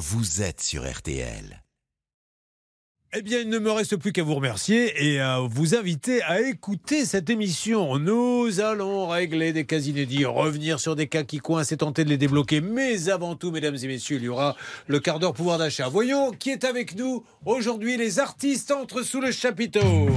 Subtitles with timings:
[0.00, 1.62] vous êtes sur RTL.
[3.12, 6.40] Eh bien, il ne me reste plus qu'à vous remercier et à vous inviter à
[6.40, 7.98] écouter cette émission.
[7.98, 12.08] Nous allons régler des cas inédits, revenir sur des cas qui coincent et tenter de
[12.08, 12.62] les débloquer.
[12.62, 15.88] Mais avant tout, mesdames et messieurs, il y aura le quart d'heure pouvoir d'achat.
[15.88, 17.98] Voyons qui est avec nous aujourd'hui.
[17.98, 20.08] Les artistes entrent sous le chapiteau.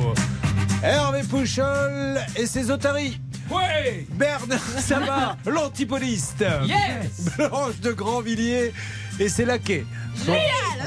[0.82, 3.20] Hervé Pouchol et ses otaries.
[3.50, 6.46] Ouais Bernard Sabat, l'antipoliste.
[6.66, 8.74] Yes Blanche de Grandvilliers
[9.20, 9.86] et c'est laquais.
[10.26, 10.36] Bon,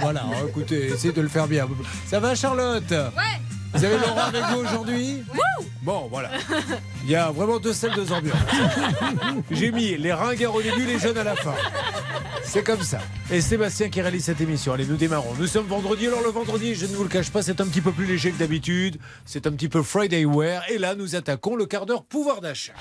[0.00, 1.68] voilà, écoutez, essayez de le faire bien.
[2.06, 2.90] Ça va Charlotte?
[2.90, 3.40] Ouais.
[3.76, 5.22] Vous avez Laura avec vous aujourd'hui
[5.82, 6.30] Bon, voilà.
[7.04, 8.36] Il y a vraiment deux salles, deux ambiances.
[9.50, 11.54] J'ai mis les ringards au début, les jeunes à la fin.
[12.42, 13.00] C'est comme ça.
[13.30, 14.72] Et Sébastien qui réalise cette émission.
[14.72, 15.34] Allez, nous démarrons.
[15.38, 16.06] Nous sommes vendredi.
[16.06, 18.30] Alors le vendredi, je ne vous le cache pas, c'est un petit peu plus léger
[18.32, 18.96] que d'habitude.
[19.26, 20.62] C'est un petit peu Friday Wear.
[20.70, 22.72] Et là, nous attaquons le quart d'heure pouvoir d'achat.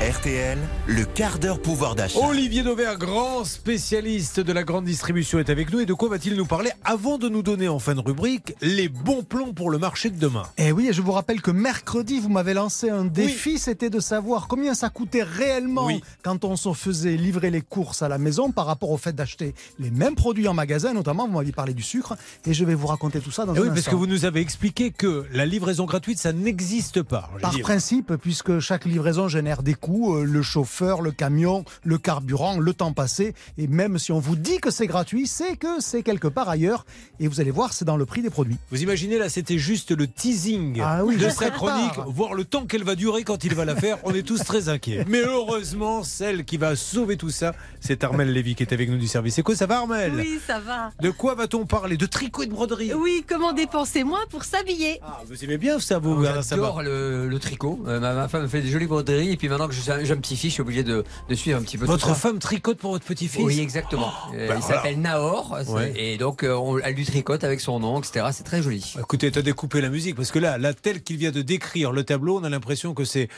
[0.00, 2.20] RTL, le quart d'heure pouvoir d'achat.
[2.20, 5.80] Olivier Dauvert, grand spécialiste de la grande distribution, est avec nous.
[5.80, 8.88] Et de quoi va-t-il nous parler avant de nous donner en fin de rubrique les
[8.88, 11.50] bons plans pour le marché de demain Et Eh oui, et je vous rappelle que
[11.50, 16.02] mercredi, vous m'avez lancé un défi, c'était de savoir combien ça coûtait réellement Oui.
[16.22, 19.54] quand on se faisait livrer les courses à la maison par rapport au fait d'acheter
[19.78, 22.86] les mêmes produits en magasin, notamment vous m'aviez parlé du sucre, et je vais vous
[22.86, 23.90] raconter tout ça dans Eh un oui, parce instant.
[23.92, 27.30] que vous nous avez expliqué que la livraison gratuite, ça n'existe pas.
[27.40, 32.58] Par principe, puisque chaque livraison génère des coûts, euh, le chauffeur, le camion, le carburant,
[32.58, 36.02] le temps passé, et même si on vous dit que c'est gratuit, c'est que c'est
[36.02, 36.86] quelque part ailleurs,
[37.20, 38.56] et vous allez voir, c'est dans le prix des produits.
[38.70, 41.52] Vous imaginez, là, c'était juste le teasing Ah oui, de prépare.
[41.56, 43.98] chronique, voir le temps qu'elle va durer quand il va la faire.
[44.04, 45.04] On est tous très inquiets.
[45.08, 48.96] Mais heureusement, celle qui va sauver tout ça, c'est Armel Lévy qui est avec nous
[48.98, 49.34] du service.
[49.34, 50.90] C'est quoi, ça va, Armel Oui, ça va.
[51.00, 55.00] De quoi va-t-on parler De tricot et de broderie Oui, comment dépenser moins pour s'habiller
[55.02, 57.80] Ah, vous aimez bien ça, vous, J'adore le, le tricot.
[57.86, 60.16] Euh, ma, ma femme fait des jolies broderies et puis maintenant que j'ai un, un
[60.16, 62.14] petit-fils, je suis obligé de, de suivre un petit peu tout Votre ça.
[62.14, 64.12] femme tricote pour votre petit-fils Oui, exactement.
[64.34, 64.76] Euh, bah il voilà.
[64.76, 65.92] s'appelle Nahor Ouais.
[65.96, 68.26] et donc euh, on, elle lui tricote avec son nom, etc.
[68.32, 68.94] C'est très joli.
[68.98, 72.04] Écoutez, t'as découpé la musique parce que là, là, tel qu'il vient de décrire le
[72.04, 73.28] tableau, on a l'impression que c'est.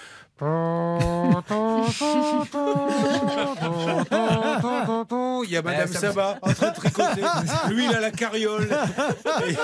[5.43, 7.23] Il y a Madame Eh, Sabat en train de tricoter.
[7.71, 8.69] Lui, il a la carriole.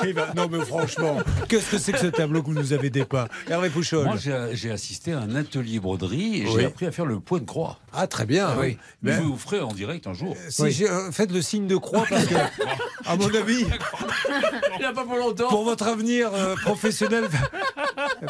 [0.04, 3.26] Et Non, mais franchement, qu'est-ce que c'est que ce tableau que vous nous avez dépeint
[3.48, 4.04] Hervé Pouchol.
[4.04, 4.16] Moi,
[4.52, 6.52] j'ai assisté à un atelier broderie et Oui.
[6.56, 7.78] j'ai appris à faire le point de croix.
[7.92, 8.48] Ah, très bien.
[8.50, 8.78] Ah oui.
[9.02, 10.36] Mais Ben, je vous ferai en direct un jour.
[10.50, 12.34] si euh, faites le signe de croix parce que,
[13.06, 13.64] à mon avis,
[14.78, 15.48] Il n'a pas pour longtemps.
[15.48, 17.24] pour votre avenir euh, professionnel,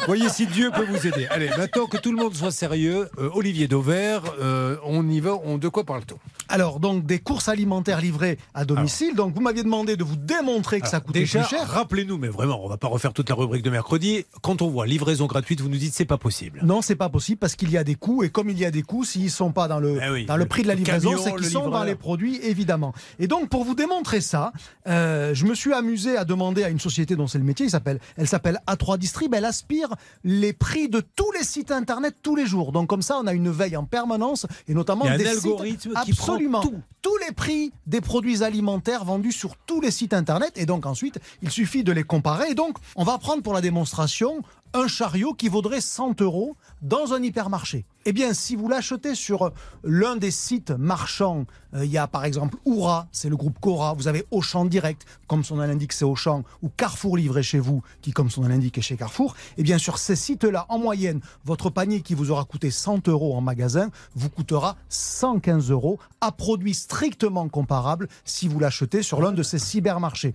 [0.05, 1.27] voyez si Dieu peut vous aider.
[1.29, 5.35] Allez, maintenant que tout le monde soit sérieux, euh, Olivier Dauvert, euh, on y va.
[5.43, 6.17] On, de quoi parle-t-on?
[6.49, 9.15] Alors, donc, des courses alimentaires livrées à domicile.
[9.15, 11.67] Donc, vous m'aviez demandé de vous démontrer que ça coûtait Déjà, plus cher.
[11.67, 14.25] rappelez-nous, mais vraiment, on va pas refaire toute la rubrique de mercredi.
[14.41, 16.61] Quand on voit livraison gratuite, vous nous dites c'est pas possible.
[16.63, 18.71] Non, c'est pas possible parce qu'il y a des coûts et comme il y a
[18.71, 20.75] des coûts, s'ils sont pas dans le Eh oui, dans le le prix de la
[20.75, 21.79] livraison, c'est qu'ils sont livreur.
[21.79, 22.93] dans les produits évidemment.
[23.19, 24.53] Et donc pour vous démontrer ça,
[24.87, 27.69] euh, je me suis amusé à demander à une société dont c'est le métier, il
[27.69, 29.89] s'appelle, elle s'appelle A3 Distrib, elle aspire
[30.23, 32.73] les prix de tous les sites internet tous les jours.
[32.73, 35.17] Donc comme ça, on a une veille en permanence et notamment Il y a un
[35.17, 36.75] des algorithme sites qui prend absolument tout.
[37.01, 41.19] tous les prix des produits alimentaires vendus sur tous les sites internet et donc ensuite
[41.41, 44.41] il suffit de les comparer et donc on va prendre pour la démonstration
[44.77, 47.85] un chariot qui vaudrait 100 euros dans un hypermarché.
[48.05, 49.51] Eh bien, si vous l'achetez sur
[49.83, 53.93] l'un des sites marchands, euh, il y a par exemple Oura, c'est le groupe Cora,
[53.93, 57.81] vous avez Auchan Direct, comme son nom l'indique, c'est Auchan, ou Carrefour livré chez vous,
[58.01, 59.35] qui comme son nom l'indique est chez Carrefour.
[59.57, 63.35] Eh bien, sur ces sites-là, en moyenne, votre panier qui vous aura coûté 100 euros
[63.35, 69.31] en magasin vous coûtera 115 euros à produit strictement comparable si vous l'achetez sur l'un
[69.31, 70.33] de ces cybermarchés.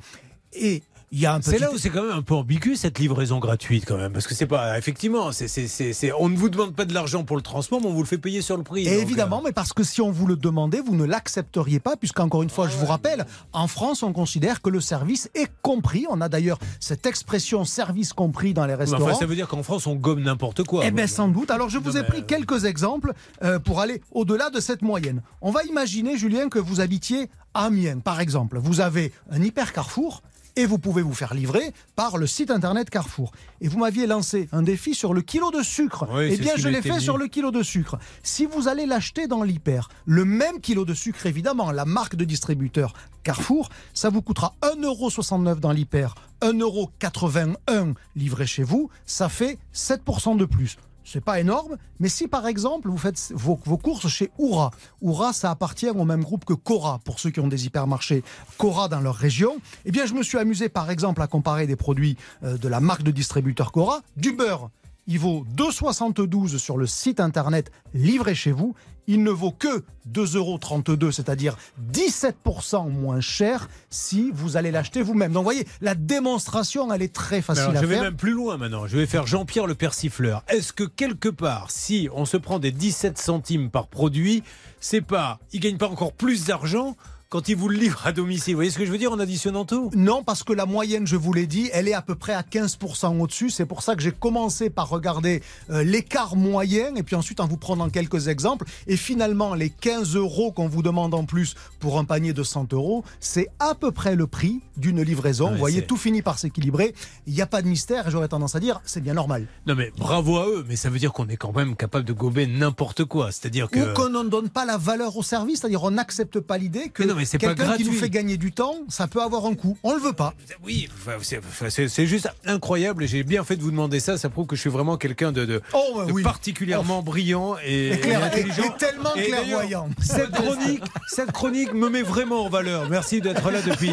[0.53, 0.83] Et
[1.13, 2.99] il y a un petit C'est là où c'est quand même un peu ambigu cette
[2.99, 6.37] livraison gratuite quand même, parce que c'est pas effectivement, c'est, c'est, c'est, c'est- on ne
[6.37, 8.57] vous demande pas de l'argent pour le transport, mais on vous le fait payer sur
[8.57, 8.87] le prix.
[8.89, 11.81] Et donc, évidemment, euh, mais parce que si on vous le demandait, vous ne l'accepteriez
[11.81, 15.51] pas, puisqu'encore une fois, je vous rappelle, en France, on considère que le service est
[15.61, 16.07] compris.
[16.09, 19.05] On a d'ailleurs cette expression service compris dans les restaurants.
[19.05, 20.83] enfin, ça veut dire qu'en France on gomme n'importe quoi.
[20.87, 21.51] Eh bien, sans doute.
[21.51, 23.13] Alors, je vous ai pris euh, quelques exemples
[23.43, 25.21] euh, pour aller au-delà de cette moyenne.
[25.43, 28.59] On va imaginer, Julien, que vous habitiez à Amiens, par exemple.
[28.59, 30.23] Vous avez un hyper Carrefour
[30.57, 33.33] et vous pouvez vous faire livrer par le site internet Carrefour.
[33.61, 36.07] Et vous m'aviez lancé un défi sur le kilo de sucre.
[36.13, 37.05] Oui, eh bien, je l'ai fait dit.
[37.05, 37.99] sur le kilo de sucre.
[38.23, 42.25] Si vous allez l'acheter dans l'hyper, le même kilo de sucre, évidemment, la marque de
[42.25, 50.37] distributeur Carrefour, ça vous coûtera 1,69€ dans l'hyper, 1,81€ livré chez vous, ça fait 7%
[50.37, 50.77] de plus.
[51.13, 54.71] C'est pas énorme, mais si par exemple vous faites vos, vos courses chez Oura,
[55.03, 58.25] Oura ça appartient au même groupe que Cora pour ceux qui ont des hypermarchés
[58.57, 61.77] Cora dans leur région, eh bien je me suis amusé par exemple à comparer des
[61.77, 64.71] produits euh, de la marque de distributeur Cora, du beurre.
[65.07, 68.75] Il vaut 2,72 sur le site internet livré chez vous.
[69.09, 69.83] Il ne vaut que
[70.13, 71.57] 2,32 euros, c'est-à-dire
[71.93, 75.33] 17% moins cher si vous allez l'acheter vous-même.
[75.33, 78.05] Donc, vous voyez, la démonstration, elle est très facile alors, à je vais faire.
[78.05, 78.87] même plus loin maintenant.
[78.87, 80.45] Je vais faire Jean-Pierre le persifleur.
[80.47, 84.45] Est-ce que quelque part, si on se prend des 17 centimes par produit,
[84.79, 86.97] c'est pas, il gagne pas encore plus d'argent
[87.33, 89.19] quand il vous le livre à domicile Vous voyez ce que je veux dire en
[89.19, 89.91] additionnant tout?
[89.95, 92.43] Non, parce que la moyenne, je vous l'ai dit, elle est à peu près à
[92.43, 93.49] 15% au-dessus.
[93.49, 97.47] C'est pour ça que j'ai commencé par regarder euh, l'écart moyen et puis ensuite en
[97.47, 98.67] vous prenant quelques exemples.
[98.87, 102.75] Et finalement, les 15 euros qu'on vous demande en plus pour un panier de 100
[102.75, 105.47] euros, c'est à peu près le prix d'une livraison.
[105.47, 106.95] Ouais, vous voyez, tout finit par s'équilibrer.
[107.27, 109.47] Il n'y a pas de mystère et j'aurais tendance à dire, c'est bien normal.
[109.67, 112.13] Non mais bravo à eux, mais ça veut dire qu'on est quand même capable de
[112.13, 113.33] gober n'importe quoi.
[113.33, 113.91] C'est-à-dire que...
[113.91, 117.03] Ou qu'on ne donne pas la valeur au service, c'est-à-dire on n'accepte pas l'idée que
[117.03, 119.47] Mais non, mais c'est pas quelqu'un qui nous fait gagner du temps, ça peut avoir
[119.47, 119.77] un coût.
[119.83, 120.35] On le veut pas.
[120.65, 120.89] Oui,
[121.23, 124.19] c'est- juste incroyable j'ai bien fait de vous demander ça.
[124.19, 126.23] Ça prouve que je suis vraiment quelqu'un de, de- Oh, bah de oui.
[126.23, 128.63] particulièrement brillant et, Et clair- et intelligent.
[128.63, 129.89] et- et tellement Et clairvoyant.
[130.01, 132.89] Cette chronique, cette chronique me met vraiment en valeur.
[132.91, 133.93] Merci d'être là depuis.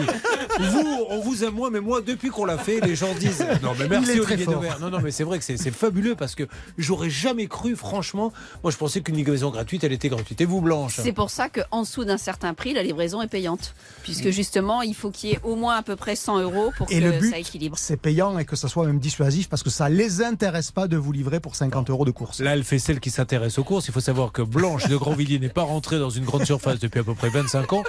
[0.60, 3.46] Vous, on vous aime moins, mais moi, depuis qu'on l'a fait, les gens disent.
[3.64, 4.56] Non, mais merci Olivier fort.
[4.56, 4.80] Dauvert.
[4.80, 6.44] Non, non, mais c'est vrai que c'est c'est fabuleux parce que
[6.78, 8.32] j'aurais jamais cru, franchement.
[8.64, 10.42] Moi, je pensais qu'une livraison gratuite, elle était gratuite.
[10.42, 11.00] Et vous, Blanche?
[11.02, 13.74] C'est pour ça qu'en dessous d'un certain prix, la livraison est payante.
[14.04, 16.92] Puisque justement, il faut qu'il y ait au moins à peu près 100 euros pour
[16.92, 17.78] Et que le but, ça équilibre.
[17.78, 20.98] c'est payant et que ça soit même dissuasif parce que ça les intéresse pas de
[20.98, 22.40] vous livrer pour 50 euros de course.
[22.40, 23.88] Là, elle fait celle qui s'intéresse aux courses.
[23.88, 27.00] Il faut savoir que Blanche de Grandvilliers n'est pas rentrée dans une grande surface depuis
[27.00, 27.84] à peu près 25 ans.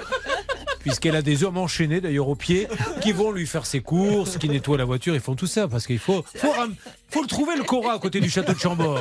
[0.81, 2.67] Puisqu'elle a des hommes enchaînés d'ailleurs aux pieds
[3.01, 5.85] qui vont lui faire ses courses, qui nettoient la voiture, ils font tout ça parce
[5.85, 8.99] qu'il faut, faut, le trouver le Cora à côté du château de Chambord.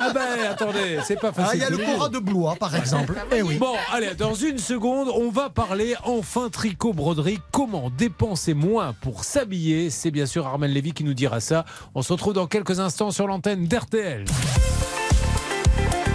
[0.00, 0.20] Ah ben
[0.50, 1.60] attendez, c'est pas Ah, facile.
[1.60, 3.14] il y a le Cora de Blois, par exemple.
[3.34, 3.56] Eh oui.
[3.56, 7.38] Bon, allez, dans une seconde, on va parler enfin tricot-broderie.
[7.52, 9.90] Comment dépenser moins pour s'habiller?
[9.90, 11.64] C'est bien sûr Armel Lévy qui nous dira ça.
[11.94, 14.24] On se retrouve dans quelques instants sur l'antenne d'RTL.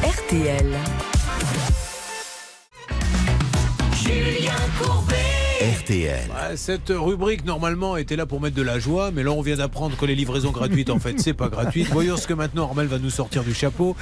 [0.04, 0.66] RTL.
[6.56, 9.96] Cette rubrique normalement était là pour mettre de la joie, mais là on vient d'apprendre
[9.98, 11.84] que les livraisons gratuites en fait c'est pas gratuit.
[11.84, 13.96] Voyons ce que maintenant Armel va nous sortir du chapeau.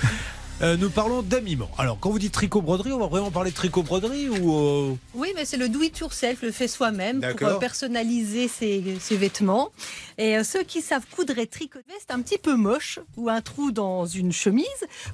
[0.62, 1.70] Euh, nous parlons d'habillement.
[1.78, 4.96] Alors quand vous dites tricot broderie, on va vraiment parler de tricot broderie ou euh,
[5.14, 9.18] Oui, mais c'est le do it yourself, le fait soi-même pour euh, personnaliser ses, ses
[9.18, 9.72] vêtements.
[10.18, 13.74] Et ceux qui savent coudre et tricoter, c'est un petit peu moche ou un trou
[13.74, 14.66] dans une chemise.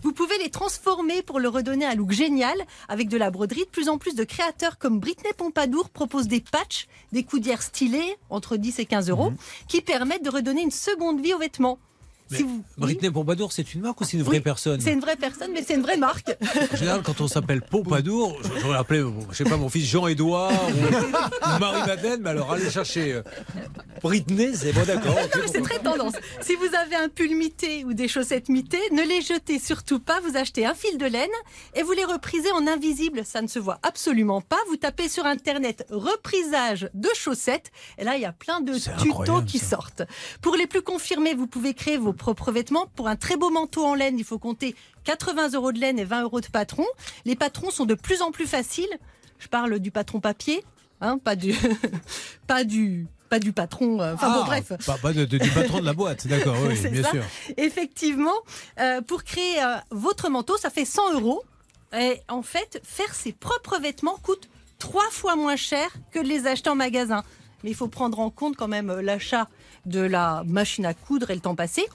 [0.04, 2.56] Vous pouvez les transformer pour leur redonner un look génial
[2.88, 3.62] avec de la broderie.
[3.62, 8.16] De plus en plus de créateurs comme Britney Pompadour proposent des patchs, des coudières stylées
[8.30, 9.34] entre 10 et 15 euros
[9.68, 11.80] qui permettent de redonner une seconde vie aux vêtements.
[12.32, 14.94] Mais Si vous- Britney Pompadour, c'est une marque ou c'est une vraie Oui, personne C'est
[14.94, 16.36] une vraie personne, mais c'est une vraie marque.
[16.72, 19.86] En général, quand on s'appelle Pompadour, je- j'aurais appelé, bon, je sais pas, mon fils
[19.86, 23.22] Jean-Édouard ou, ou Marie-Madeleine, mais alors allez chercher euh,
[24.02, 25.16] Britney, c'est bon d'accord.
[25.24, 26.14] ok, C'est très tendance.
[26.42, 30.20] Si vous avez un pull mité ou des chaussettes mitées, ne les jetez surtout pas.
[30.22, 31.30] Vous achetez un fil de laine
[31.76, 33.22] et vous les reprisez en invisible.
[33.26, 34.58] Ça ne se voit absolument pas.
[34.70, 37.72] Vous tapez sur Internet reprisage de chaussettes.
[37.98, 39.68] Et là, il y a plein de tutos qui ça.
[39.72, 40.04] sortent.
[40.42, 42.86] Pour les plus confirmés, vous pouvez créer vos propres vêtements.
[42.96, 46.06] Pour un très beau manteau en laine, il faut compter 80 euros de laine et
[46.06, 46.86] 20 euros de patron.
[47.26, 48.90] Les patrons sont de plus en plus faciles.
[49.40, 50.64] Je parle du patron papier,
[51.02, 51.56] hein, pas du,
[52.48, 54.00] pas du, pas du patron.
[54.02, 54.72] euh, Enfin bon, Ah, bref.
[54.86, 57.12] Pas, pas de- de- du patron de la boîte, d'accord, oui, bien ça.
[57.12, 57.24] sûr.
[57.58, 58.36] Effectivement,
[58.80, 61.44] euh, pour créer euh, votre manteau, ça fait 100 euros.
[61.98, 64.48] Et en fait, faire ses propres vêtements coûte
[64.80, 67.24] trois fois moins cher que de les acheter en magasin.
[67.64, 69.48] Mais il faut prendre en compte quand même euh, l'achat
[69.86, 71.86] de la machine à coudre et le temps passé.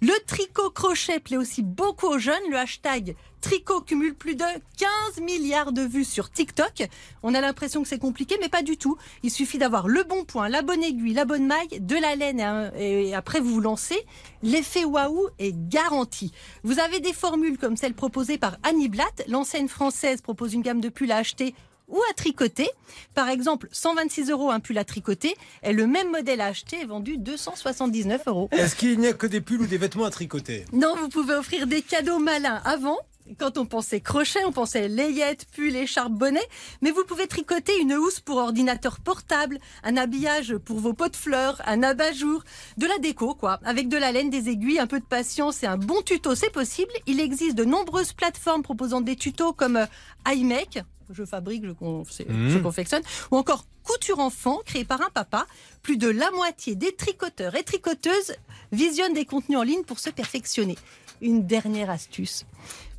[0.00, 2.50] Le tricot crochet plaît aussi beaucoup aux jeunes.
[2.50, 3.14] Le hashtag
[3.44, 4.44] tricot cumule plus de
[4.78, 6.88] 15 milliards de vues sur TikTok.
[7.22, 8.96] On a l'impression que c'est compliqué, mais pas du tout.
[9.22, 12.72] Il suffit d'avoir le bon point, la bonne aiguille, la bonne maille, de la laine
[12.74, 14.06] et, après vous vous lancez.
[14.42, 16.32] L'effet waouh est garanti.
[16.62, 19.22] Vous avez des formules comme celle proposée par Annie Blatt.
[19.28, 21.54] L'enseigne française propose une gamme de pulls à acheter
[21.88, 22.68] ou à tricoter.
[23.14, 26.86] Par exemple, 126 euros un pull à tricoter et le même modèle à acheter est
[26.86, 28.48] vendu 279 euros.
[28.52, 30.64] Est-ce qu'il n'y a que des pulls ou des vêtements à tricoter?
[30.72, 32.98] Non, vous pouvez offrir des cadeaux malins avant.
[33.38, 36.46] Quand on pensait crochet, on pensait layette, pull, écharpe, bonnet.
[36.82, 41.16] Mais vous pouvez tricoter une housse pour ordinateur portable, un habillage pour vos pots de
[41.16, 42.44] fleurs, un abat-jour,
[42.76, 43.60] de la déco, quoi.
[43.64, 46.52] Avec de la laine, des aiguilles, un peu de patience et un bon tuto, c'est
[46.52, 46.92] possible.
[47.06, 49.86] Il existe de nombreuses plateformes proposant des tutos comme euh,
[50.30, 52.48] iMake, je fabrique, je, Mmh.
[52.50, 55.46] je confectionne, ou encore Couture Enfant, créé par un papa.
[55.82, 58.34] Plus de la moitié des tricoteurs et tricoteuses
[58.72, 60.76] visionnent des contenus en ligne pour se perfectionner.
[61.20, 62.44] Une dernière astuce.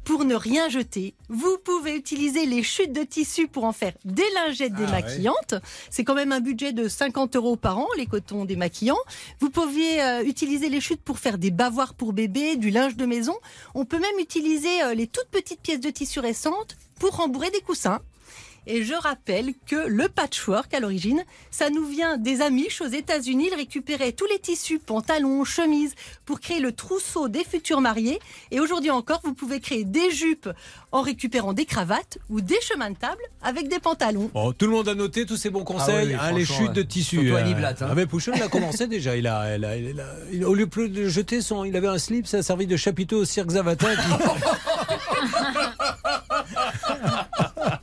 [0.05, 4.23] Pour ne rien jeter, vous pouvez utiliser les chutes de tissu pour en faire des
[4.35, 4.85] lingettes Ah ouais.
[4.85, 5.55] démaquillantes.
[5.89, 8.99] C'est quand même un budget de 50 euros par an, les cotons démaquillants.
[9.39, 13.05] Vous pouviez euh, utiliser les chutes pour faire des bavoirs pour bébé, du linge de
[13.07, 13.35] maison.
[13.73, 17.61] On peut même utiliser euh, les toutes petites pièces de tissu récentes pour rembourrer des
[17.61, 17.99] coussins.
[18.67, 23.49] Et je rappelle que le patchwork, à l'origine, ça nous vient des Amish aux États-Unis.
[23.51, 25.93] Ils récupéraient tous les tissus, pantalons, chemises,
[26.25, 28.19] pour créer le trousseau des futurs mariés.
[28.51, 30.49] Et aujourd'hui encore, vous pouvez créer des jupes
[30.91, 34.31] en récupérant des cravates ou des chemins de table avec des pantalons.
[34.33, 36.73] Bon, tout le monde a noté tous ces bons conseils, oui, oui, hein, les chutes
[36.73, 36.87] de ouais.
[36.87, 37.17] tissu.
[37.21, 37.87] Surtout Annie Blatt, hein.
[37.91, 39.15] Ah, mais Pouchon, il a commencé déjà.
[39.15, 41.97] Il a, il a- il a- il- au lieu de jeter son, il avait un
[41.97, 43.87] slip, ça a servi de chapiteau au cirque Zavata.
[43.95, 44.01] qui-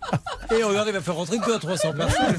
[0.58, 2.36] Et regardez, il va faire rentrer que 2 à 300 personnes.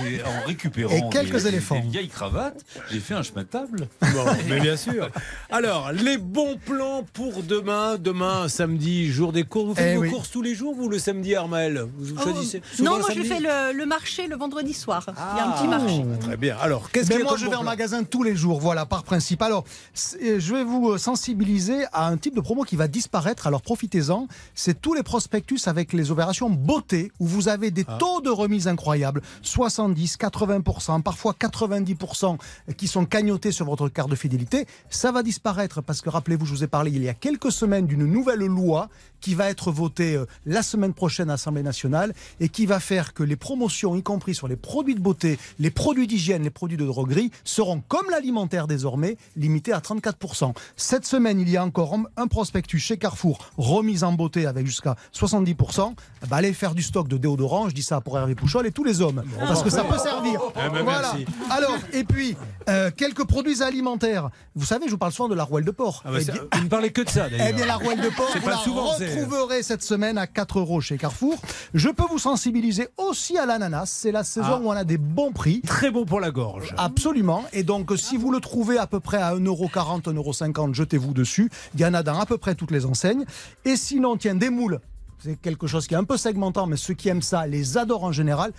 [0.00, 1.76] J'ai- en récupérant Et quelques des, éléphants.
[1.80, 3.88] des vieilles cravates, j'ai fait un chemin de table.
[4.00, 5.08] Bon, mais bien sûr.
[5.50, 7.96] Alors, les bons plans pour demain.
[7.98, 9.66] Demain, samedi, jour des courses.
[9.68, 10.10] Vous faites Eh vos oui.
[10.10, 13.40] courses tous les jours, vous, le samedi, Armel Vous Oh, choisissez non, moi je fais
[13.40, 15.04] le, le marché le vendredi soir.
[15.08, 16.04] Il y a un petit Ah, marché.
[16.20, 16.56] Très bien.
[16.60, 19.42] Alors, qu'est-ce a moi, je vais en magasin tous les jours, voilà, par principe.
[19.42, 23.46] Alors, c'est- je vais vous euh, sensibiliser à un type de promo qui va disparaître,
[23.46, 24.26] alors profitez-en.
[24.54, 28.68] C'est tous les prospectus avec les opérations beauté, où vous avez des taux de remise
[28.68, 32.38] incroyables, 70, 80%, parfois 90%
[32.76, 34.66] qui sont cagnotés sur votre carte de fidélité.
[34.90, 37.86] Ça va disparaître parce que, rappelez-vous, je vous ai parlé il y a quelques semaines
[37.86, 38.88] d'une nouvelle loi
[39.20, 43.14] qui va être votée euh, la semaine prochaine à l'Assemblée nationale et qui va faire
[43.14, 46.76] que les promotions, y compris sur les produits de beauté, les produits d'hygiène, les produits
[46.76, 50.54] de droguerie, seront comme l'alimentaire désormais limités à 34%.
[50.76, 54.66] Cette semaine, il y a encore un- un prospectus chez Carrefour, remise en beauté avec
[54.66, 55.94] jusqu'à 70%.
[56.28, 58.84] Bah, allez faire du stock de déodorant, je dis ça pour Hervé Pouchol et tous
[58.84, 60.40] les hommes, parce que ça peut servir.
[60.56, 61.14] Eh ben, voilà.
[61.50, 62.36] Alors, et puis,
[62.68, 64.30] euh, quelques produits alimentaires.
[64.54, 66.02] Vous savez, je vous parle souvent de la rouelle de porc.
[66.04, 67.46] Ah bah, Eh bien- Vous ne parlez que de ça, d'ailleurs.
[67.50, 70.58] eh bien, la rouelle de porc, vous pas la souvent, retrouverez cette semaine à 4
[70.60, 71.36] euros chez Carrefour.
[71.74, 73.86] Je peux vous sensibiliser aussi à l'ananas.
[73.86, 74.60] C'est la saison Ah.
[74.62, 75.62] où on a des bons prix.
[75.62, 76.74] Très bon pour la gorge.
[76.76, 77.44] Absolument.
[77.52, 81.50] Et donc, si vous le trouvez à peu près à 1,40€, 1,50€, jetez-vous dessus.
[81.74, 83.24] Il y en a dans à peu près toutes les enseignes.
[83.64, 84.80] Et sinon, tiens, des moules.
[85.20, 88.04] C'est quelque chose qui est un peu segmentant, mais ceux qui aiment ça les adorent
[88.04, 88.52] en général.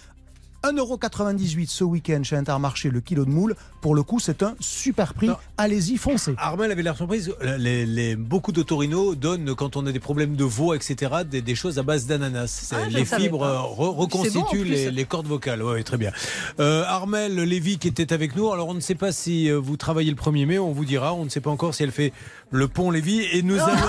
[0.64, 3.56] 1,98€ ce week-end chez Intermarché, le kilo de moules.
[3.82, 5.30] Pour le coup, c'est un super prix.
[5.58, 6.34] Allez-y, foncez.
[6.38, 7.34] Armel avait l'air surprise.
[7.58, 11.56] Les, les- beaucoup d'autorinos donnent, quand on a des problèmes de veau, etc., des, des
[11.56, 12.74] choses à base d'ananas.
[12.74, 15.64] Ah, les fibres euh, re- bon, reconstituent les, les cordes vocales.
[15.64, 16.12] Oui, très bien.
[16.60, 18.52] Euh, Armel Lévy qui était avec nous.
[18.52, 21.14] Alors, on ne sait pas si euh, vous travaillez le 1er mai, on vous dira.
[21.14, 22.12] On ne sait pas encore si elle fait
[22.52, 23.22] le pont Lévy.
[23.32, 23.80] Et nous allons.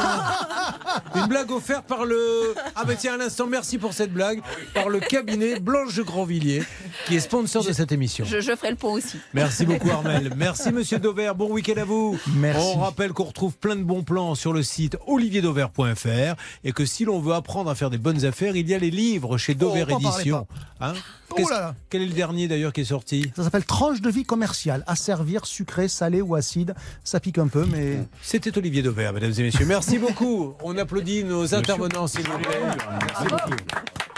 [1.16, 2.54] Une blague offerte par le.
[2.76, 4.40] Ah, ben tiens, à l'instant, merci pour cette blague.
[4.74, 6.59] Par le cabinet Blanche de Grandvilliers,
[7.06, 8.24] qui est sponsor de cette émission.
[8.24, 9.18] Je, je ferai le pont aussi.
[9.34, 10.32] Merci beaucoup Armel.
[10.36, 11.32] Merci Monsieur Dover.
[11.36, 12.18] Bon week-end à vous.
[12.34, 12.72] Merci.
[12.74, 17.04] On rappelle qu'on retrouve plein de bons plans sur le site olivierdover.fr et que si
[17.04, 19.84] l'on veut apprendre à faire des bonnes affaires, il y a les livres chez Dover
[19.90, 20.46] Oh, Édition.
[20.80, 20.94] Hein
[21.36, 21.76] Oh là.
[21.90, 23.30] Quel est le dernier d'ailleurs qui est sorti?
[23.36, 24.82] Ça s'appelle tranche de vie commerciale.
[24.88, 26.74] À servir sucré, salé ou acide.
[27.04, 27.98] Ça pique un peu, mais.
[28.20, 29.64] C'était Olivier Dover, mesdames et messieurs.
[29.66, 30.54] Merci beaucoup.
[30.64, 32.60] On applaudit nos intervenants, s'il vous plaît.
[33.06, 34.09] Merci beaucoup.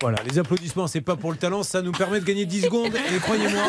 [0.00, 2.94] Voilà, les applaudissements, c'est pas pour le talent, ça nous permet de gagner 10 secondes.
[2.94, 3.62] Et croyez-moi,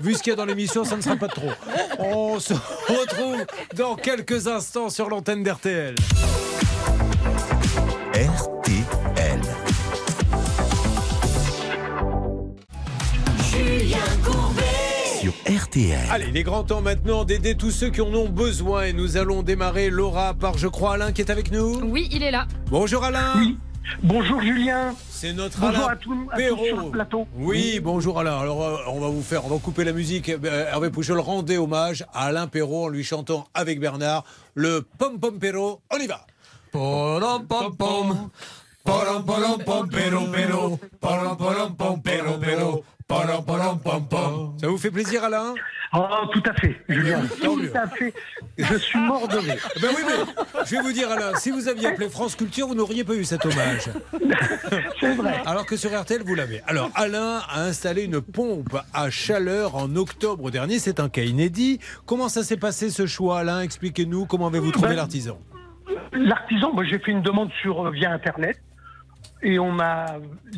[0.00, 1.50] vu ce qu'il y a dans l'émission, ça ne sera pas de trop.
[1.98, 3.44] On se retrouve
[3.76, 5.94] dans quelques instants sur l'antenne d'RTL.
[8.14, 9.40] RTL.
[15.20, 15.98] Sur RTL.
[16.10, 18.84] Allez, il est grand temps maintenant d'aider tous ceux qui en ont besoin.
[18.86, 21.80] Et nous allons démarrer Laura par, je crois, Alain qui est avec nous.
[21.84, 22.46] Oui, il est là.
[22.68, 23.34] Bonjour Alain.
[23.36, 23.56] Oui.
[24.02, 24.94] Bonjour Julien.
[25.10, 25.98] C'est notre Bonjour Alain
[26.32, 26.64] à Perrault.
[26.66, 27.26] sur le plateau.
[27.36, 28.38] Oui, bonjour Alain.
[28.38, 30.28] Alors, euh, on va vous faire, on va couper la musique.
[30.28, 34.24] Euh, Hervé Pouchol rendait hommage à Alain Perrault en lui chantant avec Bernard
[34.54, 35.80] le Pom Pom Perrault.
[35.92, 36.26] On y va.
[36.72, 38.30] Polom, pom, pom.
[38.84, 40.78] Polom, polom, pom, Perrault, Perrault.
[41.00, 42.84] Polom, polom, pom, Perrault, Perrault.
[43.08, 45.54] Ça vous fait plaisir Alain?
[45.94, 47.20] Oh, tout à fait, Julien.
[47.42, 48.14] Tant tout à fait.
[48.56, 49.68] Je suis mort de rire.
[49.80, 52.74] Ben oui, mais je vais vous dire Alain, si vous aviez appelé France Culture, vous
[52.74, 53.90] n'auriez pas eu cet hommage.
[55.00, 55.42] C'est vrai.
[55.44, 56.62] Alors que sur RTL, vous l'avez.
[56.66, 60.78] Alors, Alain a installé une pompe à chaleur en octobre dernier.
[60.78, 61.78] C'est un cas inédit.
[62.06, 63.60] Comment ça s'est passé ce choix, Alain?
[63.60, 64.24] Expliquez-nous.
[64.26, 65.38] Comment avez-vous trouvé Ben, l'artisan?
[66.12, 68.62] L'artisan, moi j'ai fait une demande sur euh, via internet
[69.42, 70.06] et on m'a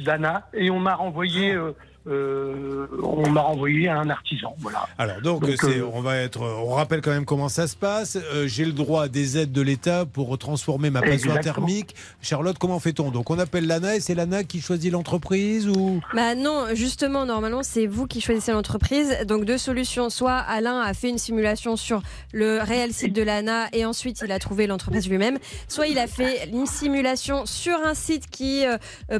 [0.05, 1.73] Dana et on m'a renvoyé euh,
[2.07, 4.55] euh, on m'a renvoyé à un artisan.
[4.59, 4.87] Voilà.
[4.99, 8.17] Alors donc, euh, on va être, on rappelle quand même comment ça se passe.
[8.17, 11.95] Euh, J'ai le droit à des aides de l'État pour transformer ma passoire thermique.
[12.21, 13.11] Charlotte, comment fait-on?
[13.11, 16.01] Donc on appelle l'ANA et c'est l'ANA qui choisit l'entreprise ou?
[16.15, 19.17] Bah non, justement, normalement, c'est vous qui choisissez l'entreprise.
[19.27, 20.11] Donc deux solutions.
[20.11, 24.33] Soit Alain a fait une simulation sur le réel site de l'ANA et ensuite il
[24.33, 25.39] a trouvé l'entreprise lui-même.
[25.69, 28.65] Soit il a fait une simulation sur un site qui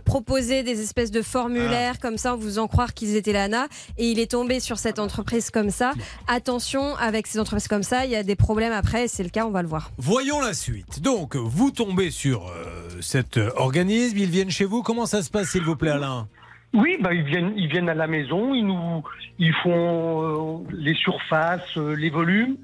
[0.05, 4.11] proposait des espèces de formulaires comme ça en vous faisant croire qu'ils étaient l'ANA et
[4.11, 5.93] il est tombé sur cette entreprise comme ça.
[6.27, 9.07] Attention, avec ces entreprises comme ça, il y a des problèmes après.
[9.07, 9.93] C'est le cas, on va le voir.
[9.97, 11.01] Voyons la suite.
[11.01, 14.83] Donc, vous tombez sur euh, cet euh, organisme, ils viennent chez vous.
[14.83, 16.27] Comment ça se passe, s'il vous plaît, Alain?
[16.73, 19.05] Oui, bah, ils, viennent, ils viennent à la maison, ils, nous,
[19.39, 22.57] ils font euh, les surfaces, euh, les volumes.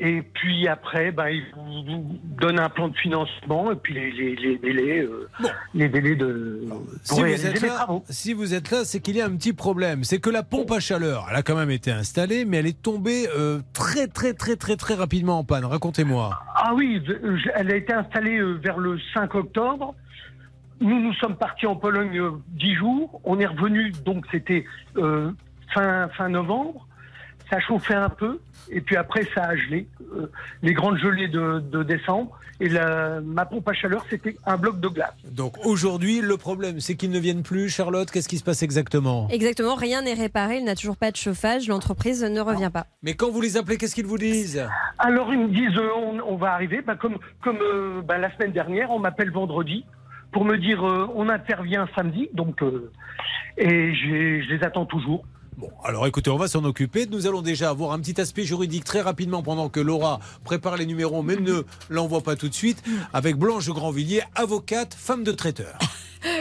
[0.00, 4.34] Et puis après, bah, ils vous donnent un plan de financement et puis les, les,
[4.34, 5.28] les délais, euh,
[5.72, 6.62] les délais de
[7.04, 8.04] Si vous, êtes les là, travaux.
[8.10, 10.02] si vous êtes là, c'est qu'il y a un petit problème.
[10.02, 12.82] C'est que la pompe à chaleur, elle a quand même été installée, mais elle est
[12.82, 15.64] tombée euh, très, très, très, très, très rapidement en panne.
[15.64, 16.40] Racontez-moi.
[16.56, 17.00] Ah oui,
[17.54, 19.94] elle a été installée euh, vers le 5 octobre.
[20.80, 23.20] Nous, nous sommes partis en Pologne 10 jours.
[23.22, 24.64] On est revenu, donc c'était
[24.96, 25.30] euh,
[25.72, 26.88] fin, fin novembre.
[27.54, 28.40] Ça chauffait un peu.
[28.68, 29.86] Et puis après, ça a gelé.
[30.16, 30.26] Euh,
[30.62, 32.36] les grandes gelées de, de décembre.
[32.58, 35.14] Et la, ma pompe à chaleur, c'était un bloc de glace.
[35.30, 37.68] Donc aujourd'hui, le problème, c'est qu'ils ne viennent plus.
[37.68, 39.28] Charlotte, qu'est-ce qui se passe exactement?
[39.30, 42.86] Exactement, rien n'est réparé, il n'a toujours pas de chauffage, l'entreprise ne revient pas.
[43.02, 44.66] Mais quand vous les appelez, qu'est-ce qu'ils vous disent?
[44.98, 48.32] Alors ils me disent euh, on, on va arriver, bah, comme comme euh, bah, la
[48.36, 49.84] semaine dernière, on m'appelle vendredi
[50.32, 52.90] pour me dire euh, on intervient samedi, donc euh,
[53.58, 55.24] et je les attends toujours.
[55.56, 57.06] Bon, alors écoutez, on va s'en occuper.
[57.06, 60.86] Nous allons déjà avoir un petit aspect juridique très rapidement pendant que Laura prépare les
[60.86, 62.82] numéros, mais ne l'envoie pas tout de suite,
[63.12, 65.78] avec Blanche Grandvilliers, avocate, femme de traiteur.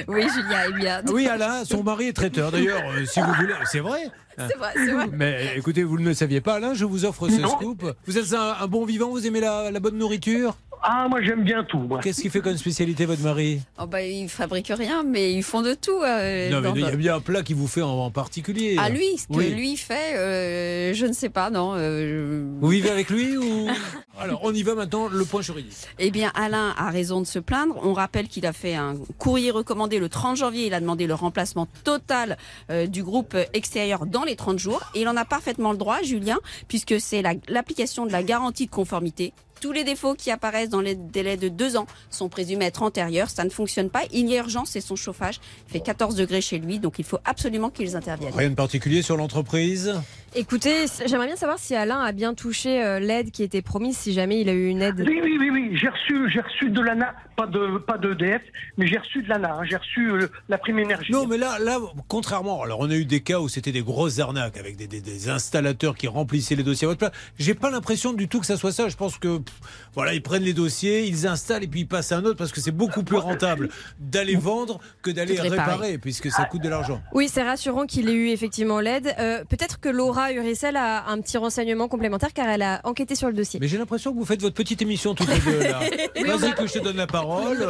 [0.08, 1.02] Oui, Julia, eh bien.
[1.06, 2.54] Ah Oui, Alain, son mari est traiteur.
[2.54, 4.10] D'ailleurs, euh, si vous voulez, c'est vrai.
[4.38, 5.08] C'est vrai, c'est vrai.
[5.12, 7.50] Mais écoutez, vous ne le saviez pas, Alain, je vous offre ce Non.
[7.50, 7.94] scoop.
[8.08, 10.56] Vous êtes un, un bon vivant, vous aimez la, la bonne nourriture?
[10.86, 11.78] Ah moi j'aime bien tout.
[11.80, 12.00] Moi.
[12.02, 15.62] Qu'est-ce qu'il fait comme spécialité, votre mari Oh, bah, ils fabriquent rien, mais ils font
[15.62, 16.02] de tout.
[16.04, 18.76] euh, Non, mais il y a bien un plat qui vous fait en, en particulier.
[18.78, 21.74] À lui, ce que lui fait, euh, je ne sais pas, non.
[21.78, 23.70] euh, Vous vivez avec lui ou
[24.20, 25.74] Alors, on y va maintenant, le point juridique.
[26.00, 27.80] Eh bien, Alain a raison de se plaindre.
[27.84, 30.68] On rappelle qu'il a fait un courrier recommandé le 30 janvier.
[30.68, 32.38] Il a demandé le remplacement total
[32.70, 34.82] euh, du groupe extérieur dans les 30 jours.
[34.96, 38.66] Et il en a parfaitement le droit, Julien, puisque c'est la- l'application de la garantie
[38.66, 39.34] de conformité.
[39.64, 43.30] Tous les défauts qui apparaissent dans les délais de deux ans sont présumés être antérieurs.
[43.30, 44.02] Ça ne fonctionne pas.
[44.12, 45.40] Il y a urgence, c'est son chauffage.
[45.68, 48.34] Fait 14 degrés chez lui, donc il faut absolument qu'ils interviennent.
[48.36, 49.94] Rien de particulier sur l'entreprise?
[50.36, 54.14] Écoutez, j'aimerais bien savoir si Alain a bien touché euh, l'aide qui était promise, si
[54.14, 55.04] jamais il a eu une aide.
[55.06, 58.42] Oui oui oui oui, j'ai reçu j'ai reçu de l'ANA, pas de pas d'EDF,
[58.78, 59.64] mais j'ai reçu de l'ANA, hein.
[59.70, 61.12] j'ai reçu euh, la prime énergie.
[61.12, 64.18] Non, mais là, là, contrairement, alors on a eu des cas où c'était des grosses
[64.18, 67.12] arnaques avec des, des- des installateurs qui remplissaient les dossiers à votre place.
[67.38, 68.90] J'ai pas l'impression du tout que ça soit ça.
[68.90, 69.54] Je pense que, pff,
[69.94, 72.52] voilà, ils prennent les dossiers, ils installent et puis ils passent à un autre parce
[72.52, 73.70] que c'est beaucoup plus rentable
[74.00, 75.60] d'aller vendre que d'aller réparer.
[75.74, 77.04] réparer puisque ça coûte de l'argent.
[77.14, 79.14] Oui, c'est rassurant qu'il ait eu effectivement l'aide.
[79.20, 83.28] Euh, Peut-être que Laura Uricel a un petit renseignement complémentaire car elle a enquêté sur
[83.28, 83.60] le dossier.
[83.60, 85.80] Mais j'ai l'impression que vous faites votre petite émission toutes les deux là.
[86.38, 87.68] Vas-y que je te donne la parole.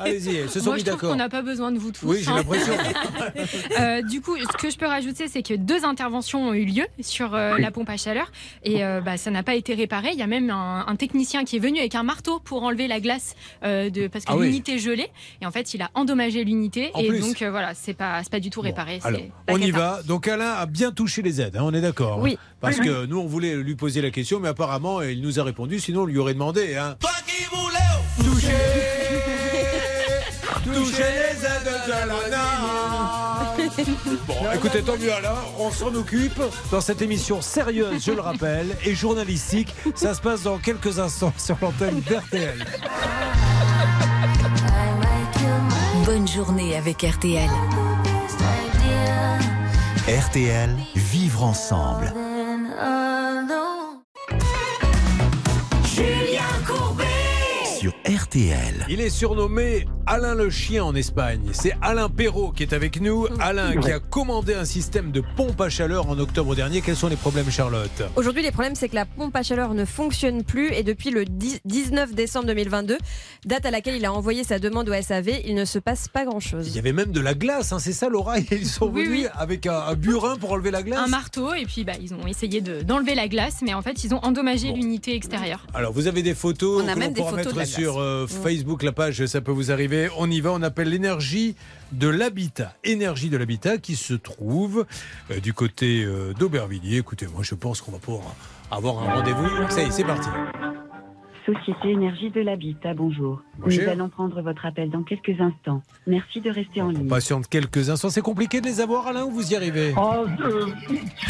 [0.00, 1.10] Allez-y, ils se sont Moi, mis je trouve d'accord.
[1.10, 2.06] qu'on n'a pas besoin de vous tous.
[2.06, 2.36] Oui, j'ai hein.
[2.36, 2.72] l'impression.
[3.78, 6.84] Euh, du coup, ce que je peux rajouter, c'est que deux interventions ont eu lieu
[7.00, 8.30] sur euh, la pompe à chaleur
[8.64, 10.10] et euh, bah, ça n'a pas été réparé.
[10.12, 12.88] Il y a même un, un technicien qui est venu avec un marteau pour enlever
[12.88, 14.46] la glace euh, de parce que Ah oui.
[14.46, 15.08] l'unité gelée
[15.42, 17.20] et en fait, il a endommagé l'unité En et plus.
[17.20, 19.00] donc euh, voilà, c'est pas c'est pas du tout réparé.
[19.04, 20.00] Alors, on y va.
[20.06, 21.95] Donc Alain a bien touché les aides, hein, on est d'accord.
[22.00, 22.38] Oui.
[22.40, 22.44] hein.
[22.60, 25.78] Parce que nous, on voulait lui poser la question, mais apparemment, il nous a répondu,
[25.80, 26.76] sinon on lui aurait demandé.
[26.76, 26.96] Hein.
[28.18, 28.48] Toucher
[30.64, 32.46] Toucher les aides de l'ANA
[34.26, 38.76] Bon, écoutez, tant mieux Alain, on s'en occupe dans cette émission sérieuse, je le rappelle,
[38.84, 39.74] et journalistique.
[39.94, 42.64] Ça se passe dans quelques instants sur l'antenne d'RTL.
[46.04, 47.48] Bonne journée avec RTL.
[50.08, 52.12] RTL, vivre ensemble.
[57.86, 58.84] Sur RTL.
[58.88, 61.50] Il est surnommé Alain le chien en Espagne.
[61.52, 63.28] C'est Alain Perrault qui est avec nous.
[63.38, 66.80] Alain qui a commandé un système de pompe à chaleur en octobre dernier.
[66.80, 68.02] Quels sont les problèmes, Charlotte?
[68.16, 71.24] Aujourd'hui, les problèmes, c'est que la pompe à chaleur ne fonctionne plus et depuis le
[71.26, 72.98] 10 19 décembre 2022,
[73.44, 76.24] date à laquelle il a envoyé sa demande au SAV, il ne se passe pas
[76.24, 76.66] grand-chose.
[76.68, 78.38] Il y avait même de la glace, hein, c'est ça Laura?
[78.50, 79.28] Ils sont Oui, venus oui.
[79.36, 80.98] avec un, un burin pour enlever la glace?
[81.04, 84.02] Un marteau et puis bah, ils ont essayé de- d'enlever la glace, mais en fait
[84.02, 85.66] ils ont endommagé l'unité extérieure.
[85.74, 87.98] Alors vous avez des photos On a que même l'on des photos de la sur
[87.98, 90.08] euh, Facebook la page Ça peut vous arriver.
[90.18, 91.56] On y va, on appelle l'énergie
[91.92, 92.74] de l'habitat.
[92.84, 94.86] Énergie de l'habitat qui se trouve
[95.30, 96.98] euh, du côté euh, d'Aubervilliers.
[96.98, 98.34] Écoutez, moi je pense qu'on va pouvoir
[98.70, 99.48] avoir un rendez-vous.
[99.70, 100.28] Ça y est, c'est parti.
[101.44, 103.40] Société Énergie de l'Habitat, bonjour.
[103.58, 103.84] Bonjour.
[103.84, 105.80] Nous allons prendre votre appel dans quelques instants.
[106.08, 107.06] Merci de rester en On ligne.
[107.06, 108.10] patiente quelques instants.
[108.10, 109.94] C'est compliqué de les avoir, Alain, ou vous y arrivez?
[109.96, 110.66] Oh, euh,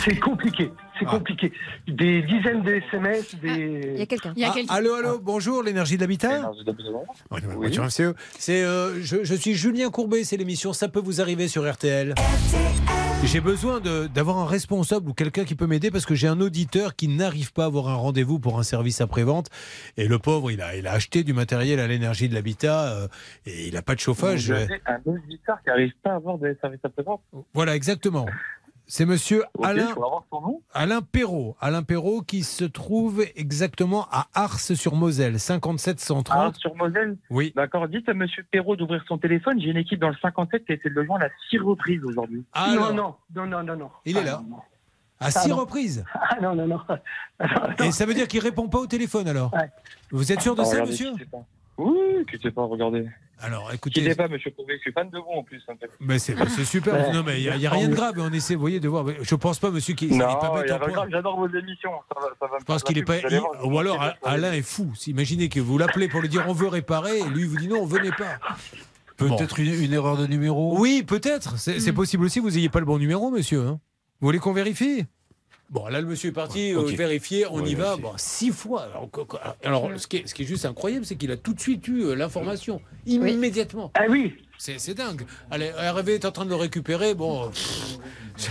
[0.02, 1.11] c'est compliqué, c'est Ah.
[1.11, 1.52] compliqué.
[1.88, 3.92] Des dizaines de SMS, des...
[3.94, 4.32] Il y a quelqu'un.
[4.37, 4.74] Il y a Ah, quelqu'un.
[4.74, 6.50] allô, allô, bonjour, l'énergie de l'habitat
[7.30, 7.70] Oui.
[8.38, 12.14] C'est, euh, je, je suis Julien Courbet, c'est l'émission Ça peut vous arriver sur RTL.
[13.24, 16.94] J'ai besoin d'avoir un responsable ou quelqu'un qui peut m'aider parce que j'ai un auditeur
[16.94, 19.48] qui n'arrive pas à avoir un rendez-vous pour un service après-vente.
[19.96, 23.09] Et le pauvre, il a, il a acheté du matériel à l'énergie de l'habitat euh,
[23.46, 24.46] et il n'a pas de chauffage.
[24.50, 27.22] Vous avez un auditeur qui n'arrive pas à avoir des services après-vente?
[27.54, 28.26] Voilà, exactement.
[28.88, 29.88] C'est monsieur Alain,
[31.12, 31.57] Perrault.
[31.61, 36.29] Alain Perrault qui se trouve exactement à Ars-sur-Moselle, 5730.
[36.31, 37.53] Ah, sur Moselle Oui.
[37.57, 37.88] D'accord.
[37.88, 39.61] Dites à monsieur Perrault d'ouvrir son téléphone.
[39.61, 42.05] J'ai une équipe dans le 57 qui a essayé de le joindre à six reprises
[42.05, 42.44] aujourd'hui.
[42.53, 43.90] Alors, Non, non, non, non, non, non.
[44.05, 44.40] Il est Ah, là.
[44.44, 44.62] non, non.
[45.18, 46.05] À six reprises.
[46.14, 46.81] Ah non, non, non.
[47.85, 49.70] Et ça veut dire qu'il répond pas au téléphone alors Ouais.
[50.12, 51.12] Vous êtes sûr de Ah, ça, regardez, monsieur
[51.79, 53.07] Oui, quittez pas, regardez.
[53.39, 54.15] Alors, écoutez.
[54.15, 54.75] pas, monsieur Courbet.
[54.77, 55.62] Je suis fan de vous en plus.
[55.69, 55.91] en fait.
[56.01, 56.95] Mais c'est c'est super.
[56.95, 57.12] Ouais.
[57.12, 58.15] Non, mais il n'y a, rien de grave.
[58.19, 59.05] On essaie, vous voyez, de voir.
[59.05, 61.49] Mais Je pense pas, monsieur, qu'il n'est Non, pas il bête en grave, j'adore vos
[61.49, 61.91] émissions.
[62.15, 63.29] Ça va, ça va me Je pense qu'il est la pas.
[63.29, 64.91] il- voir, Ou alors, je Alain est fou.
[65.07, 67.85] Imaginez que vous l'appelez pour lui dire on veut réparer, et lui vous dit non,
[67.85, 68.39] venez pas.
[69.19, 70.79] Peut-être une, une erreur de numéro.
[70.79, 71.59] Oui, peut-être.
[71.59, 73.61] C'est c'est possible aussi que vous n'ayez pas le bon numéro, monsieur.
[73.67, 73.81] hein.
[74.21, 75.05] Vous voulez qu'on vérifie?
[75.68, 77.44] Bon, là, le monsieur est parti Ouais, euh, vérifier.
[77.50, 77.96] On Ouais, y va.
[77.96, 78.85] Bon, six fois.
[78.85, 81.37] Alors, co- co- alors, ce, qui est, ce qui est juste incroyable, c'est qu'il a
[81.37, 82.81] tout de suite eu euh, l'information.
[83.05, 83.90] Immédiatement.
[83.94, 84.35] Ah oui.
[84.59, 85.27] C'est c'est dingue.
[85.51, 87.14] Allez, Hervé est en train de le récupérer.
[87.14, 87.99] Bon, pff,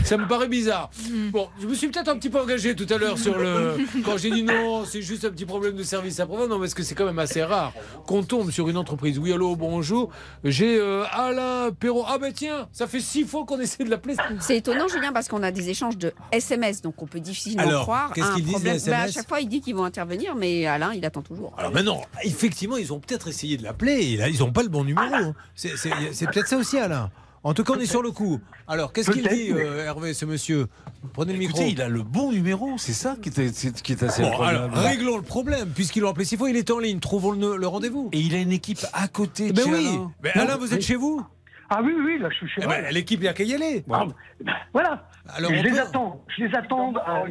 [0.05, 0.89] ça me paraît bizarre.
[1.31, 3.77] Bon, je me suis peut-être un petit peu engagé tout à l'heure sur le.
[4.03, 6.83] Quand j'ai dit non, c'est juste un petit problème de service après Non, parce que
[6.83, 7.73] c'est quand même assez rare
[8.05, 9.17] qu'on tombe sur une entreprise?
[9.19, 10.11] Oui, allô, bonjour.
[10.43, 12.05] J'ai euh, Alain Perrault.
[12.07, 14.15] Ah, ben tiens, ça fait six fois qu'on essaie de l'appeler.
[14.39, 17.81] C'est étonnant, Julien, parce qu'on a des échanges de SMS, donc on peut difficilement Alors,
[17.83, 18.13] croire.
[18.13, 18.75] qu'est-ce à un qu'ils disent, problème.
[18.77, 19.13] les Bah, à SMS?
[19.15, 21.53] chaque fois, il dit qu'ils vont intervenir, mais Alain, il attend toujours.
[21.57, 24.03] Alors maintenant, effectivement, ils ont peut-être essayé de l'appeler.
[24.31, 25.13] Ils n'ont pas le bon numéro.
[25.13, 25.33] hein.
[25.55, 25.75] C'est
[26.11, 27.09] c'est- peut-être ça aussi, Alain.
[27.43, 28.39] En tout cas, on est sur le coup.
[28.67, 30.65] Alors, qu'est-ce qu'il dit, mais- euh, Hervé, ce monsieur
[31.13, 31.61] Prenez le micro.
[31.63, 34.71] Il a le bon numéro, c'est ça qui est, c'est- qui est assez Bon, alors,
[34.71, 37.67] réglons le problème, puisqu'il l'a appelé six fois, il est en ligne, trouvons le, le
[37.67, 38.09] rendez-vous.
[38.13, 40.11] Et il a une équipe à côté de Ben chez oui, Alain.
[40.23, 41.23] mais Alain, vous êtes mais- chez vous
[41.69, 42.75] Ah oui, oui, là, je suis chez Eh moi.
[42.81, 43.83] ben, L'équipe, il n'y a qu'à y aller.
[43.91, 44.05] Ah,
[44.43, 45.07] ben, voilà.
[45.33, 46.23] Alors, je on les peut- attends.
[46.37, 47.25] Je les attends euh,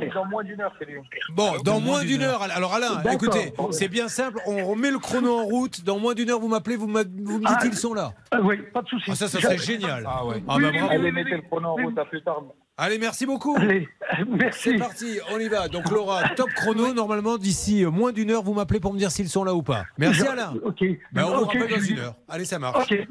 [0.00, 0.86] les dans moins d'une heure, c'est.
[1.34, 2.42] Bon, dans moins d'une heure.
[2.42, 5.84] Alors Alain, écoutez, c'est bien simple, on remet le chrono en route.
[5.84, 7.58] Dans moins d'une heure, vous m'appelez, vous, vous me dites Ah.
[7.64, 8.12] ils sont là.
[8.32, 9.10] Ah oui, pas de souci.
[9.10, 10.04] Ah, ça, ça serait génial.
[10.06, 10.42] Ah ouais.
[10.48, 10.88] Ah, bah, bravo.
[10.90, 12.42] Allez, mettez le chrono en route, à plus tard.
[12.82, 13.54] Allez, merci beaucoup.
[13.58, 14.78] Allez, C'est merci.
[14.78, 15.68] parti, on y va.
[15.68, 16.94] Donc Laura, top chrono.
[16.94, 19.62] Normalement, d'ici euh, moins d'une heure, vous m'appelez pour me dire s'ils sont là ou
[19.62, 19.84] pas.
[19.98, 20.54] Merci Alain.
[20.64, 20.82] Ok.
[21.12, 22.14] Ben, on vous Ok, rappelle dans une heure.
[22.26, 22.90] Allez, ça marche.
[22.90, 23.06] Ok.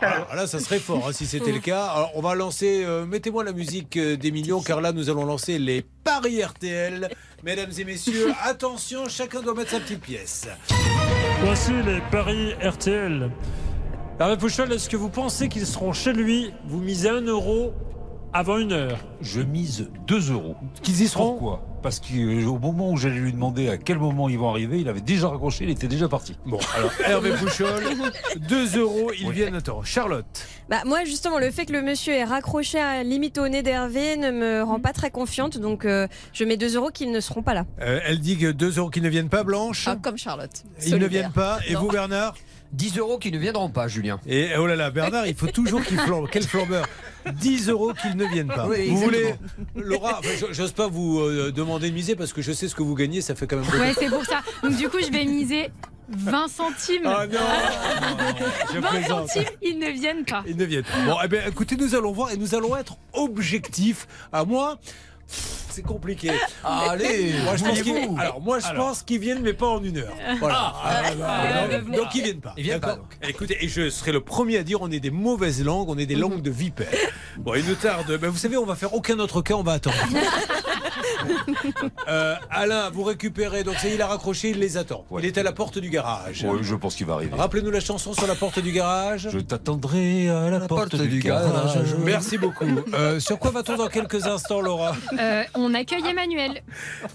[0.00, 1.84] Alors là, ça serait fort hein, si c'était le cas.
[1.84, 2.82] Alors, on va lancer.
[2.84, 3.61] euh, Mettez-moi la musique
[3.96, 7.10] euh, des millions, car là, nous allons lancer les paris RTL.
[7.44, 10.46] Mesdames et messieurs, attention, chacun doit mettre sa petite pièce.
[11.44, 13.30] Voici les paris RTL.
[14.20, 16.52] Hervé Pouchol, est-ce que vous pensez qu'ils seront chez lui?
[16.66, 17.72] Vous misez un euro
[18.32, 18.98] avant une heure.
[19.20, 20.56] Je mise 2 euros.
[20.82, 21.62] Qu'ils y seront Pourquoi?
[21.82, 25.00] Parce qu'au moment où j'allais lui demander à quel moment ils vont arriver, il avait
[25.00, 26.36] déjà raccroché, il était déjà parti.
[26.46, 27.82] Bon, alors Hervé Pouchol,
[28.48, 29.56] 2 euros, ils viennent.
[29.56, 30.46] Attends, Charlotte.
[30.68, 34.16] Bah, moi, justement, le fait que le monsieur ait raccroché à limite au nez d'Hervé
[34.16, 35.58] ne me rend pas très confiante.
[35.58, 37.64] Donc, euh, je mets 2 euros qu'ils ne seront pas là.
[37.80, 39.86] Euh, elle dit que 2 euros qui ne viennent pas, Blanche.
[39.88, 40.62] Ah, comme Charlotte.
[40.86, 41.58] Ils ne viennent pas.
[41.66, 41.80] Et Non.
[41.80, 42.34] vous, Bernard?
[42.72, 44.18] 10 euros qui ne viendront pas, Julien.
[44.26, 46.28] Et oh là là, Bernard, il faut toujours qu'il flambe.
[46.30, 46.86] Quel flambeur
[47.34, 48.66] 10 euros qu'ils ne viennent pas.
[48.66, 49.34] Oui, vous voulez.
[49.76, 52.82] Laura, enfin, j'ose pas vous euh, demander de miser parce que je sais ce que
[52.82, 53.80] vous gagnez, ça fait quand même.
[53.80, 54.42] Ouais, c'est pour ça.
[54.62, 55.70] Donc du coup, je vais miser
[56.08, 57.02] 20 centimes.
[57.04, 57.38] Ah non,
[58.74, 59.28] je 20 plaisante.
[59.28, 60.42] centimes, ils ne viennent pas.
[60.46, 61.04] Ils ne viennent pas.
[61.06, 64.06] Bon, eh bien, écoutez, nous allons voir et nous allons être objectifs.
[64.32, 64.78] À moi,
[65.70, 66.30] c'est compliqué.
[66.64, 68.16] Allez, moi, je pense qu'ils voyez-vous.
[68.18, 68.88] Alors, moi, je Alors.
[68.88, 70.12] pense qu'ils viennent, mais pas en une heure.
[70.38, 70.74] Voilà.
[70.84, 72.54] Ah, bah, donc, donc, ils viennent pas.
[72.56, 75.10] Ils viennent pas, D'accord Écoutez, et je serai le premier à dire on est des
[75.10, 76.88] mauvaises langues, on est des langues de vipères.
[77.38, 78.18] Bon, il nous tarde.
[78.18, 79.96] Ben, vous savez, on va faire aucun autre cas, on va attendre.
[82.08, 83.64] Euh, Alain, vous récupérez.
[83.64, 85.04] Donc, il a raccroché, il les attend.
[85.18, 86.46] Il est à la porte du garage.
[86.60, 87.34] Je pense qu'il va arriver.
[87.36, 89.28] Rappelez-nous la chanson sur la porte du garage.
[89.30, 91.94] Je t'attendrai à la, porte, du garage.
[92.04, 92.64] Merci beaucoup.
[92.94, 94.94] Euh, sur quoi va-t-on dans quelques instants, Laura?
[95.18, 96.62] Euh, on accueille Emmanuel.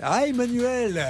[0.02, 1.06] Ah, Emmanuel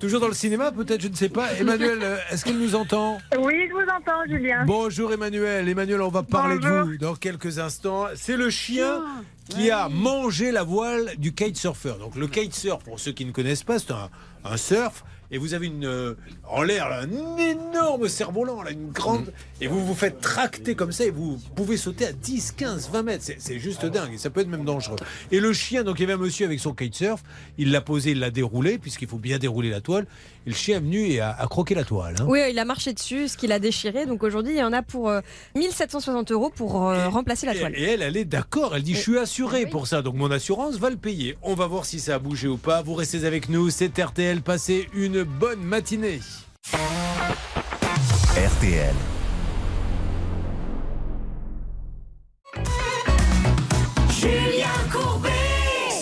[0.00, 1.52] Toujours dans le cinéma, peut-être, je ne sais pas.
[1.54, 4.64] Emmanuel, euh, est-ce qu'elle nous entend Oui, je vous entends, Julien.
[4.66, 5.66] Bonjour Emmanuel.
[5.68, 8.06] Emmanuel, on va parler de vous dans quelques instants.
[8.14, 9.02] C'est le chien
[9.48, 11.94] qui a mangé la voile du kitesurfer.
[12.00, 14.10] Donc le kitesurf, pour ceux qui ne connaissent pas, c'est un,
[14.44, 15.04] un surf.
[15.34, 16.14] Et vous avez une, euh,
[16.48, 19.32] en l'air un énorme cerf-volant, une grande.
[19.60, 23.02] Et vous vous faites tracter comme ça et vous pouvez sauter à 10, 15, 20
[23.02, 23.24] mètres.
[23.24, 24.12] C'est- C'est juste dingue.
[24.14, 24.94] Et ça peut être même dangereux.
[25.32, 27.20] Et le chien, donc il y avait un monsieur avec son kitesurf.
[27.58, 30.06] Il l'a posé, il l'a déroulé, puisqu'il faut bien dérouler la toile.
[30.46, 32.16] Et le chien est venu et a, a croqué la toile.
[32.20, 32.26] hein.
[32.28, 34.04] Oui, il a marché dessus, ce qu'il a déchiré.
[34.06, 35.20] Donc aujourd'hui, il y en a pour euh,
[35.54, 37.72] 1760 euros pour euh, remplacer la toile.
[37.76, 38.76] et elle, elle est d'accord.
[38.76, 41.36] Elle dit Je suis assurée pour ça, donc mon assurance va le payer.
[41.42, 42.82] On va voir si ça a bougé ou pas.
[42.82, 44.42] Vous restez avec nous, c'est RTL.
[44.42, 46.20] Passez une bonne matinée.
[48.36, 48.94] RTL.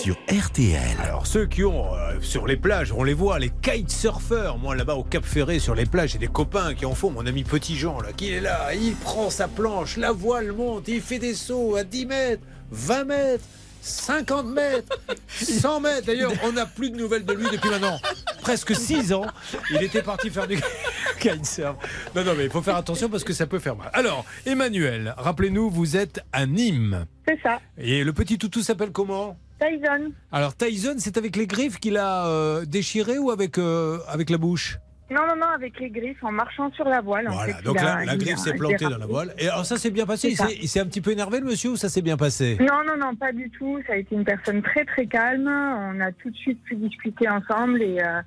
[0.02, 0.96] Sur RTL.
[1.00, 4.58] Alors ceux qui ont euh, sur les plages, on les voit, les kitesurfers.
[4.58, 7.12] Moi là-bas au Cap Ferré, sur les plages, j'ai des copains qui en font.
[7.12, 10.88] Mon ami Petit Jean là, qui est là, il prend sa planche, la voile monte,
[10.88, 13.44] il fait des sauts à 10 mètres, 20 mètres.
[13.84, 14.96] 50 mètres,
[15.28, 16.06] 100 mètres.
[16.06, 17.98] D'ailleurs, on n'a plus de nouvelles de lui depuis maintenant
[18.40, 19.26] presque 6 ans.
[19.72, 20.56] Il était parti faire du
[21.20, 21.76] kitesurf.
[22.14, 23.90] Non, non, mais il faut faire attention parce que ça peut faire mal.
[23.92, 27.06] Alors, Emmanuel, rappelez-nous, vous êtes à Nîmes.
[27.26, 27.60] C'est ça.
[27.76, 29.36] Et le petit toutou s'appelle comment?
[29.62, 30.12] Tyson.
[30.33, 34.38] alors Tyson, c'est avec les griffes qu'il a euh, déchiré ou avec, euh, avec la
[34.38, 34.79] bouche?
[35.11, 37.29] Non, non, non, avec les griffes, en marchant sur la voile.
[37.29, 39.35] en Voilà, fait, donc la, a- la griffe s'est plantée dans la voile.
[39.38, 40.48] Et alors ça s'est bien passé ça.
[40.51, 42.57] Il s'est un petit peu énervé le monsieur ou ça s'est bien passé?
[42.61, 43.79] Non, non, non, pas du tout.
[43.87, 45.48] Ça a été une personne très, très calme.
[45.48, 48.22] On a tout de suite pu discuter ensemble et, euh,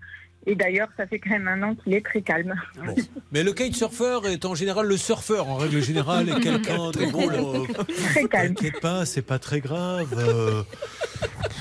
[0.48, 2.54] et d'ailleurs, ça fait quand même un an qu'il est très calme.
[3.32, 7.30] Mais le kitesurfer est en général le surfeur en règle générale et quelqu'un de bon.
[7.30, 8.54] là, Très calme.
[8.56, 10.14] T'inquiète pas, c'est pas très grave.
[10.18, 10.64] euh,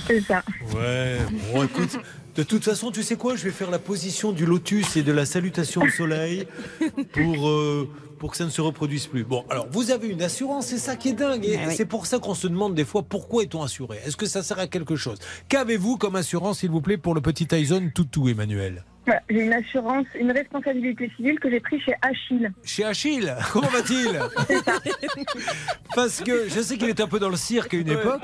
[0.06, 0.42] C'est ça.
[0.74, 1.18] Ouais,
[1.52, 1.98] bon écoute,
[2.36, 5.12] de toute façon, tu sais quoi Je vais faire la position du lotus et de
[5.12, 6.46] la salutation au soleil
[7.12, 9.22] pour, euh, pour que ça ne se reproduise plus.
[9.24, 11.44] Bon, alors vous avez une assurance, c'est ça qui est dingue.
[11.44, 11.74] Et Ah oui.
[11.76, 13.98] c'est pour ça qu'on se demande des fois pourquoi est-on assuré?
[14.04, 15.18] Est-ce que ça sert à quelque chose?
[15.48, 18.84] Qu'avez-vous comme assurance, s'il vous plaît, pour le petit Tyson Toutou, Emmanuel?
[19.28, 22.50] J'ai une assurance, une responsabilité civile que j'ai prise chez Achille.
[22.64, 24.18] Chez Achille Comment va-t-il
[25.94, 28.22] Parce que je sais qu'il est un peu dans le cirque à une époque,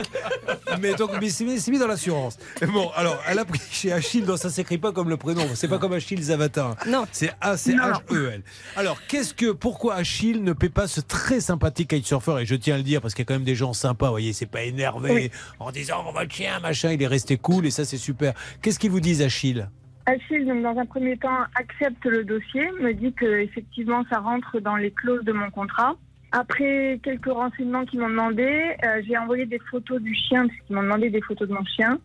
[0.81, 2.39] mais donc mais c'est mis, c'est mis dans l'assurance.
[2.73, 5.69] Bon, alors elle a pris chez Achille, donc ça s'écrit pas comme le prénom, c'est
[5.69, 6.75] pas comme Achille Zavatin.
[6.87, 7.07] Non.
[7.13, 8.43] C'est A C H E L.
[8.77, 12.39] Alors qu'est-ce que pourquoi Achille ne paie pas ce très sympathique kitesurfer?
[12.41, 14.07] Et je tiens à le dire parce qu'il y a quand même des gens sympas,
[14.07, 15.31] vous voyez, c'est pas énervé Oui.
[15.59, 18.35] en disant on va le chien machin, il est resté cool et ça c'est super.
[18.63, 19.69] Qu'est-ce qu'ils vous disent Achille?
[20.11, 24.61] Achille, donc, dans un premier temps, accepte le dossier, me dit que effectivement ça rentre
[24.61, 25.95] dans les clauses de mon contrat.
[26.33, 28.45] Après quelques renseignements qu'ils m'ont demandé,
[28.85, 31.99] euh, j'ai envoyé des photos du chien, puisqu'ils m'ont demandé des photos de mon chien.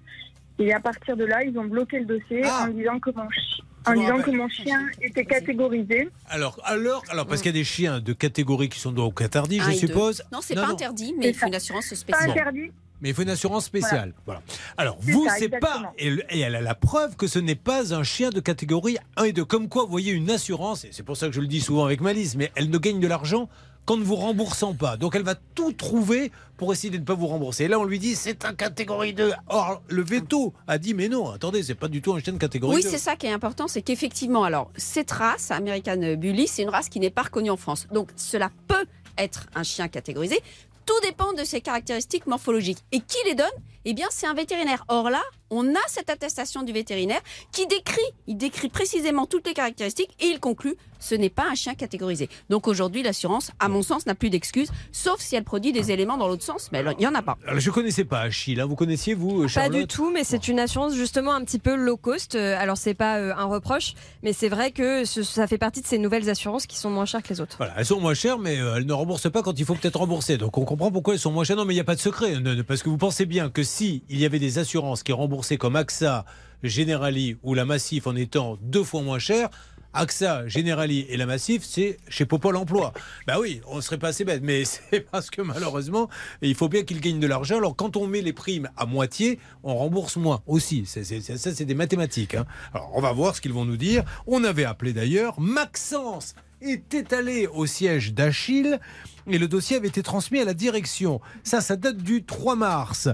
[0.57, 3.61] Et à partir de là, ils ont bloqué le dossier en disant que mon, chi-
[3.85, 6.09] en me disant que mon chien était catégorisé.
[6.29, 9.59] Alors, alors, alors, parce qu'il y a des chiens de catégorie qui sont donc interdits,
[9.59, 9.87] je et deux.
[9.87, 10.23] suppose.
[10.31, 12.29] Non, c'est pas interdit, mais C'est il faut une assurance Pas spéciale.
[12.31, 12.71] interdit.
[13.05, 14.13] Mais il faut une assurance spéciale.
[14.25, 14.41] Voilà.
[14.77, 15.93] Alors, vous, c'est pas.
[15.99, 18.97] Et, le- et elle a la preuve que ce n'est pas un chien de catégorie
[19.15, 19.45] 1 et 2.
[19.45, 21.85] Comme quoi, vous voyez, une assurance, et c'est pour ça que je le dis souvent
[21.85, 23.47] avec malice, mais elle ne gagne de l'argent
[23.85, 24.97] qu'en ne vous remboursant pas.
[24.97, 27.65] Donc, elle va tout trouver pour essayer de ne pas vous rembourser.
[27.65, 29.33] Et là, on lui dit, c'est un catégorie 2.
[29.49, 32.39] Or, le veto a dit, mais non, attendez, c'est pas du tout un chien de
[32.39, 32.89] catégorie Oui, 2.
[32.89, 36.89] c'est ça qui est important, c'est qu'effectivement, alors, cette race, American Bully, c'est une race
[36.89, 37.85] qui n'est pas reconnue en France.
[37.91, 38.85] Donc, cela peut
[39.19, 40.39] être un chien catégorisé.
[40.85, 42.83] Tout dépend de ses caractéristiques morphologiques.
[42.91, 43.47] Et qui les donne?
[43.85, 44.83] Eh bien, c'est un vétérinaire.
[44.87, 47.21] Or là, on a cette attestation du vétérinaire
[47.51, 51.55] qui décrit, il décrit précisément toutes les caractéristiques et il conclut, ce n'est pas un
[51.55, 52.29] chien catégorisé.
[52.49, 56.17] Donc aujourd'hui, l'assurance, à mon sens, n'a plus d'excuses, sauf si elle produit des éléments
[56.17, 57.37] dans l'autre sens, mais il n'y en a pas.
[57.47, 58.59] Alors, je connaissais pas Achille.
[58.59, 58.65] hein.
[58.65, 61.75] Vous connaissiez, vous, Pas Charlotte du tout, mais c'est une assurance justement un petit peu
[61.75, 62.35] low cost.
[62.35, 65.81] Euh, Alors c'est pas euh, un reproche, mais c'est vrai que ce- ça fait partie
[65.81, 67.55] de ces nouvelles assurances qui sont moins chères que les autres.
[67.57, 69.99] Voilà, elles sont moins chères, mais euh, elles ne remboursent pas quand il faut peut-être
[69.99, 70.37] rembourser.
[70.37, 71.55] Donc on comprend pourquoi elles sont moins chères.
[71.57, 72.39] Non, mais il n'y a pas de secret.
[72.39, 75.11] Ne- ne- Parce que vous pensez bien que si il y avait des assurances qui
[75.13, 76.25] remboursaient comme AXA,
[76.63, 79.49] Generali ou la Massif en étant deux fois moins chères,
[79.95, 82.93] AXA, Generali et la Massif, c'est chez Popol Emploi.
[83.27, 86.09] Bah oui, on serait pas assez bête, mais c'est parce que malheureusement,
[86.41, 87.57] il faut bien qu'ils gagnent de l'argent.
[87.57, 90.85] Alors quand on met les primes à moitié, on rembourse moins aussi.
[90.85, 92.35] Ça, c'est des mathématiques.
[92.35, 92.45] hein.
[92.73, 94.03] Alors on va voir ce qu'ils vont nous dire.
[94.27, 98.79] On avait appelé d'ailleurs Maxence était allé au siège d'Achille
[99.27, 101.21] et le dossier avait été transmis à la direction.
[101.43, 103.09] Ça, ça date du 3 mars.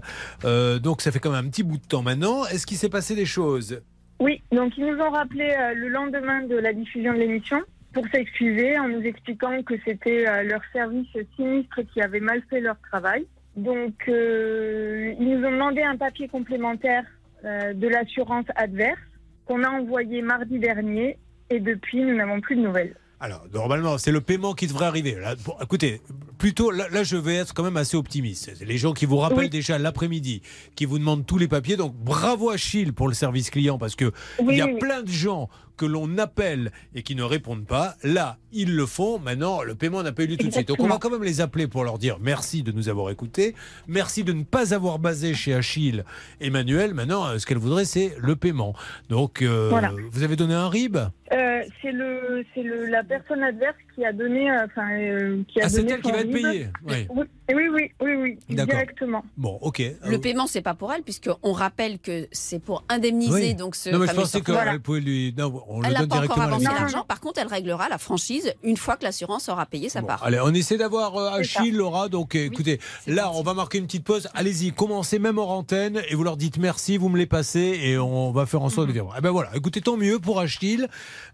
[0.46, 2.46] Euh, donc ça fait quand même un petit bout de temps maintenant.
[2.46, 3.82] Est-ce qu'il s'est passé des choses?
[4.22, 7.60] Oui, donc ils nous ont rappelé euh, le lendemain de la diffusion de l'émission
[7.92, 12.62] pour s'excuser en nous expliquant que c'était euh, leur service sinistre qui avait mal fait
[12.62, 13.26] leur travail.
[13.56, 17.04] Donc euh, ils nous ont demandé un papier complémentaire
[17.44, 19.00] de l'assurance adverse
[19.48, 21.18] qu'on a envoyé mardi dernier
[21.50, 22.96] et depuis nous n'avons plus de nouvelles.
[23.24, 25.14] Alors, normalement, c'est le paiement qui devrait arriver.
[25.14, 26.02] Là, bon, écoutez,
[26.40, 28.52] plutôt, là, là, je vais être quand même assez optimiste.
[28.66, 29.50] Les gens qui vous rappellent Oui.
[29.50, 30.42] déjà l'après-midi,
[30.76, 31.78] qui vous demandent tous les papiers.
[31.78, 34.06] Donc, bravo à Achille pour le service client, parce que
[34.40, 34.80] Oui, il y a oui.
[34.80, 37.96] plein de gens que l'on appelle et qui ne répondent pas.
[38.04, 39.20] Là, ils le font.
[39.20, 40.68] Maintenant, le paiement n'a pas eu lieu tout de suite.
[40.68, 43.56] Donc, on va quand même les appeler pour leur dire merci de nous avoir écoutés.
[43.88, 46.04] Merci de ne pas avoir basé chez Achille
[46.40, 46.94] Emmanuel.
[46.94, 48.74] Maintenant, euh, ce qu'elle voudrait, c'est le paiement.
[49.10, 49.92] Donc, euh, Voilà.
[50.12, 50.98] vous avez donné un RIB?
[50.98, 55.62] Euh, c'est le, c'est le, la personne adverse qui a donné, euh, enfin, euh, qui
[55.62, 57.08] a Ah, c'est donné elle qui va être payée, oui.
[57.10, 58.16] Oui, oui, oui, oui,
[58.50, 58.76] oui, D'accord.
[58.76, 59.26] directement.
[59.38, 59.82] Bon, ok.
[60.08, 63.56] Le paiement, c'est pas pour elle, puisqu'on rappelle que c'est pour indemniser Oui.
[63.56, 65.34] donc ce non, mais je pensais qu'elle pouvait lui.
[65.38, 67.06] Non, on Elle le n'a donne pas encore directement la avancé l'argent.
[67.08, 70.24] Par contre, elle réglera la franchise une fois que l'assurance aura payé sa part.
[70.24, 72.08] Allez, on essaie d'avoir euh, Achille, Laura.
[72.10, 74.30] Donc, écoutez, là, on va marquer une petite pause.
[74.34, 77.98] Allez-y, commencez même en antenne et vous leur dites merci, vous me les passez et
[77.98, 79.06] on va faire en sorte de dire.
[79.18, 80.88] Eh ben voilà, écoutez, tant mieux pour Achille.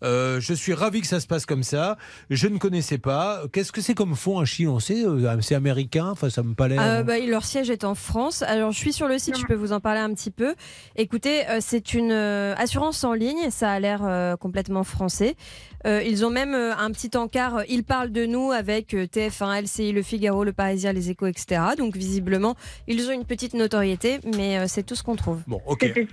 [0.04, 1.98] Euh, je suis ravi que ça se passe comme ça.
[2.30, 3.42] Je ne connaissais pas.
[3.52, 6.10] Qu'est-ce que c'est comme fonds Achille On sait, euh, c'est américain.
[6.12, 6.78] Enfin, ça me paraît.
[6.80, 8.42] Euh, bah, leur siège est en France.
[8.44, 10.56] Alors, je suis sur le site, je peux vous en parler un petit peu.
[10.96, 15.36] Écoutez, euh, c'est une euh, assurance en ligne, ça a l'air euh, complètement français.
[15.86, 19.62] Euh, ils ont même euh, un petit encart, ils parlent de nous avec euh, TF1,
[19.64, 21.62] LCI, Le Figaro, Le Parisien, Les Échos, etc.
[21.78, 22.56] Donc, visiblement,
[22.88, 25.40] ils ont une petite notoriété, mais euh, c'est tout ce qu'on trouve.
[25.48, 25.84] Bon, ok.
[25.84, 26.08] C'était-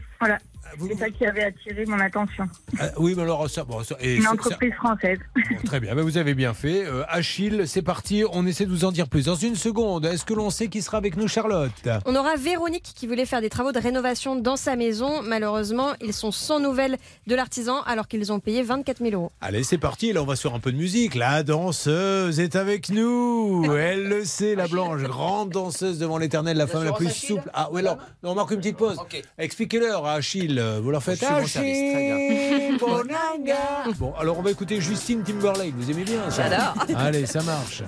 [0.88, 2.44] C'est ça qui avait attiré mon attention.
[2.80, 3.64] Ah, oui, mais alors ça.
[3.64, 5.18] Bon, ça- et Une ça- entreprise française.
[5.34, 6.84] Bon, très bien, Ben, vous avez bien fait.
[6.86, 8.24] Euh, Achille, c'est parti.
[8.32, 9.26] On essaie de vous en dire plus.
[9.26, 11.70] Dans une seconde, est-ce que l'on sait qui sera avec nous, Charlotte?
[12.06, 15.22] On aura Véronique qui voulait faire des travaux de rénovation dans sa maison.
[15.22, 19.32] Malheureusement, ils sont sans nouvelles de l'artisan alors qu'ils ont payé 24 000 euros.
[19.40, 20.12] Allez, c'est parti.
[20.12, 21.14] Là, on va sur un peu de musique.
[21.14, 23.64] La danseuse est avec nous.
[23.74, 27.50] Elle le sait, la blanche, grande danseuse devant l'éternel, la femme la plus souple.
[27.54, 28.96] Ah, oui, alors, on marque une petite pause.
[29.38, 30.62] Expliquez-leur à Achille.
[30.82, 32.76] Vous leur faites mon service, très bien.
[32.80, 33.84] Bonanga.
[33.98, 35.74] Bon, alors on va écouter Justine Timberlake.
[35.76, 36.74] Vous aimez bien ça J'adore.
[36.98, 37.82] Allez, ça marche.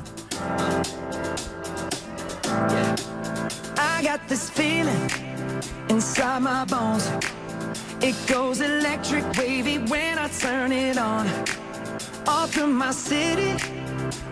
[3.79, 5.11] I got this feeling
[5.89, 7.09] inside my bones.
[8.03, 11.27] It goes electric wavy when I turn it on.
[12.27, 13.55] All through my city,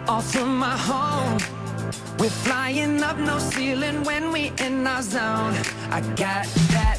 [0.07, 1.38] all through my home.
[2.18, 5.54] We're flying up no ceiling when we in our zone.
[5.90, 6.98] I got that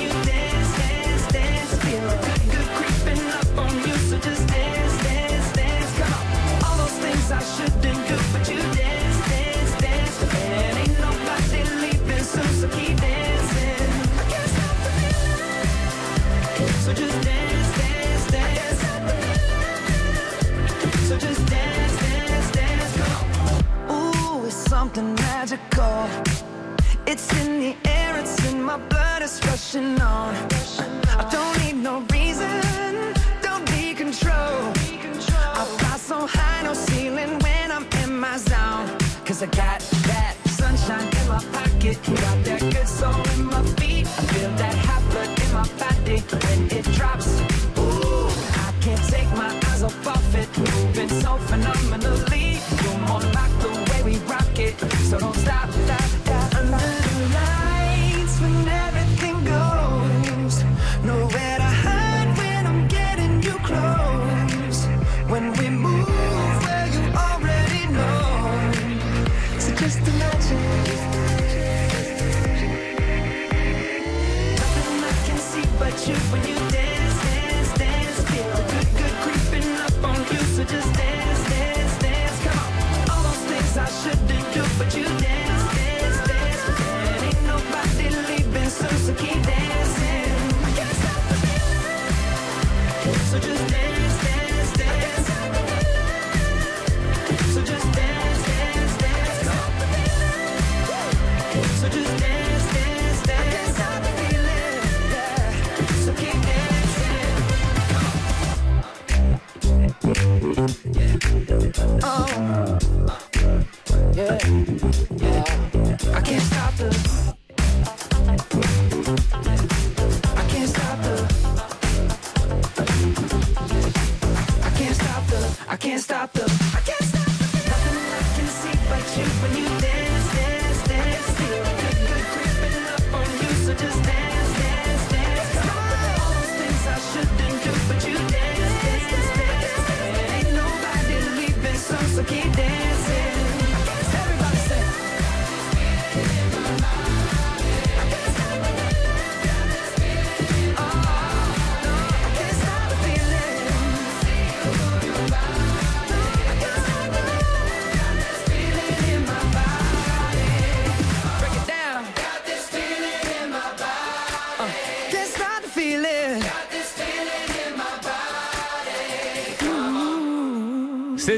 [0.00, 0.23] You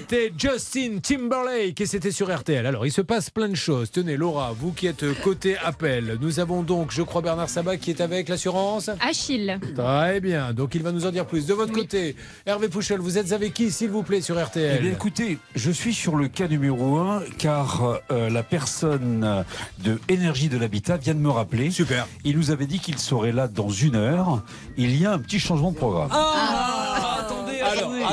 [0.08, 2.64] C'était Justin Timberlake et c'était sur RTL.
[2.64, 3.90] Alors, il se passe plein de choses.
[3.90, 7.90] Tenez, Laura, vous qui êtes côté appel, nous avons donc, je crois, Bernard Sabat qui
[7.90, 8.88] est avec l'assurance.
[9.00, 9.58] Achille.
[9.74, 11.46] Très bien, donc il va nous en dire plus.
[11.46, 12.14] De votre côté,
[12.46, 15.72] Hervé Pouchel, vous êtes avec qui, s'il vous plaît, sur RTL Eh bien, écoutez, je
[15.72, 19.44] suis sur le cas numéro 1 car euh, la personne
[19.82, 21.72] de Énergie de l'Habitat vient de me rappeler.
[21.72, 22.06] Super.
[22.22, 24.44] Il nous avait dit qu'il serait là dans une heure.
[24.76, 26.10] Il y a un petit changement de programme.
[26.12, 26.65] Ah,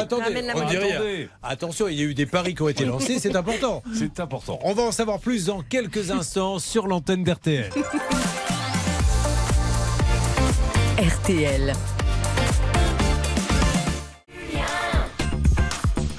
[0.03, 0.95] attendez, on dit rien.
[0.95, 1.29] Attendez.
[1.41, 3.83] Attention, il y a eu des paris qui ont été lancés, c'est important.
[3.93, 4.59] C'est important.
[4.63, 7.69] On va en savoir plus dans quelques instants sur l'antenne d'RTL.
[10.97, 11.73] RTL.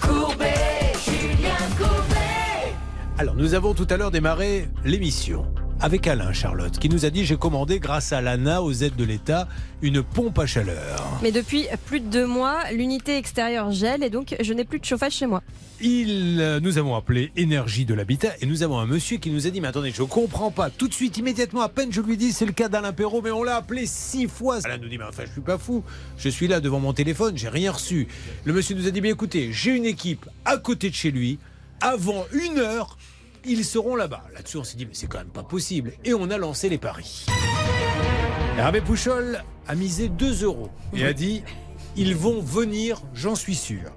[0.00, 2.74] Courbet, Julien Courbet.
[3.18, 5.46] Alors, nous avons tout à l'heure démarré l'émission
[5.84, 9.04] avec Alain Charlotte qui nous a dit j'ai commandé grâce à l'ANA aux aides de
[9.04, 9.46] l'État
[9.82, 11.20] une pompe à chaleur.
[11.22, 14.84] Mais depuis plus de deux mois, l'unité extérieure gèle et donc je n'ai plus de
[14.86, 15.42] chauffage chez moi.
[15.82, 19.46] Il, euh, nous avons appelé Énergie de l'Habitat et nous avons un monsieur qui nous
[19.46, 22.16] a dit mais attendez je comprends pas tout de suite immédiatement à peine je lui
[22.16, 24.64] dis c'est le cas d'Alain Perrault mais on l'a appelé six fois.
[24.64, 25.84] Alain nous dit mais enfin je suis pas fou
[26.16, 28.08] je suis là devant mon téléphone j'ai rien reçu.
[28.46, 31.38] Le monsieur nous a dit mais écoutez j'ai une équipe à côté de chez lui
[31.82, 32.96] avant une heure
[33.46, 34.22] ils seront là-bas.
[34.34, 36.78] Là-dessus on s'est dit mais c'est quand même pas possible et on a lancé les
[36.78, 37.26] paris.
[38.58, 41.42] Hervé Pouchol a misé 2 euros et a dit
[41.96, 43.92] ils vont venir, j'en suis sûr.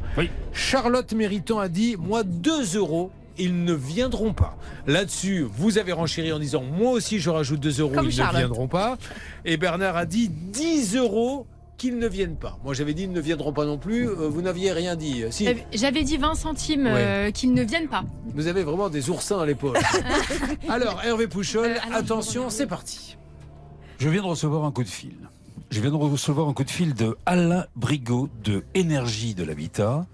[0.53, 3.11] Charlotte Méritant a dit moi 2 euros.
[3.39, 4.57] Ils ne viendront pas.
[4.87, 8.33] Là-dessus, vous avez renchéri en disant Moi aussi, je rajoute 2 euros, Comme ils Charlotte.
[8.33, 8.97] ne viendront pas.
[9.45, 11.45] Et Bernard a dit 10 euros
[11.77, 12.57] qu'ils ne viennent pas.
[12.63, 14.07] Moi, j'avais dit Ils ne viendront pas non plus.
[14.09, 15.23] Euh, Vous n'aviez rien dit.
[15.31, 18.03] Si, Euh, J'avais dit 20 centimes euh, qu'ils ne viennent pas.
[18.33, 19.77] vous avez vraiment des oursins à l'épaule.
[20.69, 23.17] Alors, Hervé Pouchol, Euh, alors, attention, c'est parti.
[23.99, 25.13] Je viens de recevoir un coup de fil.
[25.69, 30.05] Je viens de recevoir un coup de fil de Alain Brigot de Énergie de l'Habitat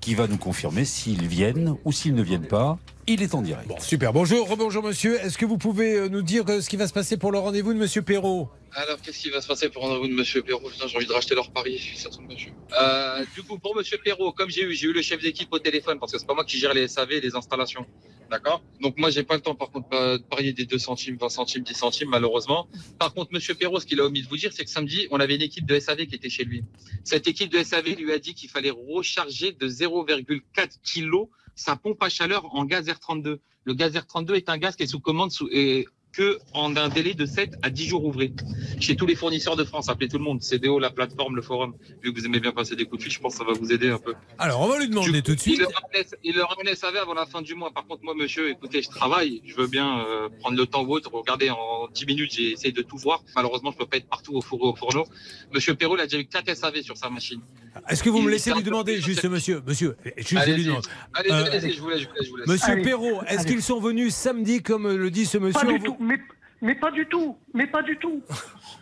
[0.00, 2.78] qui va nous confirmer s'ils viennent ou s'ils ne viennent pas.
[3.10, 3.66] Il est en direct.
[3.66, 4.12] Bon, super.
[4.12, 5.18] Bonjour, rebonjour, monsieur.
[5.24, 7.38] Est-ce que vous pouvez euh, nous dire euh, ce qui va se passer pour le
[7.38, 8.50] rendez-vous de monsieur Perrault?
[8.74, 10.68] Alors, qu'est-ce qui va se passer pour rendez-vous de Monsieur Perrault?
[10.86, 11.78] J'ai envie de racheter leur pari.
[11.78, 12.52] Je suis certain de monsieur.
[12.78, 15.58] Euh, du coup, pour Monsieur Perrault, comme j'ai eu, j'ai eu le chef d'équipe au
[15.58, 17.86] téléphone parce que c'est pas moi qui gère les SAV et les installations.
[18.30, 18.62] D'accord?
[18.82, 21.30] Donc, moi, j'ai pas le temps, par contre, euh, de parier des 2 centimes, 20
[21.30, 22.68] centimes, 10 centimes, malheureusement.
[22.98, 25.18] Par contre, Monsieur Perrault, ce qu'il a omis de vous dire, c'est que samedi, on
[25.18, 26.62] avait une équipe de SAV qui était chez lui.
[27.04, 30.42] Cette équipe de SAV lui a dit qu'il fallait recharger de 0,4
[30.84, 33.38] kg sa pompe à chaleur en gaz R32.
[33.64, 36.88] Le gaz R32 est un gaz qui est sous commande sous, et que en un
[36.88, 38.32] délai de 7 à 10 jours ouvrés.
[38.80, 41.74] Chez tous les fournisseurs de France, appelez tout le monde, CDO, la plateforme, le forum.
[42.02, 43.52] Vu que vous aimez bien passer des coups de fil, je pense que ça va
[43.52, 44.14] vous aider un peu.
[44.38, 45.54] Alors, on va lui demander tout de suite.
[45.56, 47.70] Il leur ramène- Il leur ramène SAV avant la fin du mois.
[47.72, 49.42] Par contre, moi, monsieur, écoutez, je travaille.
[49.44, 51.10] Je veux bien euh, prendre le temps vôtre.
[51.12, 53.22] Regardez, en 10 minutes, j'ai essayé de tout voir.
[53.36, 55.04] Malheureusement, je peux pas être partout au four au fourneau.
[55.52, 57.40] Monsieur Perrault, il a déjà eu 4 SAV sur sa machine.
[57.88, 60.86] Est-ce que vous me laissez lui demander, juste monsieur, monsieur, juste lui Allez-y, demande.
[61.14, 62.46] allez-y, Euh, allez-y, je vous laisse, je vous laisse.
[62.48, 63.50] Monsieur Allez, Perrault, est-ce allez.
[63.52, 65.68] qu'ils sont venus samedi, comme le dit ce monsieur
[65.98, 66.18] Vous- mais,
[66.60, 68.20] mais pas du tout, mais pas du tout.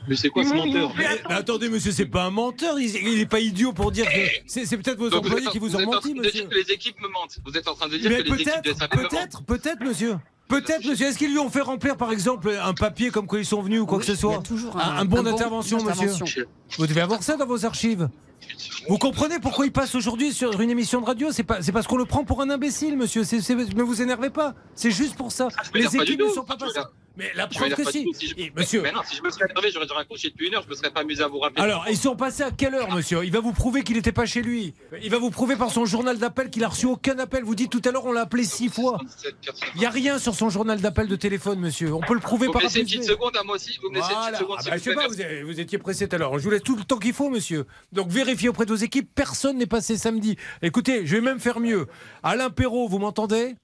[0.08, 3.20] Mais c'est quoi ce menteur Mais, mais attendez, monsieur, c'est pas un menteur, il, il
[3.20, 5.58] est pas idiot pour dire que c'est c'est peut-être vos Donc, vous employés en- qui
[5.58, 6.32] vous ont êtes en menti, de monsieur.
[6.42, 7.38] dire que les équipes me mentent.
[7.44, 10.16] Vous êtes en train de dire Mais que les équipes de peut-être, peut-être, peut-être, monsieur.
[10.48, 11.06] Peut-être, monsieur.
[11.06, 13.80] Est-ce qu'ils lui ont fait remplir, par exemple, un papier comme quoi ils sont venus
[13.80, 16.46] ou quoi que ce soit toujours un, un- un bon d'intervention, monsieur.
[16.78, 18.08] Vous devez avoir ça dans vos archives.
[18.88, 21.32] Vous comprenez pourquoi il passe aujourd'hui sur une émission de radio?
[21.32, 23.24] C'est pas, c'est parce qu'on le prend pour un imbécile, monsieur.
[23.24, 24.54] C'est- c'est- ne vous énervez pas.
[24.76, 25.48] C'est juste pour ça.
[25.74, 26.78] m'énerve Les équipes ne sont pas passées.
[27.16, 28.04] Mais la preuve que si.
[28.04, 28.12] tout.
[28.14, 28.82] Si je- Et, monsieur.
[28.82, 30.74] Mais non, si je me serais énervé, j'aurais déjà raccroché depuis une heure, je me
[30.74, 31.62] serais pas amusé à vous rappeler.
[31.62, 33.24] Alors, ils sont passés à quelle heure, monsieur?
[33.24, 34.74] Il va vous prouver qu'il n'était pas chez lui.
[35.02, 37.42] Il va vous prouver par son journal d'appel qu'il a reçu aucun appel.
[37.44, 38.98] Vous dites tout à l'heure, on l'a appelé six fois.
[39.74, 41.94] Il n'y a rien sur son journal d'appel de téléphone, monsieur.
[41.94, 43.78] On peut le prouver Vous par me laissez une petite seconde à moi aussi.
[43.82, 44.56] Vous me laissez une petite seconde.
[44.60, 46.38] Ah bah, vous je sais pas, vous, avez- vous étiez pressé tout à l'heure.
[46.38, 47.64] Je vous laisse tout le temps qu'il faut, monsieur.
[47.92, 49.08] Donc vérifiez auprès de vos équipes.
[49.14, 50.36] Personne n'est passé samedi.
[50.62, 51.86] Écoutez, je vais même faire mieux.
[52.22, 53.54] Alain Perrault, vous m'entendez?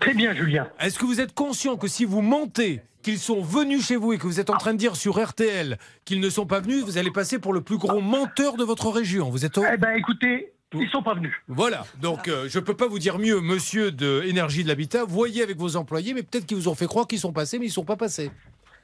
[0.00, 0.68] Très bien, Julien.
[0.80, 4.18] Est-ce que vous êtes conscient que si vous mentez qu'ils sont venus chez vous et
[4.18, 6.98] que vous êtes en train de dire sur RTL qu'ils ne sont pas venus, vous
[6.98, 9.30] allez passer pour le plus gros menteur de votre région.
[9.30, 9.64] Vous êtes au...
[9.70, 11.34] Eh ben, écoutez, ils sont pas venus.
[11.48, 15.04] Voilà, donc euh, je ne peux pas vous dire mieux, monsieur de Énergie de l'Habitat,
[15.04, 17.66] voyez avec vos employés, mais peut-être qu'ils vous ont fait croire qu'ils sont passés, mais
[17.66, 18.30] ils ne sont pas passés.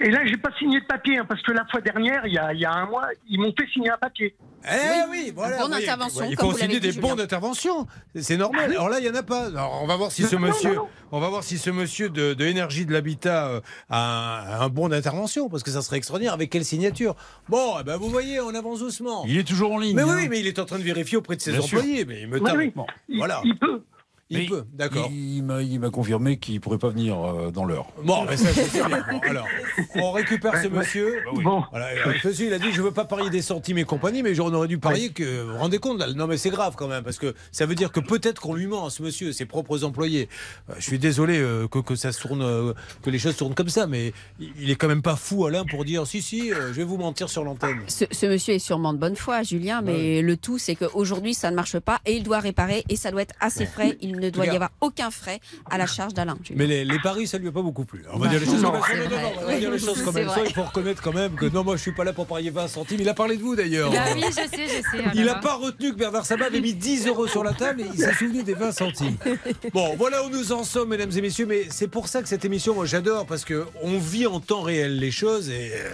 [0.01, 2.39] Et là, j'ai pas signé de papier, hein, parce que la fois dernière, il y
[2.39, 4.37] a, il y a un mois, ils m'ont fait signer un papier.
[4.65, 5.57] Eh oui, voilà.
[5.59, 5.87] bon vous voyez.
[5.87, 7.17] d'intervention, Il faut signer des bons Julien.
[7.17, 7.87] d'intervention.
[8.15, 8.71] C'est normal.
[8.71, 9.47] Alors là, il y en a pas.
[9.47, 10.89] Alors, on va voir si ce Non, non, monsieur, non.
[11.11, 14.69] on va voir si ce monsieur de, de énergie de l'habitat euh, a un, un
[14.69, 16.33] bon d'intervention, parce que ça serait extraordinaire.
[16.35, 17.17] Avec quelle signature?
[17.49, 19.25] Bon, eh ben vous voyez, on avance doucement.
[19.27, 19.97] Il est toujours en ligne.
[19.97, 20.17] Mais oui, hein.
[20.19, 21.79] oui, mais il est en train de vérifier auprès de ses Bien sûr.
[21.79, 22.05] employés.
[22.05, 22.73] Mais il me Oui, oui.
[23.09, 23.41] Il, voilà.
[23.45, 23.83] il peut.
[24.31, 25.09] Il Mais peut, d'accord.
[25.11, 27.87] Il, m'a- il m'a confirmé qu'il pourrait pas venir euh, dans l'heure.
[28.05, 28.89] Bon, mais ça, bien.
[29.11, 29.47] Bon, alors,
[29.95, 31.23] on récupère ce monsieur.
[31.43, 31.65] Bon.
[31.71, 34.39] Voilà, euh, monsieur, il a dit je veux pas parier des centimes et compagnie, mais
[34.39, 35.43] on aurait dû parier que.
[35.45, 37.75] Vous vous rendez compte là Non, mais c'est grave quand même, parce que ça veut
[37.75, 40.29] dire que peut-être qu'on lui ment à ce monsieur, ses propres employés.
[40.69, 43.55] Euh, je suis désolé euh, que, que ça se tourne, euh, que les choses tournent
[43.55, 46.69] comme ça, mais il est quand même pas fou, Alain, pour dire si, si, euh,
[46.69, 47.81] je vais vous mentir sur l'antenne.
[47.87, 51.51] Ce, ce monsieur est sûrement de bonne foi, Julien, mais le tout, c'est qu'aujourd'hui, ça
[51.51, 53.97] ne marche pas et il doit réparer et ça doit être assez frais.
[54.03, 55.41] Il ne doit y avoir aucun frais
[55.71, 56.39] à la charge d'Alain.
[56.55, 58.05] Mais les, les paris, ça lui a pas beaucoup plu.
[58.13, 59.11] On va Bah, dire les choses non, comme elles c'est sont.
[59.11, 59.43] Non, non, non, vrai.
[59.43, 60.45] on va dire les choses comme elles sont.
[60.47, 62.69] Il faut reconnaître quand même que non, moi je suis pas là pour parier 20
[62.69, 62.99] centimes.
[63.01, 63.91] Il a parlé de vous d'ailleurs.
[63.91, 65.05] Bah oui, je sais, je sais.
[65.15, 67.87] Il n'a pas retenu que Bernard Sabat avait mis 10 euros sur la table et
[67.93, 69.17] il s'est souvenu des 20 centimes.
[69.73, 71.47] Bon, voilà où nous en sommes, mesdames et messieurs.
[71.47, 74.99] Mais c'est pour ça que cette émission, moi j'adore, parce qu'on vit en temps réel
[74.99, 75.73] les choses et.
[75.75, 75.91] euh,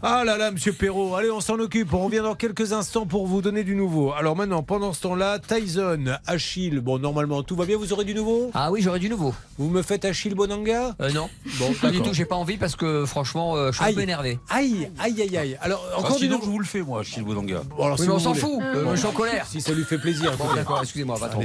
[0.00, 1.92] Ah là là, monsieur Perrault, allez, on s'en occupe.
[1.92, 4.12] On revient dans quelques instants pour vous donner du nouveau.
[4.12, 8.14] Alors maintenant, pendant ce temps-là, Tyson, Achille, bon, normalement, tout va bien, vous aurez du
[8.14, 8.52] nouveau?
[8.54, 9.34] Ah oui, j'aurais du nouveau.
[9.58, 10.94] Vous me faites Achille Bonanga?
[11.02, 11.28] Euh, non,
[11.58, 12.12] Bon, pas du tout.
[12.14, 13.94] J'ai pas envie parce que franchement, euh, je suis un Aïe.
[13.96, 14.38] peu énervé.
[14.50, 15.58] Aïe, aïe, aïe, aïe.
[15.62, 16.46] Alors, Ah, encore du sinon, nouveau.
[16.46, 17.62] je vous le fais, moi, Achille Boudanga.
[17.68, 18.60] Bon, alors, Oui, si mais on s'en fout.
[18.62, 18.90] Euh, Bon.
[18.92, 19.46] je suis en colère.
[19.48, 20.32] Si ça lui fait plaisir.
[20.38, 21.40] Bon, d'accord, excusez-moi, patron.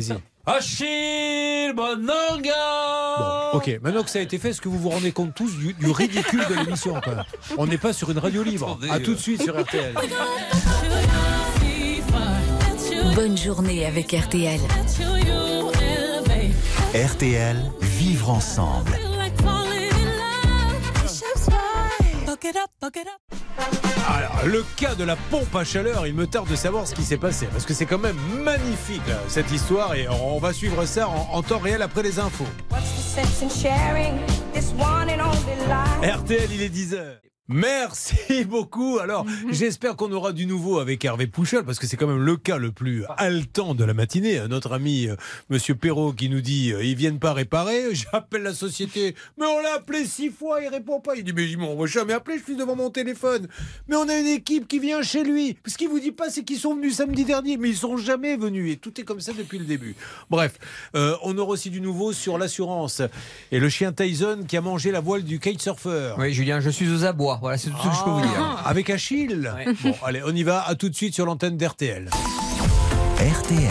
[0.45, 2.51] Achille Bonanga
[3.53, 5.55] Bon, ok, maintenant que ça a été fait, est-ce que vous vous rendez compte tous
[5.55, 7.23] du, du ridicule de l'émission quand même
[7.57, 8.71] On n'est pas sur une radio libre.
[8.71, 9.21] Attendez, A tout de euh.
[9.21, 9.95] suite sur RTL.
[13.15, 14.59] Bonne journée avec RTL.
[16.93, 18.99] RTL, vivre ensemble.
[24.07, 27.03] Alors, le cas de la pompe à chaleur, il me tarde de savoir ce qui
[27.03, 30.85] s'est passé parce que c'est quand même magnifique là, cette histoire et on va suivre
[30.85, 32.45] ça en, en temps réel après les infos.
[36.03, 37.22] RTL, il est 10h.
[37.49, 38.99] Merci beaucoup.
[38.99, 42.37] Alors, j'espère qu'on aura du nouveau avec Hervé Pouchol, parce que c'est quand même le
[42.37, 44.39] cas le plus haletant de la matinée.
[44.47, 45.17] Notre ami euh,
[45.49, 47.93] Monsieur Perrault qui nous dit euh, ils viennent pas réparer.
[48.13, 51.17] J'appelle la société, mais on l'a appelé six fois, il répond pas.
[51.17, 53.49] Il dit mais ils m'ont jamais appelé, je suis devant mon téléphone.
[53.89, 55.57] Mais on a une équipe qui vient chez lui.
[55.65, 58.37] Ce qu'il vous dit pas, c'est qu'ils sont venus samedi dernier, mais ils sont jamais
[58.37, 58.71] venus.
[58.71, 59.97] Et tout est comme ça depuis le début.
[60.29, 60.57] Bref,
[60.95, 63.01] euh, on aura aussi du nouveau sur l'assurance
[63.51, 66.13] et le chien Tyson qui a mangé la voile du kitesurfer.
[66.17, 67.32] Oui, Julien, je suis aux abois.
[67.41, 68.61] Voilà, c'est tout ce que je peux vous dire.
[68.65, 69.51] Avec Achille
[69.83, 70.61] Bon, allez, on y va.
[70.67, 72.09] À tout de suite sur l'antenne d'RTL.
[73.17, 73.69] RTL.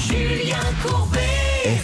[0.00, 1.18] Julien Courbet.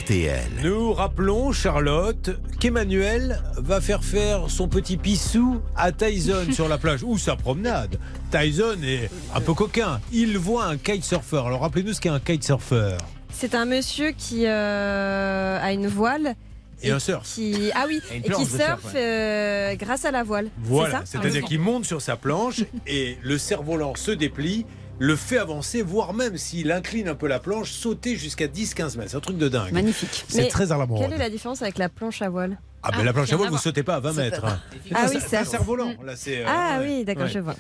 [0.01, 0.51] RTL.
[0.63, 7.03] Nous rappelons, Charlotte, qu'Emmanuel va faire faire son petit pissou à Tyson sur la plage
[7.03, 7.99] ou sa promenade.
[8.31, 10.01] Tyson est un peu coquin.
[10.13, 11.43] Il voit un kitesurfer.
[11.47, 12.97] Alors rappelez-nous ce qu'est un kitesurfer.
[13.33, 16.35] C'est un monsieur qui euh, a une voile.
[16.85, 17.35] Et un surf.
[17.35, 20.49] Qui, ah oui, Et qui surfe euh, grâce à la voile.
[20.59, 24.67] Voilà, c'est-à-dire qu'il monte sur sa planche et le cerf-volant se déplie,
[24.99, 29.11] le fait avancer, voire même s'il incline un peu la planche, sauter jusqu'à 10-15 mètres.
[29.11, 29.73] C'est un truc de dingue.
[29.73, 30.25] Magnifique.
[30.29, 30.99] C'est très alarmant.
[30.99, 32.59] Quelle est la différence avec la planche à voile?
[32.87, 33.63] Ah, ben la planche à voile, vous voir.
[33.63, 34.45] sautez pas à 20 Ça mètres.
[34.45, 34.61] hein.
[34.95, 35.89] Ah oui, c'est un cerf-volant.
[36.07, 36.87] Euh, Ah ouais.
[36.99, 37.31] oui, d'accord, Ouais.
[37.33, 37.55] je vois.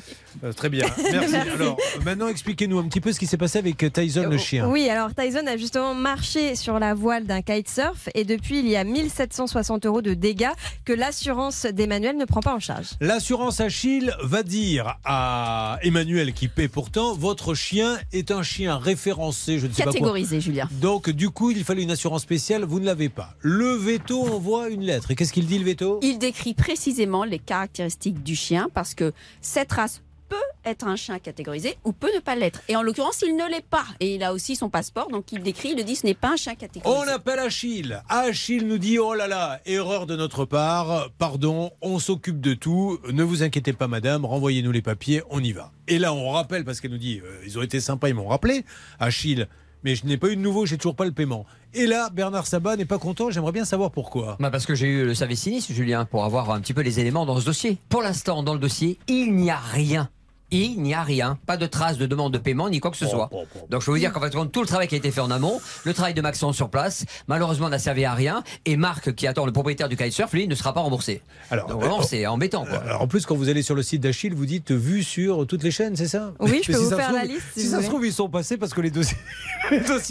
[0.45, 0.85] Euh, très bien.
[1.13, 1.33] Merci.
[1.33, 1.51] Merci.
[1.51, 4.69] Alors, maintenant, expliquez-nous un petit peu ce qui s'est passé avec Tyson le chien.
[4.69, 8.77] Oui, alors Tyson a justement marché sur la voile d'un kitesurf et depuis il y
[8.77, 10.51] a 1760 euros de dégâts
[10.85, 12.89] que l'assurance d'Emmanuel ne prend pas en charge.
[13.01, 19.59] L'assurance Achille va dire à Emmanuel qui paie pourtant votre chien est un chien référencé,
[19.59, 19.93] je ne sais pas quoi.
[19.93, 20.69] Catégorisé, Julien.
[20.73, 23.31] Donc du coup, il fallait une assurance spéciale, vous ne l'avez pas.
[23.41, 25.11] Le veto envoie une lettre.
[25.15, 26.01] Et qu'est-ce qu'il dit le veto?
[26.03, 30.35] Il décrit précisément les caractéristiques du chien parce que cette race peut
[30.65, 32.63] être un chien catégorisé ou peut ne pas l'être.
[32.67, 33.85] Et en l'occurrence, il ne l'est pas.
[34.01, 36.33] Et il a aussi son passeport, donc il décrit, il le dit, ce n'est pas
[36.33, 37.01] un chien catégorisé.
[37.01, 38.03] On appelle Achille.
[38.09, 42.99] Achille nous dit Oh là là, erreur de notre part, pardon, on s'occupe de tout,
[43.13, 45.71] ne vous inquiétez pas, madame, renvoyez-nous les papiers, on y va.
[45.87, 48.27] Et là, on rappelle, parce qu'elle nous dit euh, Ils ont été sympas, ils m'ont
[48.27, 48.65] rappelé,
[48.99, 49.47] Achille,
[49.85, 51.47] mais je n'ai pas eu de nouveau, j'ai toujours pas le paiement.
[51.75, 54.37] Et là, Bernard Sabat n'est pas content, j'aimerais bien savoir pourquoi.
[54.41, 57.01] Bah parce que j'ai eu le service sinistre, Julien, pour avoir un petit peu les
[57.01, 57.79] éléments dans ce dossier.
[57.89, 60.09] Pour l'instant, dans le dossier, il n'y a rien.
[60.55, 61.39] Il n'y a rien.
[61.47, 63.31] Pas de trace de demande de paiement ni quoi que ce soit.
[63.71, 65.31] Donc je peux vous dire qu'en fait, tout le travail qui a été fait en
[65.31, 68.43] amont, le travail de Maxence sur place, malheureusement n'a servi à rien.
[68.65, 71.23] Et Marc, qui attend le propriétaire du kitesurf, lui, ne sera pas remboursé.
[71.51, 72.65] Alors, Donc vraiment, euh, c'est embêtant.
[72.65, 72.79] Quoi.
[72.79, 75.63] Alors, en plus, quand vous allez sur le site d'Achille, vous dites vu sur toutes
[75.63, 77.67] les chaînes, c'est ça Oui, je peux vous ça se faire la liste, si Si
[77.67, 79.17] vous ça se trouve, ils sont passés parce que les dossiers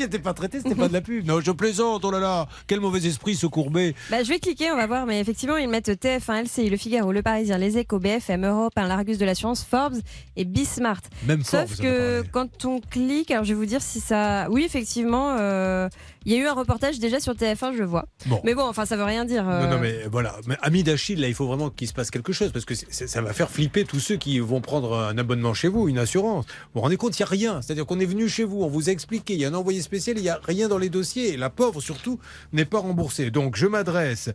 [0.05, 1.25] n'étaient pas traités, c'était pas de la pub.
[1.25, 3.95] Non, je plaisante, oh là là, quel mauvais esprit se courber.
[4.09, 7.11] Bah, je vais cliquer, on va voir, mais effectivement, ils mettent TF1, LCI, Le Figaro,
[7.11, 9.99] Le Parisien, Les Échos, BFM, Europe, 1, l'Argus de la Science, Forbes
[10.35, 11.01] et Bismart.
[11.25, 14.47] Même Sauf que quand on clique, alors je vais vous dire si ça.
[14.49, 15.87] Oui, effectivement, euh,
[16.25, 18.05] il y a eu un reportage déjà sur TF1, je vois.
[18.25, 18.41] Bon.
[18.43, 19.43] Mais bon, enfin, ça veut rien dire.
[19.43, 20.35] Non, euh, non, mais voilà.
[20.47, 23.21] Mais ami d'Achille, là, il faut vraiment qu'il se passe quelque chose parce que ça
[23.21, 26.45] va faire flipper tous ceux qui vont prendre un abonnement chez vous, une assurance.
[26.45, 27.61] Vous vous rendez compte, il n'y a rien.
[27.61, 29.81] C'est-à-dire qu'on est venu chez vous, on vous a expliqué, il y a un envoyé
[29.81, 31.33] spécial, il n'y a rien dans les dossiers.
[31.33, 32.19] Et la pauvre, surtout,
[32.51, 33.31] n'est pas remboursée.
[33.31, 34.31] Donc, je m'adresse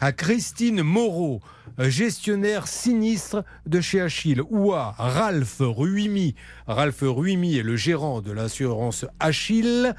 [0.00, 1.40] à Christine Moreau,
[1.78, 6.34] gestionnaire sinistre de chez Achille, ou à Ralph Ruimi.
[6.66, 9.94] Ralph Ruimi est le gérant de l'assurance Achille.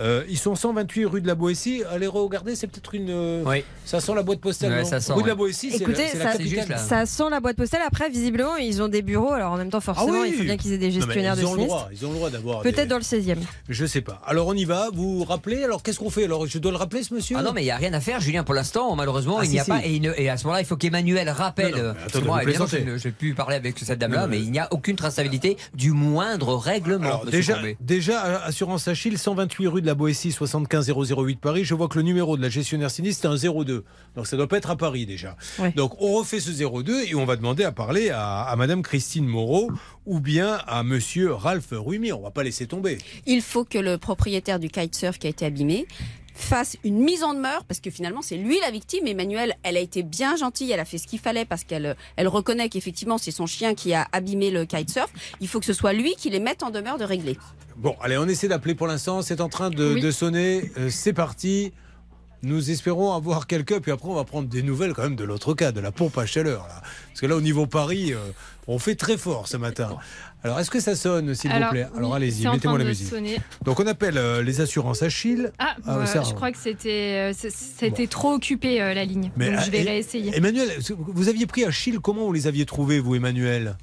[0.00, 1.82] Euh, ils sont 128 rue de la Boétie.
[1.90, 3.10] Allez regarder, c'est peut-être une.
[3.10, 3.62] euh, Oui.
[3.84, 4.72] Ça sent la boîte postale.
[4.72, 5.34] Ouais, non ça sent, rue de la.
[5.34, 5.88] Boétie, c'est la,
[6.24, 6.78] la ça, capitale.
[6.78, 7.80] ça sent la boîte postale.
[7.86, 9.32] Après, visiblement, ils ont des bureaux.
[9.32, 10.30] Alors, en même temps, forcément, Ah oui.
[10.32, 12.10] il faut bien qu'ils aient des Non, gestionnaires ils de ont le droit, Ils ont
[12.10, 12.62] le droit d'avoir.
[12.62, 13.38] Peut-être des- dans le 16e.
[13.68, 14.20] Je sais pas.
[14.26, 14.88] Alors on y va.
[14.92, 15.62] Vous vous rappelez?
[15.64, 16.24] Alors qu'est-ce qu'on fait?
[16.24, 17.36] Alors je dois le rappeler, ce monsieur?
[17.38, 18.94] Ah non, mais il n'y a rien à faire, Julien, pour l'instant.
[18.96, 19.70] Malheureusement, Ah, il si, n'y a si.
[19.70, 19.80] pas.
[19.84, 21.74] Et, à ce moment-là, il faut qu'Emmanuel rappelle.
[21.74, 22.78] Non, non, moi, évidemment, je
[23.08, 26.54] n'ai plus parler avec cette dame-là, Non, mais il n'y a aucune traçabilité du moindre
[26.54, 27.20] règlement.
[27.80, 31.64] Déjà, Assurance Achille, 128 rue de la Boétie, 75 008 Paris.
[31.64, 33.84] Je vois que le numéro de la gestionnaire sinistre, c'est un 02.
[34.14, 35.36] Donc ça doit pas être à Paris déjà.
[35.58, 35.72] Ouais.
[35.72, 39.26] Donc on refait ce 02 et on va demander à parler à, à Madame Christine
[39.26, 39.68] Moreau
[40.06, 42.12] ou bien à Monsieur Ralph Ruimi.
[42.12, 42.98] On va pas laisser tomber.
[43.26, 45.88] Il faut que le propriétaire du kitesurf qui a été abîmé
[46.34, 49.08] fasse une mise en demeure parce que finalement c'est lui la victime.
[49.08, 52.28] Emmanuel, elle a été bien gentille, elle a fait ce qu'il fallait parce qu'elle elle
[52.28, 55.12] reconnaît qu'effectivement c'est son chien qui a abîmé le kitesurf.
[55.40, 57.36] Il faut que ce soit lui qui les mette en demeure de régler.
[57.80, 59.22] Bon, allez, on essaie d'appeler pour l'instant.
[59.22, 60.00] C'est en train de, Oui.
[60.00, 60.70] de sonner.
[60.78, 61.72] Euh, c'est parti.
[62.42, 65.52] Nous espérons avoir quelqu'un, puis après on va prendre des nouvelles quand même de l'autre
[65.52, 66.66] cas, de la pompe à chaleur.
[66.68, 66.80] Là.
[67.08, 68.16] Parce que là, au niveau Paris, euh,
[68.66, 69.98] on fait très fort ce matin.
[70.42, 71.86] Alors, est-ce que ça sonne, s'il vous plaît?
[71.94, 73.08] Alors, oui, allez-y, mettez-moi la musique.
[73.08, 73.36] sonner.
[73.62, 75.52] Donc, on appelle euh, les assurances Achille.
[75.58, 79.30] Ah, Ah, bah, ça, je crois que c'était trop occupé la ligne.
[79.36, 80.34] Mais, Donc je vais euh, réessayer.
[80.34, 83.76] Emmanuel, vous aviez pris Achille, comment vous les aviez trouvés, vous, Emmanuel?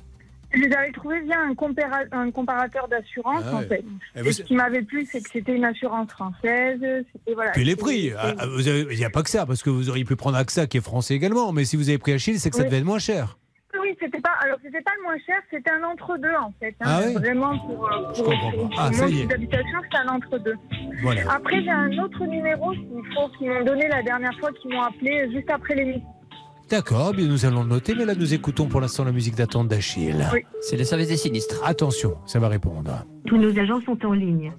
[0.54, 3.84] Je les avais trouvés via un, compara- un comparateur d'assurance, Ah en fait.
[4.16, 6.80] Et Et vous- ce qui m'avait plu, c'est que c'était une assurance française.
[7.34, 7.52] Voilà.
[7.52, 10.06] Puis les prix, ah, ah, il n'y a pas que ça, parce que vous auriez
[10.06, 12.56] pu prendre AXA qui est français également, mais si vous avez pris Achille, c'est que
[12.56, 13.38] ça devait être moins cher.
[13.80, 14.32] Oui, c'était pas.
[14.42, 16.76] Alors, c'était pas le moins cher, c'était un entre-deux en fait.
[16.82, 16.86] hein.
[16.88, 17.86] Ah oui Vraiment pour.
[17.92, 20.56] euh, pour- pour Ah, d'habitation, c'était un entre-deux.
[21.02, 21.22] Voilà.
[21.32, 24.82] Après, j'ai un autre numéro qu'il faut qu'ils m'ont donné la dernière fois, qu'ils m'ont
[24.82, 26.08] appelé juste après l'émission.
[26.70, 29.70] D'accord, bien nous allons le noter, mais là nous écoutons pour l'instant la musique d'attente
[29.70, 30.28] d'Achille.
[30.34, 30.42] Oui.
[30.60, 31.62] C'est le service des sinistres.
[31.64, 33.06] Attention, ça va répondre.
[33.26, 34.52] Tous nos agents sont en ligne.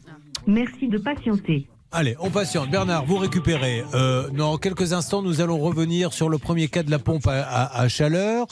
[0.47, 1.69] Merci de patienter.
[1.91, 2.71] Allez, on patiente.
[2.71, 3.83] Bernard, vous récupérez.
[3.95, 7.41] Euh, dans quelques instants, nous allons revenir sur le premier cas de la pompe à,
[7.43, 8.47] à- à chaleur.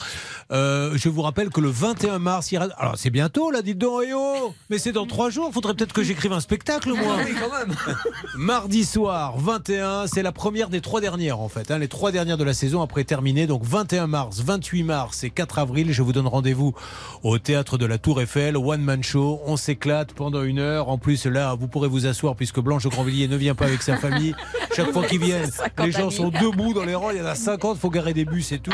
[0.51, 4.01] Euh, je vous rappelle que le 21 mars, il alors c'est bientôt là, dites donc,
[4.07, 5.51] eh oh mais c'est dans trois jours.
[5.53, 7.17] Faudrait peut-être que j'écrive un spectacle, moi.
[7.23, 7.75] Oui, quand même.
[8.37, 11.69] Mardi soir, 21, c'est la première des trois dernières en fait.
[11.69, 13.45] hein, les trois dernières de la saison après terminé.
[13.45, 16.73] Donc 21 mars, 28 mars et 4 avril, je vous donne rendez-vous
[17.21, 19.41] au théâtre de la Tour Eiffel, One Man Show.
[19.45, 20.89] On s'éclate pendant une heure.
[20.89, 23.97] En plus, là, vous pourrez vous asseoir puisque Blanche Grandvilliers ne vient pas avec sa
[23.97, 24.35] famille.
[24.75, 25.49] Chaque fois qu'ils viennent,
[25.79, 27.09] les gens sont debout dans les rangs.
[27.09, 28.71] Il y en a 50, faut garer des bus et tout.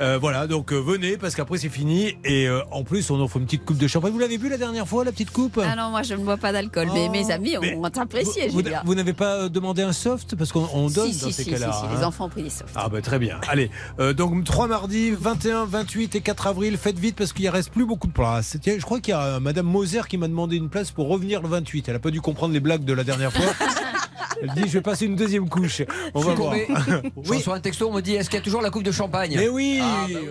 [0.00, 2.16] Euh, voilà, donc euh, venez parce qu'après c'est fini.
[2.24, 4.12] Et euh, en plus, on offre une petite coupe de champagne.
[4.12, 5.60] Vous l'avez vu la dernière fois, la petite coupe?
[5.62, 8.94] Ah non, moi je ne bois pas d'alcool, mais mes amis ont, apprécié, vous, vous
[8.94, 10.36] n'avez pas demandé un soft?
[10.36, 11.72] Parce qu'on on donne si, dans si, ces si, cas-là.
[11.72, 11.98] si, si, hein.
[11.98, 12.72] les enfants ont pris des softs.
[12.76, 13.40] Ah bah très bien.
[13.48, 13.70] Allez,
[14.16, 17.84] donc 3 mardis, 21, 28 et 4 avril, faites vite parce qu'il ne reste plus
[17.84, 18.56] beaucoup de places.
[18.62, 21.42] Tiens, je crois qu'il y a Madame Moser qui m'a demandé une place pour revenir
[21.42, 21.88] le 28.
[21.88, 23.46] Elle n'a pas dû comprendre les blagues de la dernière fois.
[24.42, 25.82] Elle dit je vais passer une deuxième couche.
[26.14, 26.54] On va voir.
[26.66, 28.82] Courbet, Je reçois un texto, on me dit est-ce qu'il y a toujours la coupe
[28.84, 30.28] de champagne Mais oui Ah, bah oui.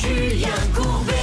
[0.00, 1.14] Julien Courbet.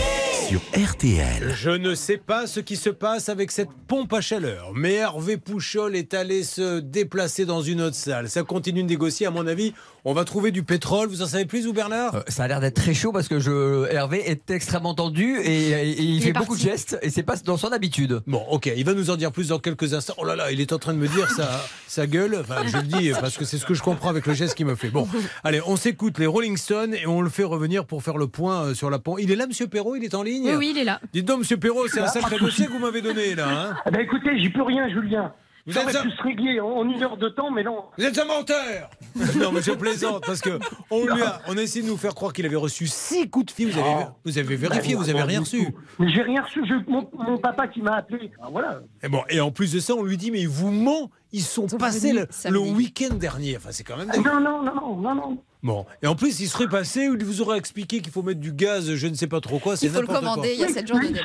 [0.47, 1.53] Sur RTL.
[1.53, 5.36] Je ne sais pas ce qui se passe avec cette pompe à chaleur, mais Hervé
[5.36, 8.30] Pouchol est allé se déplacer dans une autre salle.
[8.30, 9.73] Ça continue de négocier, à mon avis.
[10.10, 11.10] On va trouver du pétrole.
[11.10, 12.16] Vous en savez plus, vous, Bernard?
[12.16, 15.72] Euh, Ça a l'air d'être très chaud parce que je, Hervé est extrêmement tendu et,
[15.72, 18.22] et- et il, fait beaucoup de gestes et c'est pas dans son habitude.
[18.26, 20.14] Bon, ok, il va nous en dire plus dans quelques instants.
[20.18, 21.49] Oh là là, il est en train de me dire sa,
[21.89, 22.38] sa gueule.
[22.39, 24.66] Enfin, je le dis parce que c'est ce que je comprends avec le geste qu'il
[24.66, 24.88] me fait.
[24.91, 25.10] Bon,
[25.43, 28.68] allez, on s'écoute les Rolling Stones et on le fait revenir pour faire le point
[28.68, 29.18] euh, sur la pompe.
[29.20, 30.45] Il est là, Monsieur Perrault Il est en ligne?
[30.51, 31.01] Oui, oui, il est là.
[31.12, 33.45] Dites donc, Monsieur Perrault, c'est un Ah, sacré dossier que vous m'avez donné là.
[33.49, 35.34] hein Ah bah écoutez, j'y peux rien, Julien.
[35.68, 37.63] Vous ça êtes aurait un- pu se régler en, en une heure de temps, mais
[37.63, 37.84] non.
[37.97, 38.89] Vous êtes un menteur
[39.38, 40.57] Non, mais je plaisante parce que
[40.89, 43.47] on, lui a, on a essayé de nous faire croire qu'il avait reçu six coups
[43.47, 43.70] de fil.
[43.72, 45.68] Vous avez, vous avez vérifié, vous avez rien reçu.
[45.99, 46.63] Mais j'ai rien reçu.
[46.65, 48.32] Je- mon, mon papa qui m'a appelé.
[48.41, 48.82] Ah, voilà.
[49.03, 51.11] Et bon, et en plus de ça, on lui dit mais il vous ment.
[51.34, 53.57] Ils sont passés le, le week-end dernier.
[53.57, 54.07] Enfin, c'est quand même.
[54.24, 55.38] Non, non, non, non, non, non.
[55.63, 58.53] Bon, et en plus, il serait passé, il vous aurait expliqué qu'il faut mettre du
[58.53, 59.76] gaz, je ne sais pas trop quoi.
[59.82, 60.20] Il faut le quoi.
[60.20, 61.22] commander, il y a 7 jours de délai.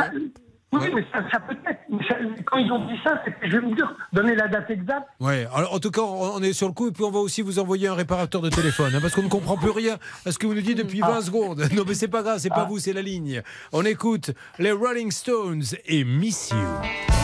[0.73, 1.81] Oui, mais ça, ça peut être.
[1.91, 2.17] Mais ça-
[2.47, 5.07] quand ils ont dit ça, je vais vous dire, donner la date exacte.
[5.21, 7.43] Ouais, alors en tout cas, on est sur le coup et puis on va aussi
[7.43, 10.39] vous envoyer un réparateur de téléphone hein, parce qu'on ne comprend plus rien à ce
[10.39, 11.63] que vous nous dites depuis 20 secondes.
[11.75, 13.43] Non, mais c'est pas grave, c'est pas vous, c'est la ligne.
[13.73, 17.22] On écoute les Rolling Stones et Miss You.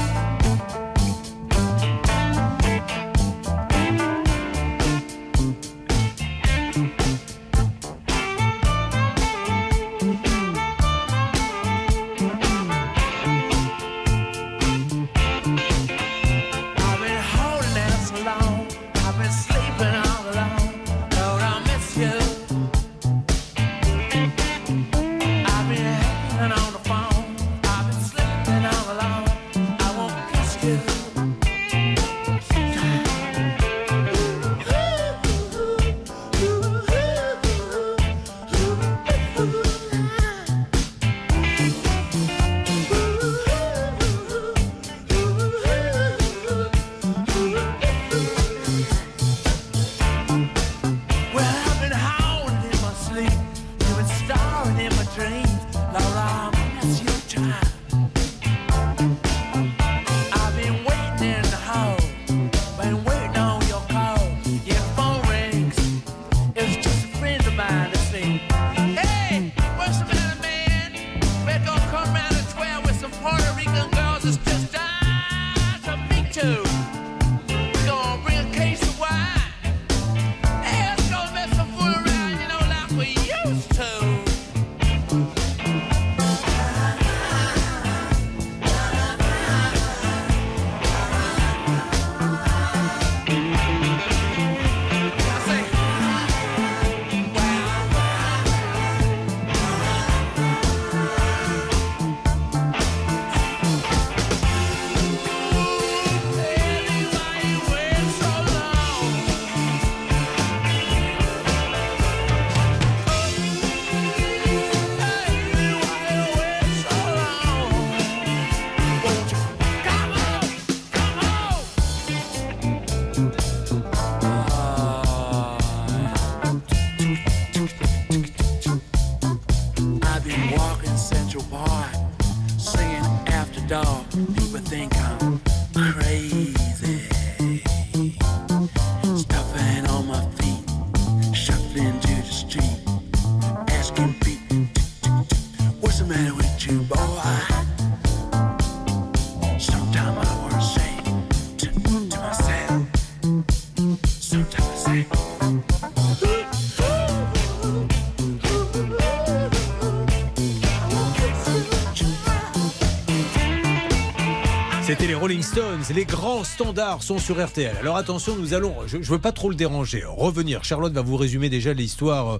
[165.94, 167.76] Les grands standards sont sur RTL.
[167.80, 170.64] Alors attention, nous allons, je ne veux pas trop le déranger, revenir.
[170.64, 172.38] Charlotte va vous résumer déjà l'histoire euh,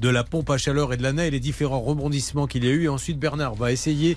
[0.00, 2.72] de la pompe à chaleur et de l'ANA et les différents rebondissements qu'il y a
[2.72, 2.84] eu.
[2.86, 4.16] Et ensuite, Bernard va essayer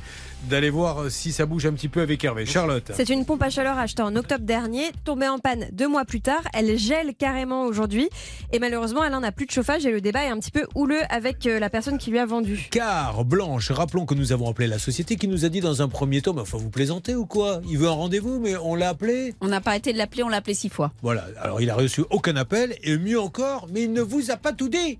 [0.50, 2.48] d'aller voir euh, si ça bouge un petit peu avec Hervé.
[2.48, 2.92] Charlotte.
[2.96, 6.22] C'est une pompe à chaleur achetée en octobre dernier, tombée en panne deux mois plus
[6.22, 6.42] tard.
[6.56, 8.10] Elle gèle carrément aujourd'hui.
[8.54, 11.02] Et malheureusement, elle n'a plus de chauffage et le débat est un petit peu houleux
[11.10, 12.70] avec euh, la personne qui lui a vendu.
[12.72, 15.90] Car Blanche, rappelons que nous avons appelé la société qui nous a dit dans un
[15.90, 17.62] premier temps, mais enfin vous plaisantez ou quoi?
[17.70, 19.36] Il veut un rendez-vous, mais on l'a appelé.
[19.46, 20.94] On n'a pas arrêté de l'appeler, on l'a appelé six fois.
[21.02, 24.38] Voilà, alors il a reçu aucun appel, et mieux encore, mais il ne vous a
[24.38, 25.00] pas tout dit.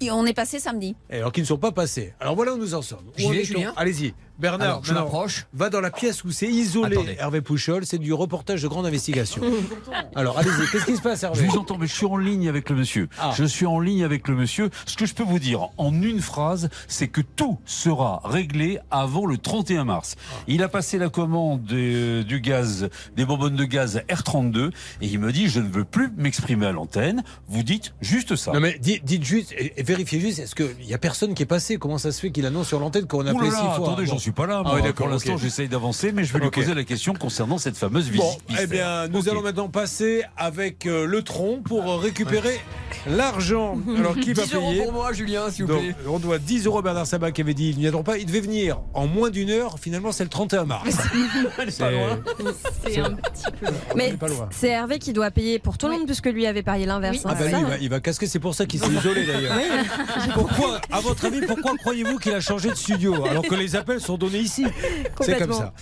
[0.00, 0.96] Et on est passé samedi.
[1.10, 2.12] Et alors qu'ils ne sont pas passés.
[2.18, 3.04] Alors voilà où nous en sommes.
[3.16, 4.12] Où Julien Allez-y.
[4.38, 5.46] Bernard, Alors, je m'approche.
[5.54, 7.16] va dans la pièce où c'est isolé, Attendez.
[7.20, 7.86] Hervé Pouchol.
[7.86, 9.40] C'est du reportage de grande investigation.
[10.16, 10.70] Alors, allez-y.
[10.72, 12.76] Qu'est-ce qui se passe, Je Hervé vous entends, mais je suis en ligne avec le
[12.76, 13.08] monsieur.
[13.20, 13.32] Ah.
[13.36, 14.70] Je suis en ligne avec le monsieur.
[14.86, 19.26] Ce que je peux vous dire en une phrase, c'est que tout sera réglé avant
[19.26, 20.16] le 31 mars.
[20.48, 24.70] Il a passé la commande de- du gaz, des bonbonnes de gaz R32,
[25.00, 27.22] et il me dit je ne veux plus m'exprimer à l'antenne.
[27.48, 28.52] Vous dites juste ça.
[28.52, 31.46] Non mais dites, dites juste, et, vérifiez juste, est-ce qu'il n'y a personne qui est
[31.46, 31.76] passé?
[31.78, 33.74] Comment ça se fait qu'il annonce sur l'antenne qu'on a appelé six fois?
[33.74, 34.18] attendez, Bon.
[34.24, 34.62] Suis pas là.
[34.64, 34.80] Ah moi.
[34.80, 38.08] d'accord, Pour l'instant, j'essaye d'avancer, mais je vais lui poser la question concernant cette fameuse
[38.08, 38.20] visite.
[38.20, 42.60] Bon, eh bien, nous allons maintenant passer avec euh, le tronc pour euh, récupérer
[43.06, 45.94] L'argent, alors qui va 10 euros payer pour moi, Julien, s'il vous plaît.
[46.08, 48.18] on doit 10 euros à Bernard Sabat qui avait dit ils ne viendront pas.
[48.18, 49.78] Ils devaient venir en moins d'une heure.
[49.78, 50.88] Finalement, c'est le 31 mars.
[50.88, 51.70] C'est-
[52.86, 53.66] C'est un petit peu.
[53.96, 54.14] Mais
[54.50, 57.18] c'est Hervé qui doit payer pour tout le monde puisque lui avait parié l'inverse.
[57.24, 59.26] Ah hein, bah lui, il va, il va casquer, c'est pour ça qu'il s'est isolé
[59.26, 59.56] d'ailleurs.
[59.56, 60.30] Oui.
[60.34, 64.00] Pourquoi, à votre avis, pourquoi croyez-vous qu'il a changé de studio alors que les appels
[64.00, 64.64] sont donnés ici
[65.20, 65.72] C'est comme ça.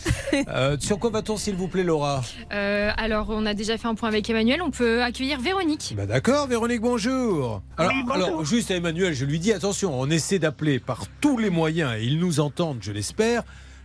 [0.49, 2.23] Euh, sur quoi va-t-on, s'il vous plaît, Laura
[2.53, 4.63] Euh, alors, on a déjà fait un point avec Emmanuel.
[4.63, 5.95] On peut accueillir Véronique.
[5.97, 7.63] Bah D'accord, Véronique, bonjour.
[7.77, 11.51] Alors, alors, juste à Emmanuel, je lui dis attention, on essaie d'appeler par tous les
[11.51, 13.43] moyens, et ils nous entendent, je l'espère,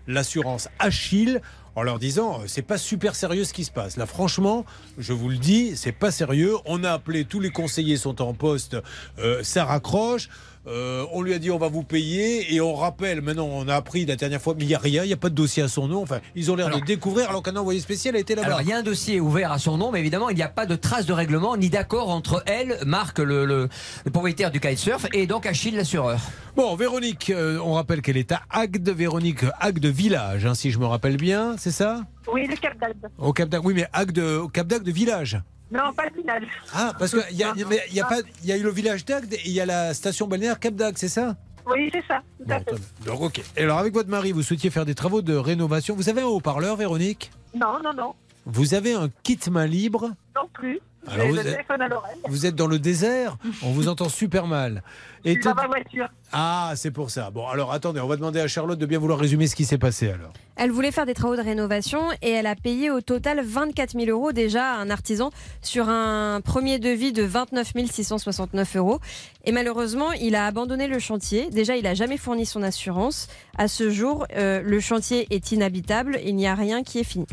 [0.07, 1.41] l'assurance Achille.
[1.75, 3.97] En leur disant, euh, c'est pas super sérieux ce qui se passe.
[3.97, 4.65] Là, franchement,
[4.97, 6.55] je vous le dis, c'est pas sérieux.
[6.65, 8.75] On a appelé, tous les conseillers sont en poste,
[9.19, 10.27] euh, ça raccroche.
[10.67, 13.75] Euh, on lui a dit on va vous payer et on rappelle maintenant on a
[13.75, 15.63] appris la dernière fois mais il n'y a rien, il n'y a pas de dossier
[15.63, 16.01] à son nom.
[16.03, 18.47] Enfin ils ont l'air de découvrir alors qu'un envoyé spécial a été là-bas.
[18.47, 20.49] Alors, il y a un dossier ouvert à son nom, mais évidemment, il n'y a
[20.49, 23.69] pas de trace de règlement ni d'accord entre elle, Marc, le, le-
[24.05, 26.19] le propriétaire du kitesurf, et donc Achille, l'assureur.
[26.55, 30.79] Bon, Véronique, euh, on rappelle qu'elle est à Agde, Véronique, Agde Village, hein, si je
[30.79, 32.01] me rappelle bien, c'est ça?
[32.33, 33.07] Oui, le Cap d'Agde.
[33.17, 35.39] Au Cap d'Agde, oui, mais Agde, au Cap d'Agde Village.
[35.71, 36.43] Non, pas le village.
[36.73, 38.63] Ah, parce qu'il y a, y a- il y a pas, il y a eu
[38.63, 41.35] le village d'Agde et il y a la station balnéaire Cap d'Agde, c'est ça?
[41.65, 42.21] Oui, c'est ça.
[42.37, 42.75] Tout à fait.
[43.05, 43.41] Donc, ok.
[43.57, 45.95] Et alors, avec votre mari, vous souhaitiez faire des travaux de rénovation.
[45.95, 47.31] Vous avez un haut-parleur, Véronique?
[47.53, 48.13] Non, non, non.
[48.45, 50.11] Vous avez un kit main libre?
[50.35, 50.79] Non plus.
[51.13, 52.17] Alors, vous le êtes- téléphone à l'oreille.
[52.27, 54.83] Vous êtes dans le désert On vous entend super mal.
[55.25, 56.07] Et Je suis dans tout- ma voiture.
[56.31, 57.31] Ah, c'est pour ça.
[57.31, 59.77] Bon, alors attendez, on va demander à Charlotte de bien vouloir résumer ce qui s'est
[59.77, 60.31] passé alors.
[60.55, 64.05] Elle voulait faire des travaux de rénovation et elle a payé au total 24 000
[64.09, 65.31] euros déjà à un artisan
[65.61, 68.99] sur un premier devis de 29 669 euros.
[69.45, 71.49] Et malheureusement, il a abandonné le chantier.
[71.49, 73.27] Déjà, il n'a jamais fourni son assurance.
[73.57, 76.19] À ce jour, euh, le chantier est inhabitable.
[76.23, 77.25] Il n'y a rien qui est fini.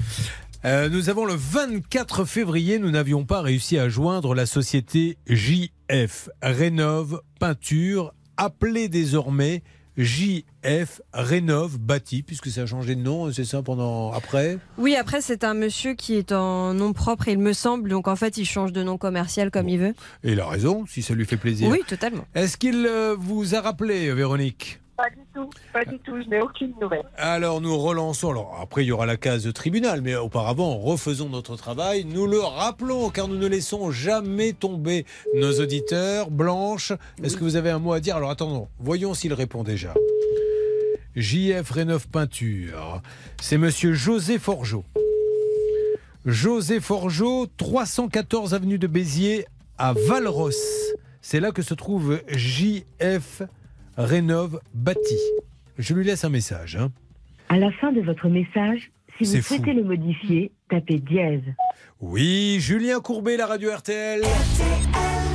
[0.65, 6.31] Euh, nous avons le 24 février, nous n'avions pas réussi à joindre la société JF
[6.41, 9.63] Rénove Peinture, appelée désormais
[9.99, 14.57] JF Rénove Bâti, puisque ça a changé de nom, c'est ça pendant après?
[14.79, 17.91] Oui, après, c'est un monsieur qui est en nom propre, il me semble.
[17.91, 19.95] Donc, en fait, il change de nom commercial comme il veut.
[20.23, 21.69] Et il a raison, si ça lui fait plaisir.
[21.69, 22.25] Oui, totalement.
[22.35, 24.81] Est-ce qu'il euh, vous a rappelé, Véronique?
[24.97, 25.51] Pas du tout.
[25.73, 26.23] Pas du tout.
[26.23, 27.03] Je n'ai aucune nouvelle.
[27.17, 28.31] Alors nous relançons.
[28.31, 32.05] Alors après il y aura la case de tribunal, mais auparavant refaisons notre travail.
[32.05, 36.31] Nous le rappelons car nous ne laissons jamais tomber nos auditeurs.
[36.31, 36.93] Blanche,
[37.23, 38.17] est-ce que vous avez un mot à dire?
[38.17, 39.95] Alors attendons, voyons s'il répond déjà.
[41.17, 43.01] JF Rénov Peinture,
[43.41, 44.85] c'est Monsieur José Forgeau.
[46.25, 49.47] José Forgeau, 314 avenue de Béziers
[49.79, 50.51] à Valros.
[51.21, 53.43] C'est là que se trouve JF
[53.97, 55.19] Rénov Bâti.
[55.79, 56.77] Je lui laisse un message.
[56.77, 56.91] hein.
[57.49, 59.55] À la fin de votre message, si vous fou.
[59.57, 61.43] souhaitez le modifier, tapez dièse.
[62.01, 64.23] Oui, Julien Courbet, la radio RTL.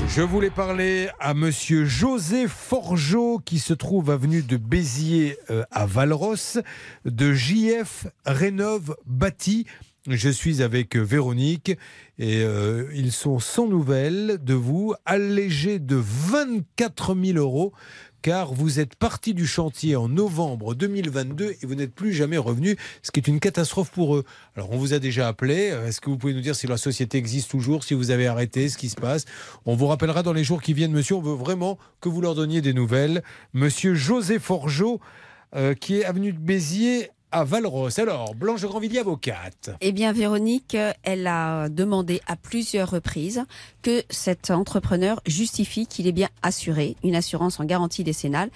[0.07, 5.85] Je voulais parler à monsieur José Forgeau qui se trouve avenue de Béziers euh, à
[5.85, 6.57] Valros
[7.05, 9.65] de JF Rénove Bâti.
[10.07, 11.77] Je suis avec euh, Véronique
[12.17, 17.73] et euh, ils sont sans nouvelles de vous, allégés de 24 000 euros
[18.21, 22.77] car vous êtes parti du chantier en novembre 2022 et vous n'êtes plus jamais revenu,
[23.01, 24.23] ce qui est une catastrophe pour eux.
[24.55, 26.77] Alors on vous a déjà appelé, Euh, est-ce que vous pouvez nous dire si la
[26.77, 29.25] société existe toujours, si vous avez arrêté, ce qui se passe?
[29.65, 32.35] On vous rappellera dans les jours qui viennent, monsieur, on veut vraiment que vous leur
[32.35, 33.23] donniez des nouvelles.
[33.53, 34.99] Monsieur José Forgeau,
[35.55, 37.99] euh, qui est avenue de Béziers à Valros.
[37.99, 39.71] Alors, Blanche Grandvilliers, avocate.
[39.81, 43.43] Eh bien, Véronique, elle a demandé à plusieurs reprises
[43.81, 48.49] que cet entrepreneur justifie qu'il est bien assuré, une assurance en garantie décennale.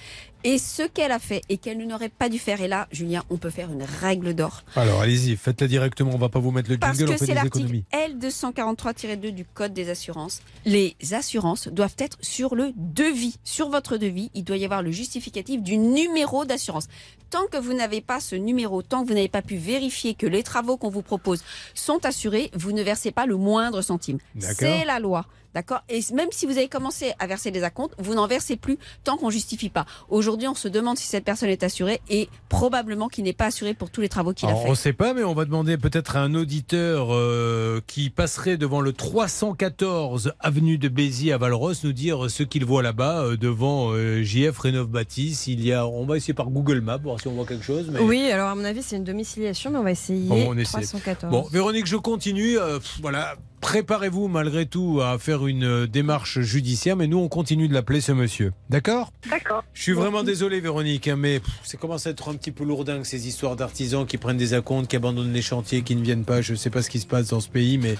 [0.45, 3.37] Et ce qu'elle a fait et qu'elle n'aurait pas dû faire, et là, Julien, on
[3.37, 4.63] peut faire une règle d'or.
[4.75, 7.25] Alors allez-y, faites-la directement, on va pas vous mettre le Parce jingle, que on fait
[7.27, 7.85] c'est l'article économies.
[7.93, 10.41] L243-2 du Code des assurances.
[10.65, 13.37] Les assurances doivent être sur le devis.
[13.43, 16.87] Sur votre devis, il doit y avoir le justificatif du numéro d'assurance.
[17.29, 20.27] Tant que vous n'avez pas ce numéro, tant que vous n'avez pas pu vérifier que
[20.27, 24.17] les travaux qu'on vous propose sont assurés, vous ne versez pas le moindre centime.
[24.39, 25.25] C'est la loi.
[25.53, 25.81] D'accord?
[25.89, 29.17] Et même si vous avez commencé à verser des acomptes, vous n'en versez plus tant
[29.17, 29.85] qu'on justifie pas.
[30.09, 33.73] Aujourd'hui, on se demande si cette personne est assurée et probablement qu'il n'est pas assuré
[33.73, 34.67] pour tous les travaux qu'il a fait.
[34.67, 38.57] on ne sait pas, mais on va demander peut-être à un auditeur euh, qui passerait
[38.57, 43.37] devant le 314 avenue de Béziers à Valros nous dire ce qu'il voit là-bas euh,
[43.37, 45.47] devant euh, JF Rénov Bâtisse.
[45.47, 47.89] Il y a, on va essayer par Google Maps voir si on voit quelque chose.
[47.91, 47.99] Mais...
[47.99, 50.27] Oui, alors à mon avis, c'est une domiciliation, mais on va essayer.
[50.27, 50.81] Bon, on essaie.
[50.81, 51.31] 314.
[51.31, 52.57] Bon, Véronique, je continue.
[52.57, 57.27] Euh, pff, voilà, préparez-vous malgré tout à faire une euh, démarche judiciaire, mais nous, on
[57.27, 58.53] continue de l'appeler ce monsieur.
[58.69, 59.11] D'accord?
[59.29, 59.63] D'accord.
[59.73, 63.05] Je suis vraiment désolé, Véronique, hein, mais ça commence à être un petit peu lourdingue
[63.05, 66.41] ces histoires d'artisans qui prennent des acomptes, qui abandonnent les chantiers, qui ne viennent pas.
[66.41, 67.95] Je ne sais pas ce qui se passe dans ce pays, mais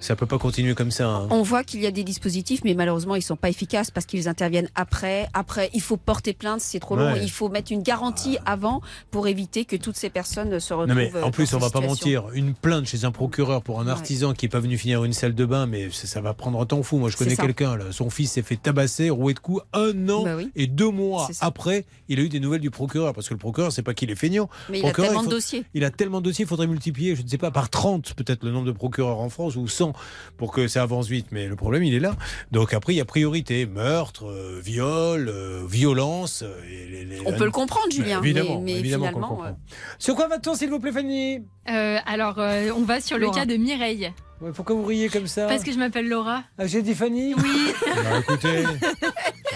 [0.00, 1.08] Ça peut pas continuer comme ça.
[1.08, 1.28] hein.
[1.30, 4.28] On voit qu'il y a des dispositifs, mais malheureusement, ils sont pas efficaces parce qu'ils
[4.28, 5.28] interviennent après.
[5.34, 7.14] Après, il faut porter plainte, c'est trop long.
[7.20, 8.80] Il faut mettre une garantie avant
[9.10, 10.88] pour éviter que toutes ces personnes se retrouvent.
[10.88, 12.24] Non mais en plus, on va pas mentir.
[12.32, 13.90] Une plainte chez un procureur pour un Ouais.
[13.92, 16.60] artisan qui est pas venu finir une salle de bain, mais ça, ça va prendre
[16.60, 16.98] un temps fou.
[16.98, 17.78] Moi, je connais quelqu'un.
[17.90, 20.50] Son fils s'est fait tabasser, rouer de coups, un an Bah oui.
[20.56, 23.72] et deux mois après, il a eu des nouvelles du procureur parce que le procureur,
[23.72, 24.48] c'est pas qu'il est feignant.
[24.70, 25.64] Mais il a tellement de dossiers.
[25.74, 28.44] Il a tellement de dossiers, il faudrait multiplier, je ne sais pas, par 30 peut-être
[28.44, 29.87] le nombre de procureurs en France ou 100
[30.36, 31.26] pour que ça avance vite.
[31.30, 32.14] Mais le problème, il est là.
[32.52, 36.42] Donc après, il y a priorité meurtre, euh, viol, euh, violence.
[36.42, 39.08] euh, et les- les- On peut le comprendre, Julien, Mais évidemment, mais- mais évidemment qu'on
[39.10, 39.50] le finalement, comprend.
[39.50, 41.42] euh, Sur quoi va-t-on, s'il vous plaît, Fanny?
[41.70, 44.12] Euh, alors, euh, on va sur le cas de Mireille.
[44.40, 46.42] Ouais, Pourquoi vous riez comme ça Parce que je m'appelle Laura.
[46.58, 47.72] Ah, j'ai dit Fanny Oui.
[47.98, 48.64] Bah, écoutez,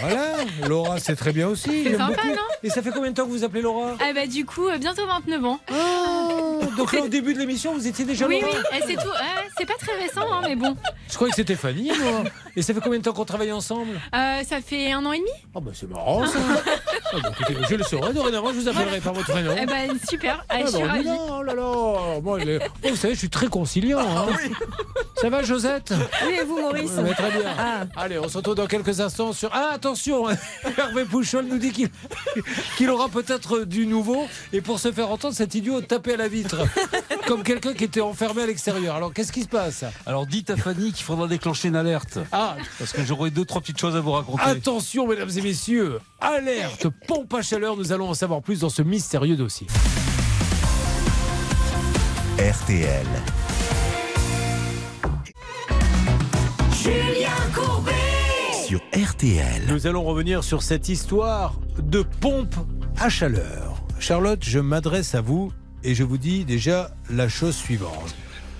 [0.01, 0.33] voilà,
[0.69, 1.85] Laura, c'est très bien aussi.
[1.85, 2.29] C'est sympa, beaucoup.
[2.29, 3.93] non Et ça fait combien de temps que vous appelez Laura?
[4.01, 5.61] Ah bah du coup, euh, bientôt 29 ans.
[6.77, 8.53] Donc là, au début de l'émission, vous étiez déjà Oui, Laura?
[8.53, 9.11] oui, eh, c'est tout.
[9.57, 10.77] C'est pas très récent, hein, mais bon.
[11.09, 12.25] Je croyais que c'était Fanny, moi.
[12.57, 14.01] Et ça fait combien de temps qu'on travaille ensemble?
[14.15, 16.39] Euh, ça fait un an et demi Ah bah c'est marrant ça.
[17.13, 19.55] Ah bah, écoutez, je le saurai dorénavant, je vous appellerai par votre prénom.
[19.61, 21.05] Eh ben super, Ah, Ah je suis bah, on y ravie.
[21.05, 22.21] va, oh là là.
[22.23, 24.01] Moi, les- oh, vous savez, je suis très conciliant.
[24.01, 24.27] hein.
[25.23, 25.95] Ça va, Josette?
[26.27, 26.91] Oui, et vous, Maurice?
[26.99, 27.55] Ouais, Très bien.
[27.57, 27.85] Ah.
[27.97, 29.51] Allez, on se retrouve dans quelques instants sur.
[29.53, 30.29] Ah, attention
[30.79, 31.91] Hervé Pouchol nous dit qu'il
[32.77, 34.27] qu'il aura peut-être du nouveau.
[34.53, 36.57] Et pour se faire entendre, cet idiot a tapé à la vitre.
[37.27, 38.97] Comme quelqu'un qui était enfermé à l'extérieur.
[38.97, 39.85] Alors, qu'est-ce qui se passe?
[40.07, 42.19] Alors dites à Fanny qu'il faudra déclencher une alerte.
[42.33, 44.43] Ah Parce que j'aurai deux, trois petites choses à vous raconter.
[44.43, 48.83] Attention, mesdames et messieurs, alerte, pompe à chaleur, nous allons en savoir plus dans ce
[48.83, 49.67] mystérieux dossier.
[52.39, 53.07] RTL.
[58.67, 59.63] Sur RTL.
[59.69, 62.55] Nous allons revenir sur cette histoire de pompe
[62.99, 63.83] à chaleur.
[63.99, 65.53] Charlotte, je m'adresse à vous
[65.85, 68.15] et je vous dis déjà la chose suivante.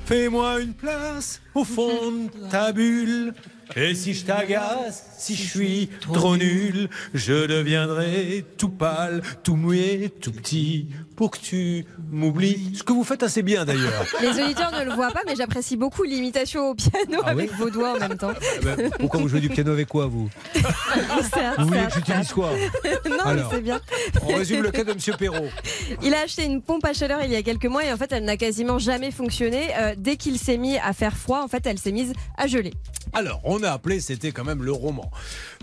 [0.05, 3.35] Fais-moi une place au fond de ta bulle.
[3.77, 10.13] Et si je t'agace, si je suis trop nul, je deviendrai tout pâle, tout muet,
[10.21, 10.89] tout petit,
[11.23, 12.73] pour que tu m'oublies.
[12.75, 14.05] Ce que vous faites assez bien d'ailleurs.
[14.21, 17.57] Les auditeurs ne le voient pas, mais j'apprécie beaucoup l'imitation au piano Ah avec oui
[17.57, 18.33] vos doigts en même temps.
[18.57, 20.29] Eh ben, Pourquoi vous jouez du piano avec quoi, vous
[21.33, 22.51] Certes, Vous voulez que j'utilise quoi.
[23.09, 23.51] Non, Alors.
[23.53, 23.81] mais c'est bien.
[24.23, 25.47] On résume le cas de Monsieur Perrault.
[26.03, 28.11] Il a acheté une pompe à chaleur il y a quelques mois et en fait
[28.11, 29.69] elle n'a quasiment jamais fonctionné.
[29.79, 32.73] Euh, dès qu'il s'est mis à faire froid, en fait elle s'est mise à geler.
[33.15, 35.11] Alors, on a appelé, c'était quand même le roman.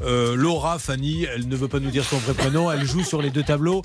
[0.03, 3.23] Euh, Laura, Fanny, elle ne veut pas nous dire son vrai prénom, elle joue sur
[3.23, 3.81] les deux tableaux.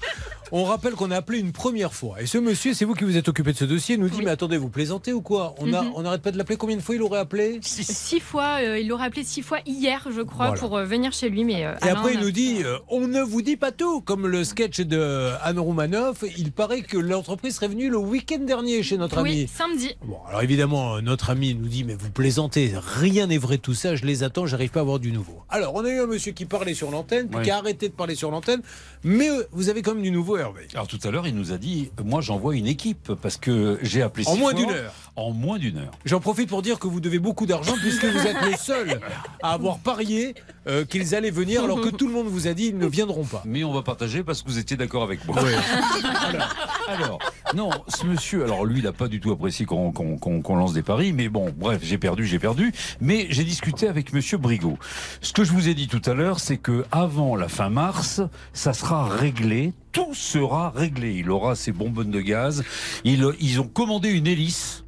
[0.53, 2.21] On rappelle qu'on a appelé une première fois.
[2.21, 4.31] Et ce monsieur, c'est vous qui vous êtes occupé de ce dossier, nous dit Mais
[4.31, 6.03] attendez, vous plaisantez ou quoi On Mhm.
[6.03, 9.07] n'arrête pas de l'appeler Combien de fois il aurait appelé Six fois, euh, il l'aurait
[9.07, 10.61] appelé six fois hier, je crois, Voilà.
[10.61, 11.43] pour euh, venir chez lui.
[11.43, 14.03] Mais euh, Et Alain après, il nous dit euh, On ne vous dit pas tout.
[14.03, 18.83] Comme le sketch de Anne Roumanoff, il paraît que l'entreprise serait venue le week-end dernier
[18.83, 19.31] chez notre ami.
[19.31, 19.97] Oui, samedi.
[20.05, 23.73] Bon, alors évidemment, notre ami nous dit Mais vous plaisantez, rien n'est vrai de tout
[23.75, 25.39] ça, je les attends, j'arrive pas à avoir du nouveau.
[25.49, 27.45] Alors, on a eu un monsieur qui parlait sur l'antenne, puis Oui.
[27.45, 28.61] qui a arrêté de parler sur l'antenne,
[29.03, 30.67] mais euh, vous avez quand même du nouveau, Hervé.
[30.75, 34.03] Alors tout à l'heure, il nous a dit, moi j'envoie une équipe parce que j'ai
[34.03, 34.95] appelé En moins d'une heure.
[35.17, 35.93] En moins d'une heure.
[36.05, 39.01] J'en profite pour dire que vous devez beaucoup d'argent puisque vous êtes le seul
[39.45, 40.35] à avoir parié
[40.67, 43.23] euh, qu'ils allaient venir alors que tout le monde vous a dit ils ne viendront
[43.25, 43.43] pas.
[43.45, 45.37] Mais on va partager parce que vous étiez d'accord avec moi.
[46.27, 46.49] alors,
[46.89, 47.19] alors,
[47.55, 50.73] non, ce monsieur, alors lui, il n'a pas du tout apprécié qu'on qu'on- qu'on lance
[50.73, 52.73] des paris, mais bon, bref, j'ai perdu, j'ai perdu.
[53.01, 54.79] Mais j'ai discuté avec monsieur Brigaud.
[55.21, 58.21] Ce que je vous ai dit tout à l'heure, c'est que avant la fin mars,
[58.53, 59.73] ça sera réglé.
[59.93, 61.15] Tout sera réglé.
[61.15, 62.65] Il aura ses bonbonnes de gaz.
[63.05, 64.84] Ils, ils ont commandé une hélice.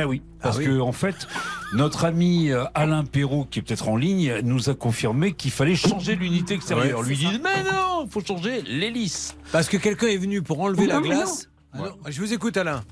[0.00, 0.66] Eh oui, parce Ah oui.
[0.66, 1.26] que en fait,
[1.72, 5.74] notre ami euh, Alain Perrault, qui est peut-être en ligne, nous a confirmé qu'il fallait
[5.74, 7.00] changer l'unité extérieure.
[7.00, 7.32] Ouais, Lui dit ça.
[7.42, 9.34] mais non, il faut changer l'hélice.
[9.50, 11.48] Parce que quelqu'un est venu pour enlever Non, la glace.
[11.72, 12.82] Ah non, je vous écoute Alain.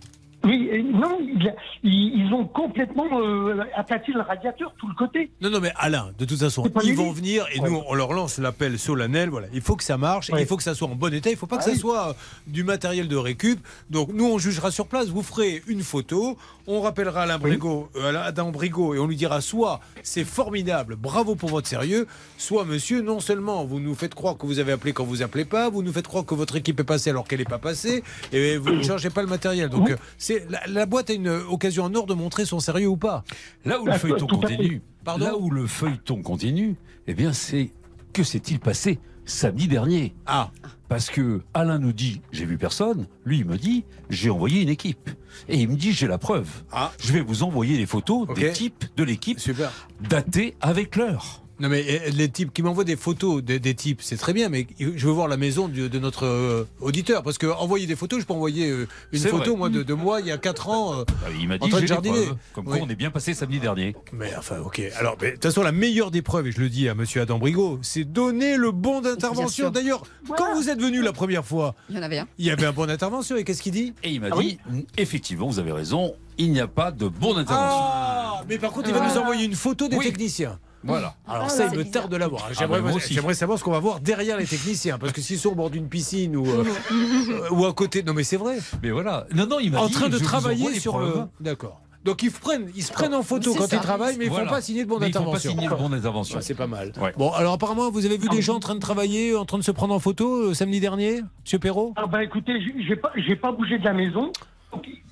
[0.46, 4.94] Oui, euh, non, il a- ils, ils ont complètement euh, aplati le radiateur, tout le
[4.94, 5.30] côté.
[5.40, 7.68] Non, non, mais Alain, de toute façon, ils vont venir et Ouais.
[7.68, 9.28] nous, on leur lance l'appel solennel.
[9.28, 10.40] Voilà, il faut que ça marche, Ouais.
[10.42, 11.78] il faut que ça soit en bon état, il faut pas que Ah ça oui.
[11.78, 12.12] soit euh,
[12.46, 13.58] du matériel de récup.
[13.90, 15.08] Donc, nous, on jugera sur place.
[15.08, 16.36] Vous ferez une photo,
[16.66, 21.34] on rappellera Alain Brigaud, euh, Adam Brigaud et on lui dira soit c'est formidable, bravo
[21.34, 22.06] pour votre sérieux,
[22.38, 25.44] soit monsieur, non seulement vous nous faites croire que vous avez appelé quand vous appelez
[25.44, 28.02] pas, vous nous faites croire que votre équipe est passée alors qu'elle n'est pas passée
[28.32, 29.68] et vous ne changez pas le matériel.
[29.68, 32.96] Donc, c'est la, la boîte a une occasion en or de montrer son sérieux ou
[32.96, 33.24] pas.
[33.64, 36.76] Là où le Ah, feuilleton continue, Pardon là où le feuilleton continue,
[37.06, 37.70] eh bien c'est
[38.12, 40.50] que s'est-il passé samedi dernier Ah,
[40.88, 44.68] Parce que Alain nous dit j'ai vu personne, lui il me dit j'ai envoyé une
[44.68, 45.10] équipe
[45.48, 46.48] et il me dit j'ai la preuve.
[46.72, 46.92] Ah.
[47.00, 49.70] Je vais vous envoyer les photos des types de l'équipe super.
[50.08, 51.42] datées avec l'heure.
[51.58, 54.48] Non mais euh, les types qui m'envoient des photos des, des types, c'est très bien,
[54.50, 57.96] mais je veux voir la maison du- de notre euh, auditeur parce que envoyer des
[57.96, 59.56] photos, je peux envoyer euh, une photo vrai.
[59.56, 61.70] moi de, de moi il y a 4 ans euh, Ah, Il m'a en dit
[61.70, 62.24] train de jardiner.
[62.26, 62.78] preuves, Comme Oui.
[62.78, 63.96] quoi on est bien passé samedi dernier.
[64.12, 64.82] Mais enfin, ok.
[64.98, 67.38] Alors, de toute façon, la meilleure des preuves, et je le dis à Monsieur Adam
[67.38, 69.70] Brigot, c'est donner le bon d'intervention.
[69.70, 70.02] D'ailleurs,
[70.36, 72.28] quand vous êtes venu la première fois, Il y en avait un.
[72.38, 73.36] il y avait un bon d'intervention.
[73.36, 73.94] Et qu'est-ce qu'il dit?
[74.02, 74.58] Et il m'a Ah dit
[74.98, 77.80] effectivement, vous avez raison, il n'y a pas de bon d'intervention.
[77.82, 79.14] Ah, mais par contre, il va Voilà.
[79.14, 80.04] nous envoyer une photo des Oui.
[80.04, 80.58] techniciens.
[80.84, 81.14] Voilà.
[81.26, 82.02] Alors Ah, ça, c'est il me bizarre.
[82.02, 82.46] tarde de l'avoir.
[82.48, 84.98] Ah, J'aimerais bah, j'aimerais savoir ce qu'on va voir derrière les techniciens.
[84.98, 88.02] Parce que s'ils sont au bord d'une piscine ou, euh, euh, ou à côté...
[88.02, 88.58] Non mais c'est vrai.
[88.82, 89.26] Mais voilà.
[89.34, 91.14] Non, non, il m'a En dit, train de travailler sur le...
[91.40, 91.80] D'accord.
[92.04, 93.76] Donc ils, prennent, ils se prennent en photo C'est quand ça.
[93.76, 94.46] ils travaillent, mais ils ne Voilà.
[94.48, 95.50] font pas signer de bon Mais ils font pas d'intervention.
[95.50, 96.36] signer le bon d'intervention.
[96.36, 96.92] Ouais, c'est pas mal.
[97.00, 97.12] Ouais.
[97.16, 99.64] Bon, alors apparemment, vous avez vu des gens en train de travailler, en train de
[99.64, 101.94] se prendre en photo euh, samedi dernier, Monsieur Perrault?
[101.96, 104.30] Ah bah écoutez, j'ai- j'ai pas, j'ai pas bougé de la maison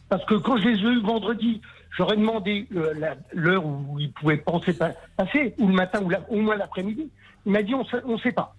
[0.09, 1.61] parce que quand je les ai eus vendredi,
[1.97, 2.93] j'aurais demandé euh,
[3.33, 7.09] l'heure où ils pouvaient penser pa- passer, ou le matin, ou la- au moins l'après-midi.
[7.47, 8.55] Il m'a dit on on sait pas.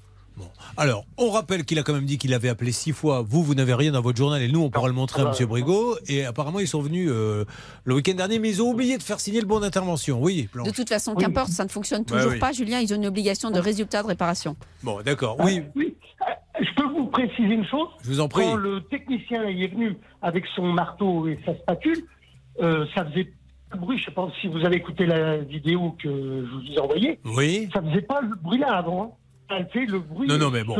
[0.75, 3.21] Alors, on rappelle qu'il a quand même dit qu'il avait appelé six fois.
[3.25, 5.25] Vous, vous n'avez rien dans votre journal et nous, on pourra le montrer à Ah
[5.25, 5.95] bah, Monsieur Brigot.
[6.07, 7.45] Et apparemment, ils sont venus euh,
[7.85, 10.21] le week-end dernier, mais ils ont oublié de faire signer le bon d'intervention.
[10.21, 10.67] Oui, Blanche.
[10.67, 11.23] De toute façon, Oui.
[11.23, 12.39] qu'importe, ça ne fonctionne Ouais, toujours oui.
[12.39, 12.51] pas.
[12.51, 14.57] Julien, ils ont une obligation de résultat de réparation.
[14.83, 15.37] Bon, d'accord.
[15.39, 15.95] Oui, Oui.
[16.21, 16.31] Euh,
[16.61, 17.87] Je peux vous préciser une chose.
[18.03, 18.43] je vous en prie.
[18.43, 22.03] Quand le technicien est venu avec son marteau et sa spatule,
[22.61, 23.31] euh, ça faisait
[23.69, 23.97] pas bruit.
[23.97, 27.19] Je sais pas si vous avez écouté la vidéo que je vous ai envoyée.
[27.25, 27.69] Oui.
[27.73, 29.03] Ça faisait pas le bruit là avant.
[29.03, 29.09] hein.
[29.47, 30.27] Ça fait le bruit.
[30.27, 30.75] Non, non, mais bon.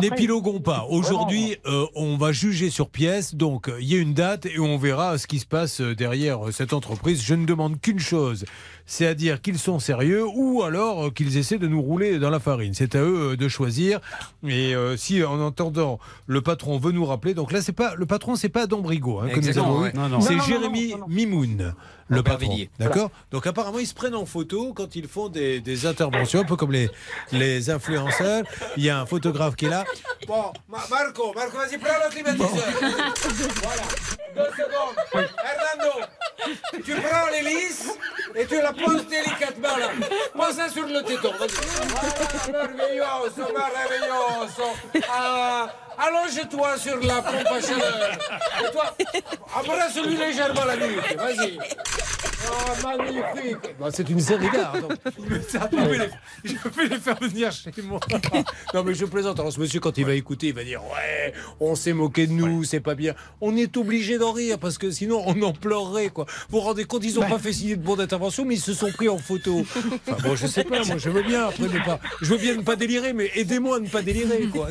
[0.00, 0.86] N'épiloguons pas.
[0.88, 3.34] Aujourd'hui, euh, on va juger sur pièce.
[3.34, 6.38] Donc, euh, il y a une date et on verra ce qui se passe derrière
[6.50, 7.22] cette entreprise.
[7.22, 8.46] Je ne demande qu'une chose,
[8.86, 12.30] c'est à dire qu'ils sont sérieux ou alors euh, qu'ils essaient de nous rouler dans
[12.30, 12.74] la farine.
[12.74, 14.00] C'est à eux euh, de choisir.
[14.46, 17.34] Et euh, si, en entendant, le patron veut nous rappeler.
[17.34, 19.80] Donc là, c'est pas le patron, c'est pas Adam Brigot hein, que nous Exactement, avons
[19.80, 19.82] eu.
[19.84, 19.92] ouais.
[19.94, 20.20] Non, non.
[20.20, 20.94] C'est Jérémy.
[21.08, 21.74] Mimoun,
[22.08, 22.56] le patron.
[22.78, 23.10] D'accord?
[23.30, 26.56] Donc apparemment, ils se prennent en photo quand ils font des, des interventions, un peu
[26.56, 26.90] comme les
[27.32, 28.44] les influenceurs.
[28.76, 29.84] Il y a un photographe qui est là.
[30.28, 32.48] Bon, Ma- Marco, Marco, vas-y, prends le climatiseur.
[33.62, 33.82] voilà.
[34.36, 34.96] Deux secondes.
[35.14, 36.06] Hernando,
[36.84, 37.88] tu prends l'hélice
[38.34, 39.88] et tu la poses délicatement là.
[40.34, 41.32] Pose-la sur le téton.
[41.38, 41.50] Vas-y.
[41.88, 45.02] Voilà, merveilleuse, merveilleuse.
[45.10, 45.68] Ah,
[45.98, 48.18] Allonge-toi sur la pompe à chaleur.
[48.66, 48.96] Et toi,
[49.56, 51.16] embrasse-lui légèrement la nuque.
[51.16, 51.58] Vas-y.
[52.46, 53.74] Oh, magnifique.
[53.78, 54.74] Bah, c'est une série d'art.
[55.18, 58.00] je, vais les, faire venir chez moi.
[58.74, 59.40] Non, mais je plaisante.
[59.40, 62.32] Alors, ce monsieur, quand il va écouter, il va dire Ouais, on s'est moqué de
[62.32, 63.14] nous, c'est pas bien.
[63.40, 66.08] On est obligé d'en rire parce que sinon, on en pleurerait.
[66.08, 66.26] Quoi.
[66.50, 68.74] Vous vous rendez compte, ils n'ont pas fait signer de bon d'intervention, mais ils se
[68.74, 69.64] sont pris en photo.
[70.06, 71.48] Enfin, bon, je sais pas, moi, je veux bien.
[71.48, 74.46] Après, ne pas, je veux bien ne pas délirer, mais aidez-moi à ne pas délirer.
[74.52, 74.68] Quoi.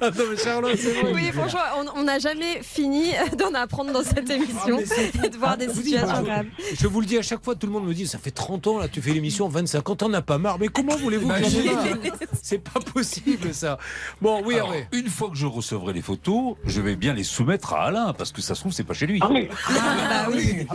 [0.00, 1.12] Non, mais Charlotte, c'est vrai.
[1.14, 1.60] Oui, franchement,
[1.96, 5.74] on- n'a jamais fini d'en apprendre dans cette émission c'est- et de voir des Ah,
[5.74, 6.46] situations graves.
[6.70, 8.30] je, je vous le dis à chaque fois, tout le monde me dit ça fait
[8.30, 10.58] 30 ans là, tu fais l'émission 25 ans, t'en as pas marre.
[10.58, 11.38] Mais comment voulez-vous marre?
[12.42, 13.78] C'est pas possible ça.
[14.20, 14.86] Bon, oui, Alors, Hervé.
[14.92, 18.32] une fois que je recevrai les photos, je vais bien les soumettre à Alain parce
[18.32, 19.18] que ça se trouve c'est pas chez lui.
[19.22, 20.66] Ah, mais- bah oui.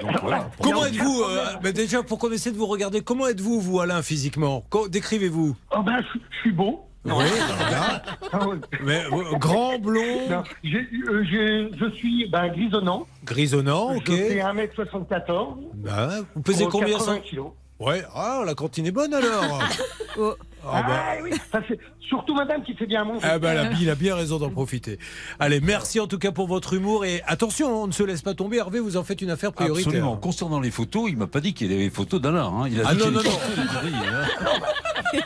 [0.00, 0.50] Donc voilà.
[0.62, 4.64] Comment êtes-vous euh, Déjà, pour qu'on essaie de vous regarder, comment êtes-vous, vous, Alain, physiquement?
[4.88, 5.56] Décrivez-vous.
[5.76, 6.80] Oh ben, je, je suis beau.
[7.04, 8.02] Oui, regarde.
[8.32, 8.56] Ah ouais.
[8.82, 13.06] Mais, euh, grand, blond, Non, j'ai- euh, j'ai- je suis ben, grisonnant.
[13.24, 14.04] grisonnant, ok.
[14.06, 15.56] Je fais 1m74.
[15.74, 17.48] Bah, vous pesez pour combien 80 ça kilos.
[17.78, 19.60] Ouais, ah, la cantine est bonne alors.
[20.16, 20.34] Oh.
[20.66, 21.02] Ah, bah.
[21.06, 23.20] Ah oui, ça, c'est surtout madame qui fait bien à manger.
[23.28, 24.98] Ah bah, la il a bien raison d'en profiter.
[25.38, 28.34] Allez, merci en tout cas pour votre humour et attention, on ne se laisse pas
[28.34, 28.56] tomber.
[28.58, 29.88] Hervé, vous en faites une affaire prioritaire.
[29.88, 30.16] Absolument.
[30.16, 32.46] Concernant les photos, il m'a pas dit qu'il y avait des photos d'Alain.
[32.46, 32.68] hein.
[32.70, 33.30] Il a Ah dit non, non, non.
[33.30, 35.18] hein.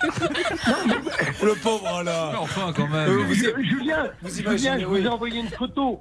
[1.43, 2.31] Le pauvre là.
[2.33, 3.09] Mais Enfin, quand même.
[3.11, 6.01] Euh, vous- Julien, vous Julien, je vous ai envoyé une photo.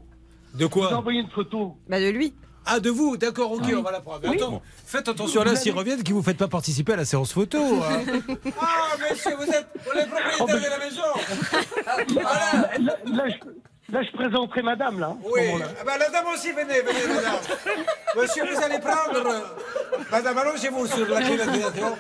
[0.54, 0.94] De Je vous ai quoi?
[0.98, 1.78] envoyé une photo.
[1.90, 2.34] Bah de lui.
[2.70, 4.30] Ah, de vous, d'accord, ok, on va la prendre.
[4.30, 7.58] Attends, faites attention là s'ils reviennent, qu'ils vous faites pas participer à la séance photo.
[7.60, 8.02] hein.
[8.62, 10.06] ah, monsieur, vous êtes les
[10.38, 11.02] propriétaires de la maison.
[12.14, 12.78] Voilà.
[12.80, 13.36] Là, là, je,
[13.92, 15.16] là, je présenterai madame, là.
[15.24, 17.40] Oui, ah bah, la dame aussi, venez, venez, madame.
[18.16, 19.26] Monsieur, vous allez prendre.
[19.28, 19.40] euh,
[20.12, 21.98] Madame, allongez-vous sur la climatisation.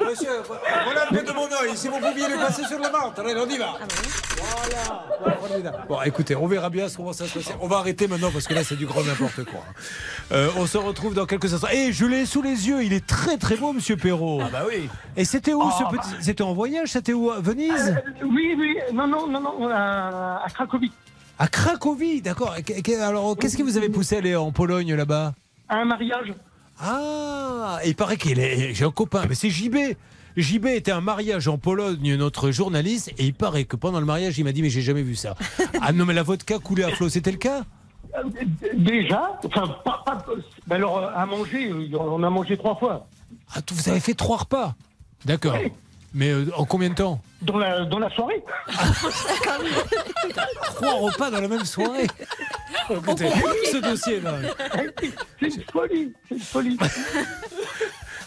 [0.00, 1.76] Monsieur, voilà un peu de mon œil.
[1.76, 3.74] Si vous pouviez le passer sur le ventre, allez, on y va.
[4.36, 5.04] Voilà.
[5.20, 5.84] Voilà, formidable.
[5.88, 7.52] Bon, écoutez, on verra bien comment ça se passe.
[7.60, 9.60] On va arrêter maintenant parce que là, c'est du grand n'importe quoi.
[10.32, 11.68] Euh, on se retrouve dans quelques instants.
[11.72, 12.82] Et je l'ai sous les yeux.
[12.84, 14.40] Il est très, très beau, monsieur Perrault.
[14.44, 14.88] Ah, bah oui.
[15.16, 16.14] Et c'était où ce Ah, petit.
[16.20, 17.96] C'était en voyage C'était où À Venise?
[17.98, 20.92] Euh, oui, oui, non, non, non, non, à, à Cracovie.
[21.38, 22.54] À Cracovie, d'accord.
[23.00, 25.34] Alors, qu'est-ce qui vous avait poussé à aller en Pologne là-bas?
[25.68, 26.32] Un mariage.
[26.80, 28.74] Ah, il paraît qu'il est.
[28.74, 29.76] J'ai un copain, mais c'est JB.
[30.36, 34.38] JB était un mariage en Pologne, notre journaliste, et il paraît que pendant le mariage,
[34.38, 35.34] il m'a dit Mais j'ai jamais vu ça.
[35.82, 37.62] Ah non, mais la vodka coulait à flot, c'était le cas?
[38.16, 38.22] Euh,
[38.74, 40.24] Déjà, enfin, pas, pas-
[40.66, 43.08] ben alors, euh, à manger, euh, on a mangé trois fois.
[43.54, 44.74] Ah, vous avez fait trois repas?
[45.24, 45.56] D'accord.
[46.14, 48.42] Mais euh, en combien de temps Dans la, dans la soirée.
[50.74, 52.06] Trois repas dans la même soirée.
[52.90, 53.28] Écoutez,
[53.70, 54.34] ce dossier-là.
[55.40, 56.78] C'est une folie, c'est une folie.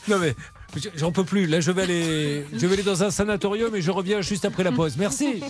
[0.08, 0.34] Non mais
[0.96, 1.46] j'en peux plus.
[1.46, 4.64] Là, je vais aller, je vais aller dans un sanatorium et je reviens juste après
[4.64, 4.96] la pause.
[4.98, 5.44] Merci.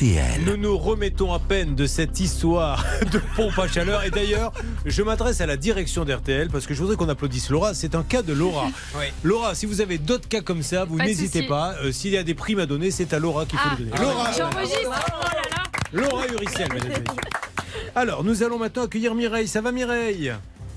[0.00, 0.42] RTL.
[0.44, 4.04] Nous nous remettons à peine de cette histoire de pompe à chaleur.
[4.04, 4.52] Et d'ailleurs,
[4.84, 7.72] je m'adresse à la direction d'RTL parce que je voudrais qu'on applaudisse Laura.
[7.72, 8.68] C'est un cas de Laura.
[9.24, 11.76] Laura, si vous avez d'autres cas comme ça, vous n'hésitez pas.
[11.82, 13.84] Euh, S'il y a des primes à donner, c'est à Laura qu'il faut Ah, les
[13.86, 14.02] donner.
[14.02, 14.78] Laura, J'enregistre.
[14.84, 15.62] Oh là là.
[15.94, 17.84] Laura Uricel, mesdames et messieurs.
[17.94, 19.48] Alors, nous allons maintenant accueillir Mireille.
[19.48, 20.30] Ça va, Mireille?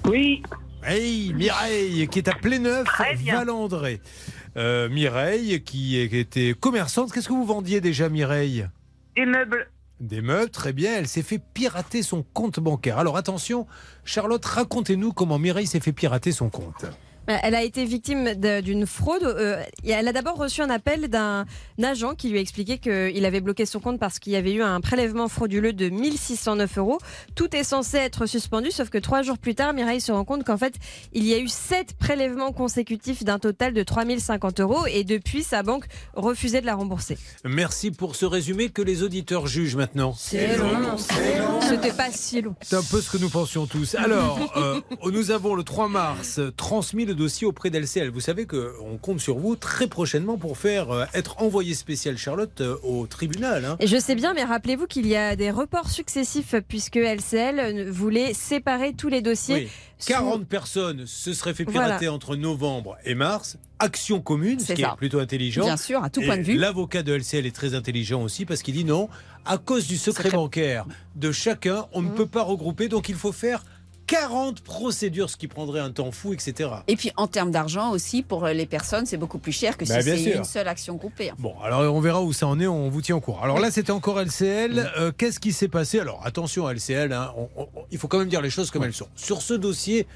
[0.05, 0.43] Oui.
[0.81, 2.87] Hey, Mireille, qui est à Pléneuf.
[3.25, 3.99] Valandré.
[4.55, 7.11] Euh, Mireille, qui était commerçante.
[7.11, 8.65] Qu'est-ce que vous vendiez déjà, Mireille?
[9.19, 9.67] Des meubles.
[9.99, 10.95] Des meubles, très bien.
[10.95, 12.99] Elle s'est fait pirater son compte bancaire.
[12.99, 13.67] Alors attention,
[14.05, 16.85] Charlotte, racontez-nous comment Mireille s'est fait pirater son compte.
[17.30, 19.22] Bah, Elle a été victime d'une fraude.
[19.22, 21.45] Euh, elle a d'abord reçu un appel d'un
[21.84, 24.64] agent qui lui a expliqué qu'il avait bloqué son compte parce qu'il y avait eu
[24.64, 26.97] un prélèvement frauduleux de 1609 euros.
[27.35, 30.43] Tout est censé être suspendu, sauf que trois jours plus tard, Mireille se rend compte
[30.43, 30.73] qu'en fait,
[31.14, 35.61] il y a eu sept prélèvements consécutifs d'un total de 3050 euros et depuis, sa
[35.61, 35.85] banque
[36.15, 37.19] refusait de la rembourser.
[37.45, 40.15] Merci pour ce résumé que les auditeurs jugent maintenant.
[40.18, 41.61] C'est long, c'est long.
[41.61, 42.56] C'était pas si long.
[42.61, 43.93] C'est un peu ce que nous pensions tous.
[43.93, 44.81] Alors, euh,
[45.11, 48.09] nous avons le 3 mars euh, transmis le dossier auprès d'LCL.
[48.09, 52.61] Vous savez qu'on compte sur vous très prochainement pour faire euh, être envoyé spécial Charlotte
[52.61, 53.65] euh, au tribunal.
[53.65, 53.77] hein.
[53.85, 58.93] Je sais bien, mais rappelez-vous qu'il y a des reports successifs puisque LCL voulait séparer
[58.93, 59.55] tous les dossiers.
[59.55, 59.69] Oui.
[60.07, 61.87] 40 personnes se seraient fait Voilà.
[61.87, 63.57] pirater entre novembre et mars.
[63.79, 64.93] Action commune, ce qui ça.
[64.93, 65.63] est plutôt intelligent.
[65.65, 66.55] Bien sûr, à tout Et point de vue.
[66.57, 69.09] L'avocat de LCL est très intelligent aussi parce qu'il dit non,
[69.45, 70.85] à cause du secret bancaire
[71.17, 73.65] de chacun, on ne peut pas regrouper, donc il faut faire
[74.10, 76.69] 40 procédures, ce qui prendrait un temps fou, etc.
[76.88, 79.91] Et puis en termes d'argent aussi, pour les personnes, c'est beaucoup plus cher que si
[79.91, 81.31] Bah, bien c'est une seule action groupée.
[81.38, 83.41] Bon, alors on verra où ça en est, on vous tient au courant.
[83.44, 84.91] Alors là, c'était encore LCL.
[84.98, 85.99] Euh, Qu'est-ce qui s'est passé?
[85.99, 88.84] Alors attention à LCL, hein, on- on- il faut quand même dire les choses comme
[88.84, 89.07] elles sont.
[89.15, 90.07] Sur ce dossier,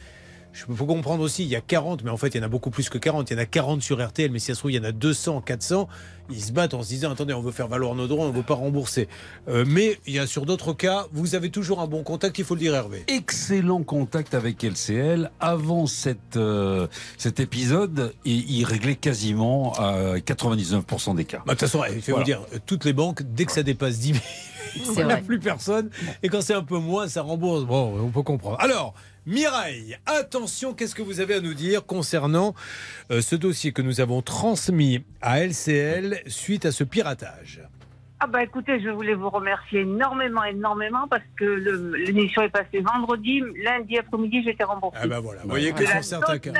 [0.69, 2.47] il faut comprendre aussi, il y a 40, mais en fait, il y en a
[2.47, 3.30] beaucoup plus que 40.
[3.30, 4.84] Il y en a 40 sur RTL, mais si ça se trouve, il y en
[4.84, 5.88] a 200, 400.
[6.30, 8.35] Ils se battent en se disant, attendez, on veut faire valoir nos droits, on ne
[8.35, 9.09] veut pas rembourser.
[9.49, 12.45] Euh, mais il y a sur d'autres cas, vous avez toujours un bon contact, il
[12.45, 13.03] faut le dire, Hervé.
[13.07, 15.31] Excellent contact avec LCL.
[15.39, 21.39] Avant cette, euh, cet épisode, il, il réglait quasiment à 99% des cas.
[21.45, 22.19] Bah, De toute façon, il faut Voilà.
[22.19, 24.19] vous dire, euh, toutes les banques, dès que ça dépasse 10 000,
[24.85, 25.89] C'est il n'y a plus personne.
[26.23, 27.65] Et quand c'est un peu moins, ça rembourse.
[27.65, 28.57] Bon, on peut comprendre.
[28.59, 28.93] Alors,
[29.26, 32.54] Mireille, attention, qu'est-ce que vous avez à nous dire concernant
[33.10, 37.62] euh, ce dossier que nous avons transmis à LCL suite à ce piratage?
[38.20, 41.45] Ah bah écoutez, je voulais vous remercier énormément, énormément parce que
[42.06, 45.00] l'émission est passée vendredi, lundi après-midi, j'étais remboursée.
[45.02, 46.52] Ah bah voilà, vous voyez De que la sur certains cas.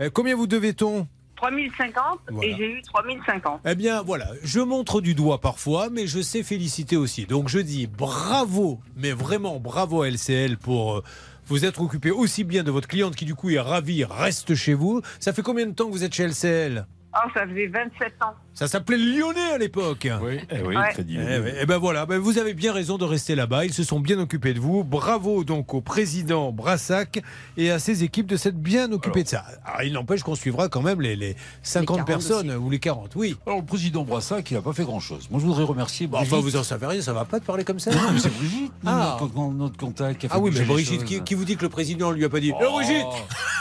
[0.00, 1.06] Euh, Combien vous devait-on?
[1.36, 2.48] 3050 Voilà.
[2.48, 3.60] et j'ai eu 3050.
[3.64, 7.24] Eh bien, voilà, je montre du doigt parfois, mais je sais féliciter aussi.
[7.26, 11.02] Donc je dis bravo, mais vraiment bravo à LCL pour euh,
[11.50, 14.74] vous être occupé aussi bien de votre cliente qui du coup est ravie, reste chez
[14.74, 15.02] vous.
[15.18, 18.34] Ça fait combien de temps que vous êtes chez LCL Ah, ça faisait 27 ans.
[18.54, 20.06] Ça s'appelait le Lyonnais à l'époque.
[20.22, 20.90] Oui, eh oui, Ouais.
[20.92, 23.64] Crédit Eh eh ben voilà, ben vous avez bien raison de rester là-bas.
[23.64, 24.84] Ils se sont bien occupés de vous.
[24.84, 27.20] Bravo donc au président Brassac
[27.56, 29.44] et à ses équipes de s'être bien occupés de ça.
[29.64, 33.12] Alors, il n'empêche qu'on suivra quand même les, les 50 40 personnes ou les 40.
[33.16, 33.36] Oui.
[33.46, 35.28] Alors, le président Brassac, il n'a pas fait grand-chose.
[35.30, 36.34] Moi, je voudrais remercier Bon, Brigitte.
[36.34, 37.90] enfin, vous en savez rien, ça va pas de parler comme ça.
[37.92, 39.18] Non, mais c'est Brigitte, Ah.
[39.54, 40.20] notre, contact.
[40.20, 42.24] qui a fait Ah oui, mais Brigitte, qui, qui vous dit que le président lui
[42.24, 42.72] a pas dit Oh.
[42.74, 43.06] Brigitte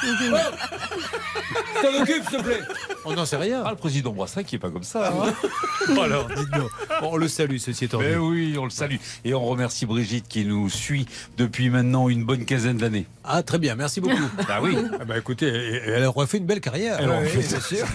[1.81, 2.59] T'en occupes, s'il te plaît
[3.05, 3.63] On n'en sait rien.
[3.65, 5.13] Ah, le président Brassac, qui est pas comme ça.
[5.13, 5.33] hein.
[6.01, 6.69] Alors, dites-nous.
[7.01, 8.17] Bon, on le salue, ceci étant Mais dit.
[8.17, 8.97] oui, on le salue.
[9.23, 11.05] Et on remercie Brigitte qui nous suit
[11.37, 13.05] depuis maintenant une bonne quinzaine d'années.
[13.23, 14.15] Ah, très bien, merci beaucoup.
[14.47, 14.75] Bah oui.
[14.99, 16.97] Ah bah écoutez, elle aurait fait une belle carrière.
[16.99, 17.85] Elle aurait Oui, fait bien sûr.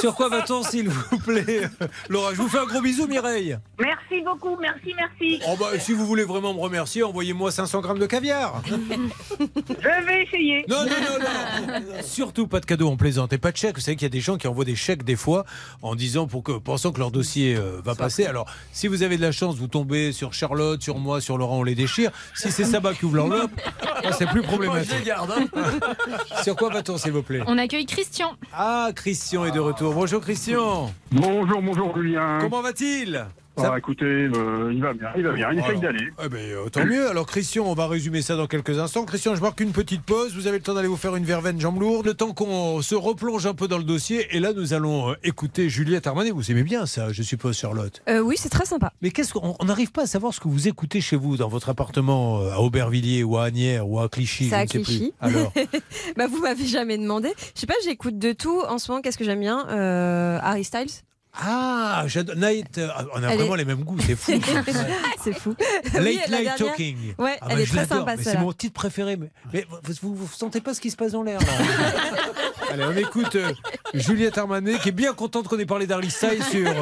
[0.00, 1.68] Sur quoi va-t-on, s'il vous plaît?
[2.08, 3.56] Laura, je vous fais un gros bisou, Mireille.
[3.78, 5.40] Merci beaucoup, merci, merci.
[5.48, 8.62] Oh bah, si vous voulez vraiment me remercier, envoyez-moi 500 grammes de caviar.
[8.68, 10.64] Je vais essayer.
[10.68, 11.91] Non, non, non, non.
[12.02, 13.76] Surtout pas de cadeau en plaisante et pas de chèque.
[13.76, 15.44] Vous savez qu'il y a des gens qui envoient des chèques des fois
[15.82, 18.24] en disant pour que pensant que leur dossier euh, va passer.
[18.24, 21.58] Alors, si vous avez de la chance, vous tombez sur Charlotte, sur moi, sur Laurent,
[21.58, 22.10] on les déchire.
[22.34, 23.52] Si c'est Sabat qui ouvre l'enveloppe,
[24.18, 24.92] c'est plus problématique.
[26.42, 27.42] Sur quoi va-t-on, s'il vous plaît?
[27.46, 28.32] On accueille Christian.
[28.52, 29.94] Ah, Christian est de retour.
[29.94, 30.92] Bonjour, Christian.
[31.10, 32.38] Bonjour, bonjour Julien.
[32.40, 33.26] Comment va-t-il?
[33.58, 36.08] Ça- Ah, écoutez, euh, il va bien, il va bien, il essaye d'aller.
[36.24, 37.08] eh ben, euh, tant mieux.
[37.10, 39.04] Alors Christian, on va résumer ça dans quelques instants.
[39.04, 40.34] Christian, je marque une petite pause.
[40.34, 42.06] Vous avez le temps d'aller vous faire une verveine jambe lourde.
[42.06, 44.26] Le temps qu'on se replonge un peu dans le dossier.
[44.34, 46.30] Et là, nous allons euh, écouter Juliette Armanet.
[46.30, 48.90] Vous aimez bien ça, je suppose, Charlotte Euh, oui, c'est très sympa.
[49.02, 51.48] Mais qu'est-ce qu'on on n'arrive pas à savoir ce que vous écoutez chez vous, dans
[51.48, 54.78] votre appartement à Aubervilliers ou à Agnières ou à Clichy C'est je à ne sais
[54.78, 54.84] plus.
[54.84, 55.14] Clichy.
[55.20, 55.52] Alors,
[56.16, 57.28] bah, vous m'avez jamais demandé.
[57.54, 58.60] Je sais pas, j'écoute de tout.
[58.68, 60.88] En ce moment, qu'est-ce que j'aime bien Euh, Harry Styles?
[61.34, 62.36] Ah, j'adore.
[62.36, 64.32] Night, euh, on a Elle vraiment est- les mêmes goûts, c'est fou.
[65.24, 65.54] c'est fou.
[65.94, 66.96] Late Oui, la Night dernière- Talking.
[67.18, 68.40] Ouais, Ah elle bah, est je très l'adore, sympa, mais C'est celle-là.
[68.40, 69.16] mon titre préféré.
[69.16, 71.46] Mais, mais vous, vous, vous sentez pas ce qui se passe dans l'air là
[72.72, 73.52] Allez, on écoute euh,
[73.94, 76.72] Juliette Armanet qui est bien contente qu'on ait parlé d'Harry Styles sur, euh,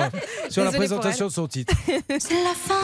[0.50, 1.74] sur la Désolée pour présentation de son titre.
[2.18, 2.74] C'est la fin,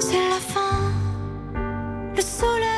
[0.00, 0.92] c'est la fin,
[2.14, 2.75] le soleil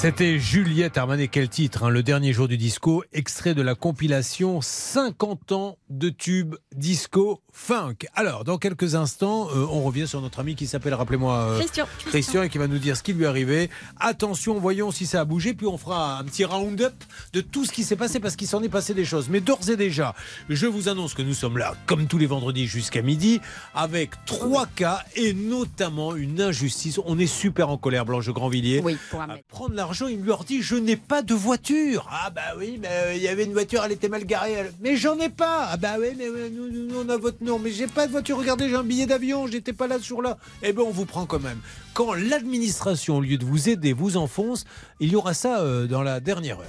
[0.00, 4.62] C'était Juliette Armanet, quel titre hein, Le dernier jour du disco, extrait de la compilation
[4.62, 8.06] 50 ans de tubes disco funk.
[8.14, 11.86] Alors, dans quelques instants, euh, on revient sur notre ami qui s'appelle, rappelez-moi, euh, Christian.
[12.06, 13.68] Christian, et qui va nous dire ce qui lui est arrivé.
[14.00, 16.94] Attention, voyons si ça a bougé, puis on fera un petit round-up
[17.34, 19.28] de tout ce qui s'est passé, parce qu'il s'en est passé des choses.
[19.28, 20.14] Mais d'ores et déjà,
[20.48, 23.40] je vous annonce que nous sommes là, comme tous les vendredis jusqu'à midi,
[23.74, 26.98] avec trois cas, et notamment une injustice.
[27.04, 28.80] On est super en colère, Blanche Grandvilliers.
[28.82, 32.08] Oui, pour un À prendre l'argent, il lui leur dit Je n'ai pas de voiture.
[32.10, 34.52] Ah, bah oui, mais euh, il y avait une voiture, elle était mal garée.
[34.52, 35.68] elle- Mais j'en ai pas.
[35.70, 37.49] Ah, bah oui, mais nous, nous, on a votre nom.
[37.58, 38.38] Mais j'ai pas de voiture.
[38.38, 39.46] Regardez, j'ai un billet d'avion.
[39.46, 40.38] J'étais pas là ce jour-là.
[40.62, 41.58] Eh ben, on vous prend quand même.
[41.94, 44.64] Quand l'administration, au lieu de vous aider, vous enfonce,
[45.00, 46.66] il y aura ça euh, dans la dernière heure.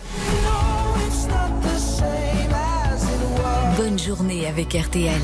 [3.77, 5.21] Bonne journée avec RTL.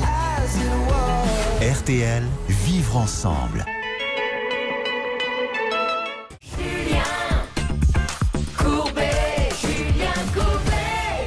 [1.60, 3.64] RTL, vivre ensemble.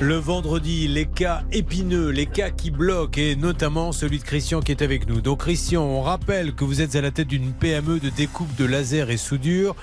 [0.01, 4.71] Le vendredi, les cas épineux, les cas qui bloquent, et notamment celui de Christian qui
[4.71, 5.21] est avec nous.
[5.21, 8.65] Donc Christian, on rappelle que vous êtes à la tête d'une PME de découpe de
[8.65, 9.75] laser et soudure.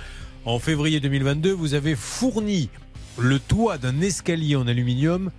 [0.45, 2.69] En février 2022, vous avez fourni
[3.17, 5.31] le toit d'un escalier en aluminium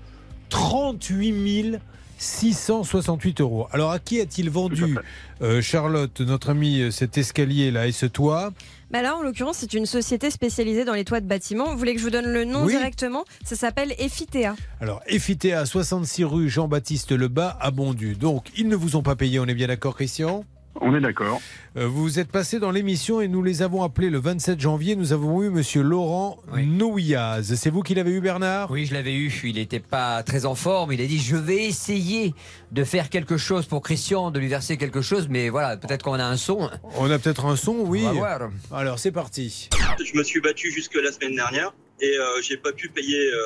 [0.47, 1.79] 38
[2.17, 3.67] 668 euros.
[3.73, 4.97] Alors à qui a-t-il vendu,
[5.41, 8.51] euh, Charlotte, notre amie, cet escalier-là et ce toit?
[8.91, 11.65] Bah là, en l'occurrence, c'est une société spécialisée dans les toits de bâtiments.
[11.71, 12.73] Vous voulez que je vous donne le nom Oui.
[12.73, 13.23] directement?
[13.45, 14.55] Ça s'appelle Effitea.
[14.81, 18.15] Alors, Effitea, 66 rue Jean-Baptiste Lebas à Bondu.
[18.15, 20.43] Donc, ils ne vous ont pas payé, on est bien d'accord, Christian?
[20.81, 21.41] On est d'accord.
[21.77, 24.95] Euh, Vous êtes passé dans l'émission et nous les avons appelés le 27 janvier.
[24.95, 27.55] Nous avons eu monsieur Laurent Nouillaz.
[27.55, 28.71] C'est vous qui l'avez eu, Bernard?
[28.71, 29.31] Oui, je l'avais eu.
[29.43, 30.93] Il n'était pas très en forme.
[30.93, 32.33] Il a dit Je vais essayer
[32.71, 35.27] de faire quelque chose pour Christian, de lui verser quelque chose.
[35.29, 36.69] Mais voilà, peut-être qu'on a un son.
[36.97, 38.01] On a peut-être un son, oui.
[38.03, 38.49] On va voir.
[38.71, 39.69] Alors, c'est parti.
[40.03, 43.39] Je me suis battu jusque la semaine dernière et euh, j'ai pas pu payer euh,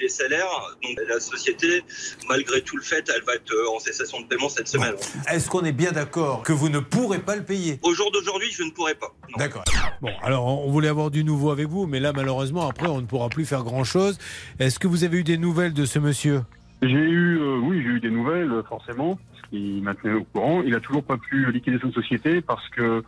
[0.00, 0.76] les salaires.
[0.82, 1.82] Donc la société,
[2.28, 4.94] malgré tout le fait, elle va être euh, en cessation de paiement cette semaine.
[5.28, 7.78] Est-ce qu'on est bien d'accord que vous ne pourrez pas le payer?
[7.82, 9.12] Au jour d'aujourd'hui, je ne pourrai pas.
[9.36, 9.64] D'accord.
[10.00, 13.06] Bon, alors on voulait avoir du nouveau avec vous, mais là malheureusement après on ne
[13.06, 14.18] pourra plus faire grand-chose.
[14.58, 16.42] Est-ce que vous avez eu des nouvelles de ce monsieur?
[16.82, 20.62] J'ai eu, euh, oui, j'ai eu des nouvelles, forcément, parce qu'il maintenait au courant.
[20.62, 23.02] Il a toujours pas pu liquider son société parce que,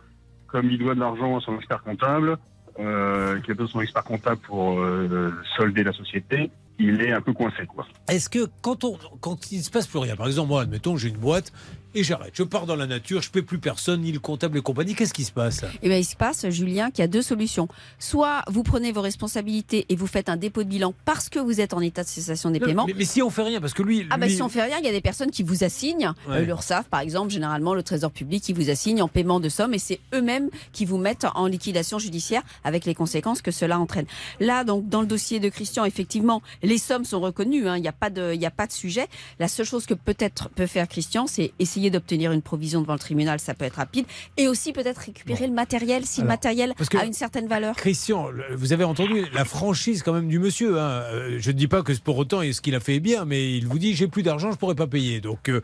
[0.47, 2.37] comme il doit de l'argent à son expert comptable,
[2.79, 7.11] euh, qui a besoin de son expert comptable pour euh, solder la société, il est
[7.11, 7.67] un peu coincé.
[8.09, 10.97] Est-ce que quand, on, quand il ne se passe plus rien, par exemple moi admettons
[10.97, 11.53] j'ai une boîte
[11.95, 14.57] et j'arrête, je pars dans la nature, je ne paie plus personne, ni le comptable
[14.57, 17.07] et compagnie, qu'est-ce qui se passe Eh bien, il se passe, Julien, qu'il y a
[17.07, 17.67] deux solutions.
[17.99, 21.61] Soit vous prenez vos responsabilités et vous faites un dépôt de bilan parce que vous
[21.61, 22.85] êtes en état de cessation des Non, paiements.
[22.87, 24.05] mais, mais si on fait rien, parce que lui...
[24.09, 26.11] Ah bah lui- si on fait rien, il y a des personnes qui vous assignent,
[26.27, 26.37] Ouais.
[26.37, 29.73] euh, l'URSSAF par exemple, généralement le Trésor public qui vous assigne en paiement de sommes
[29.73, 34.05] et c'est eux-mêmes qui vous mettent en liquidation judiciaire avec les conséquences que cela entraîne.
[34.39, 37.87] Là donc dans le dossier de Christian, effectivement, les sommes sont reconnues, hein, il n'y
[37.87, 39.07] a pas de a pas de sujet.
[39.39, 42.99] La seule chose que peut-être peut faire Christian, c'est essayer d'obtenir une provision devant le
[42.99, 44.05] tribunal, ça peut être rapide
[44.37, 47.75] et aussi peut-être récupérer le matériel si le matériel a une certaine valeur.
[47.75, 50.79] Christian, vous avez entendu la franchise quand même du monsieur.
[50.79, 51.03] hein.
[51.11, 53.55] Euh, Je ne dis pas que pour autant ce qu'il a fait est bien, mais
[53.57, 55.21] il vous dit j'ai plus d'argent, je pourrais pas payer.
[55.21, 55.61] Donc euh,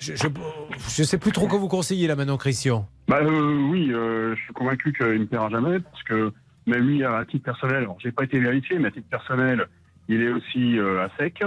[0.00, 2.88] je ne sais plus trop quoi vous conseiller là maintenant, Christian.
[3.08, 6.32] Bah euh, oui, euh, je suis convaincu qu'il ne paiera jamais parce que
[6.66, 9.66] même lui, à titre personnel, alors j'ai pas été vérifié, mais à titre personnel,
[10.08, 11.42] il est aussi euh, à sec.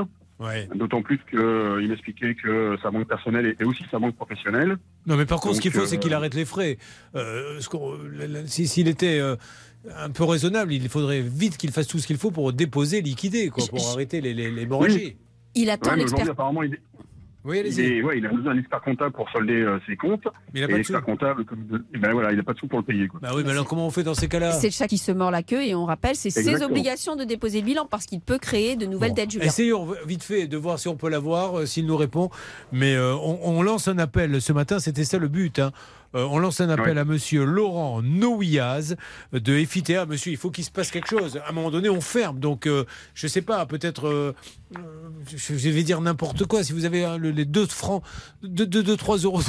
[0.75, 4.75] D'autant plus qu'il m'expliquait que sa banque personnelle était aussi sa banque professionnelle.
[5.07, 6.77] Non, mais par contre, ce qu'il faut, euh, c'est qu'il arrête les frais.
[7.15, 7.59] Euh,
[8.45, 9.35] S'il était euh,
[9.95, 13.49] un peu raisonnable, il faudrait vite qu'il fasse tout ce qu'il faut pour déposer, liquider,
[13.49, 14.67] quoi, pour arrêter les- les-.
[15.57, 16.29] Il attend Ouais, l'expert.
[16.29, 16.77] apparemment, il,
[17.45, 17.81] Oui, il, allez-y.
[17.99, 20.25] est- ouais, il a besoin d'un expert comptable pour solder euh, ses comptes.
[20.53, 21.05] Mais il a et pas de l'expert sous.
[21.05, 23.07] comptable, comme, eh ben voilà, il n'a pas de sous pour le payer.
[23.07, 23.19] Quoi.
[23.21, 24.51] Bah oui, mais alors comment on fait dans ces cas-là?
[24.53, 27.23] C'est le chat qui se mord la queue et on rappelle, c'est ses obligations de
[27.23, 29.45] déposer le bilan parce qu'il peut créer de nouvelles dettes, Julien.
[29.45, 32.29] Essayons vite fait de voir si on peut l'avoir, euh, s'il nous répond.
[32.71, 35.59] Mais euh, on, on lance un appel ce matin, c'était ça le but.
[35.59, 35.71] hein.
[36.15, 38.95] Euh, on lance un appel à monsieur Laurent Nouillaz
[39.33, 40.05] de Effitea.
[40.05, 41.37] Monsieur, il faut qu'il se passe quelque chose.
[41.45, 42.39] À un moment donné, on ferme.
[42.39, 44.33] Donc, euh, je sais pas, peut-être, euh,
[45.35, 46.63] je vais dire n'importe quoi.
[46.63, 48.01] Si vous avez hein, le- les 2 francs,
[48.43, 49.41] 2, 3 euros,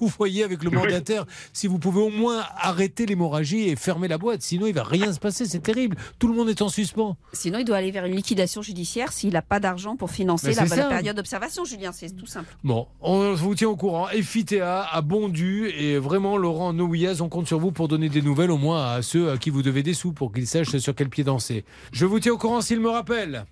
[0.00, 4.18] vous voyez avec le mandataire, si vous pouvez au moins arrêter l'hémorragie et fermer la
[4.18, 4.42] boîte.
[4.42, 5.46] Sinon, il va rien se passer.
[5.46, 5.96] C'est terrible.
[6.18, 7.16] Tout le monde est en suspens.
[7.32, 10.66] Sinon, il doit aller vers une liquidation judiciaire s'il n'a pas d'argent pour financer la,
[10.66, 11.92] période d'observation, Julien.
[11.92, 12.54] C'est tout simple.
[12.64, 14.08] Bon, on vous tient au courant.
[14.10, 18.50] Effitea a bondu et vraiment, Laurent Nouillaz, on compte sur vous pour donner des nouvelles
[18.50, 21.08] au moins à ceux à qui vous devez des sous pour qu'ils sachent sur quel
[21.08, 21.64] pied danser.
[21.92, 23.44] Je vous tiens au courant s'il me rappelle.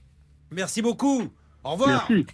[0.51, 1.29] Merci beaucoup.
[1.63, 2.07] Au revoir.
[2.11, 2.27] Merci.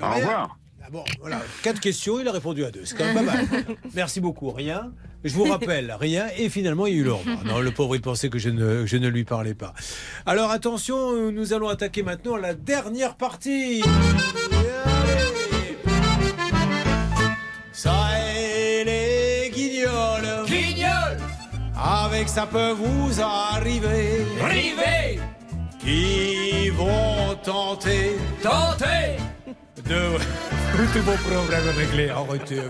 [0.00, 0.58] Au revoir.
[0.88, 2.86] Ah bon, voilà, quatre questions, il a répondu à deux.
[2.86, 3.46] C'est quand même pas mal.
[3.94, 4.50] Merci beaucoup.
[4.50, 4.90] Rien.
[5.22, 6.28] Je vous rappelle, rien.
[6.38, 7.44] Et finalement, il y a eu le revoir.
[7.44, 9.74] Non, le pauvre, il pensait que je ne, je ne lui parlais pas.
[10.24, 13.84] Alors attention, nous allons attaquer maintenant la dernière partie.
[17.70, 20.46] Ça est les guignols.
[20.46, 21.18] Guignol
[21.76, 24.24] Avec ça peut vous arriver.
[24.40, 25.20] Rivé
[25.80, 28.16] Qui vont tenter.
[28.42, 29.18] Tenter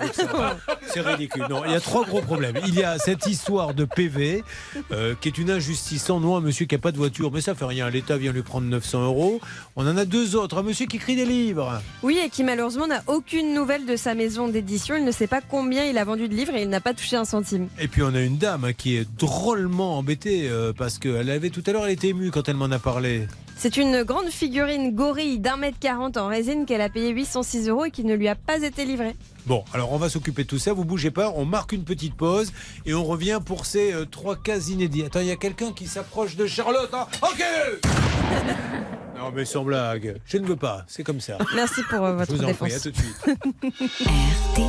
[0.12, 0.56] Ça.
[0.86, 1.46] C'est ridicule.
[1.50, 2.58] Non, il y a trois gros problèmes.
[2.66, 4.44] Il y a cette histoire de PV,
[4.92, 6.36] euh, qui est une injustice sans nom.
[6.36, 7.90] Un monsieur qui n'a pas de voiture, mais ça fait rien.
[7.90, 9.40] L'État vient lui prendre 900 euros.
[9.80, 10.58] On en a deux autres.
[10.58, 11.80] Un monsieur qui écrit des livres.
[12.02, 14.96] Oui, et qui malheureusement n'a aucune nouvelle de sa maison d'édition.
[14.96, 17.14] Il ne sait pas combien il a vendu de livres et il n'a pas touché
[17.14, 17.68] un centime.
[17.78, 21.50] Et puis on a une dame hein, qui est drôlement embêtée euh, parce qu'elle avait
[21.50, 23.28] tout à l'heure, elle était émue quand elle m'en a parlé.
[23.56, 27.84] C'est une grande figurine gorille d'un mètre quarante en résine qu'elle a payé 806 euros
[27.84, 29.14] et qui ne lui a pas été livré.
[29.46, 30.72] Bon, alors on va s'occuper de tout ça.
[30.72, 31.32] Vous bougez pas.
[31.36, 32.52] On marque une petite pause
[32.84, 35.04] et on revient pour ces euh, trois cas inédits.
[35.04, 36.90] Attends, il y a quelqu'un qui s'approche de Charlotte.
[36.92, 37.06] hein.
[37.22, 37.44] ok
[39.18, 40.16] Non, mais sans blague.
[40.26, 40.84] Je ne veux pas.
[40.86, 41.38] C'est comme ça.
[41.54, 42.68] Merci pour euh, Je votre vous en défense.
[42.68, 42.74] prie.
[42.74, 44.68] À tout de suite.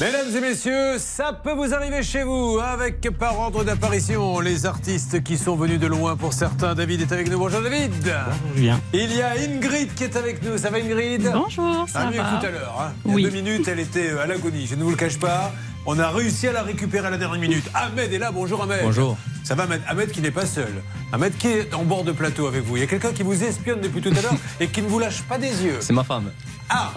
[0.00, 5.22] Mesdames et messieurs, ça peut vous arriver chez vous avec par ordre d'apparition les artistes
[5.22, 6.74] qui sont venus de loin pour certains.
[6.74, 7.38] David est avec nous.
[7.38, 7.92] Bonjour David.
[8.02, 8.80] Bonjour Julien.
[8.92, 10.58] Il y a Ingrid qui est avec nous.
[10.58, 11.30] Ça va Ingrid?
[11.32, 12.76] Bonjour, ça ah, mieux que tout à l'heure.
[12.80, 12.92] hein.
[13.06, 13.22] Il y a Oui.
[13.22, 14.66] deux minutes, elle était euh, à l'agonie.
[14.66, 15.52] Je ne vous le cache pas.
[15.86, 17.64] On a réussi à la récupérer à la dernière minute.
[17.74, 18.30] Ahmed est là.
[18.32, 18.80] Bonjour Ahmed.
[18.82, 19.18] Bonjour.
[19.42, 19.82] Ça va Ahmed?
[19.86, 20.82] Ahmed qui n'est pas seul.
[21.12, 22.78] Ahmed qui est en bord de plateau avec vous.
[22.78, 24.98] Il y a quelqu'un qui vous espionne depuis tout à l'heure et qui ne vous
[24.98, 25.76] lâche pas des yeux.
[25.80, 26.30] C'est ma femme.
[26.70, 26.90] Ah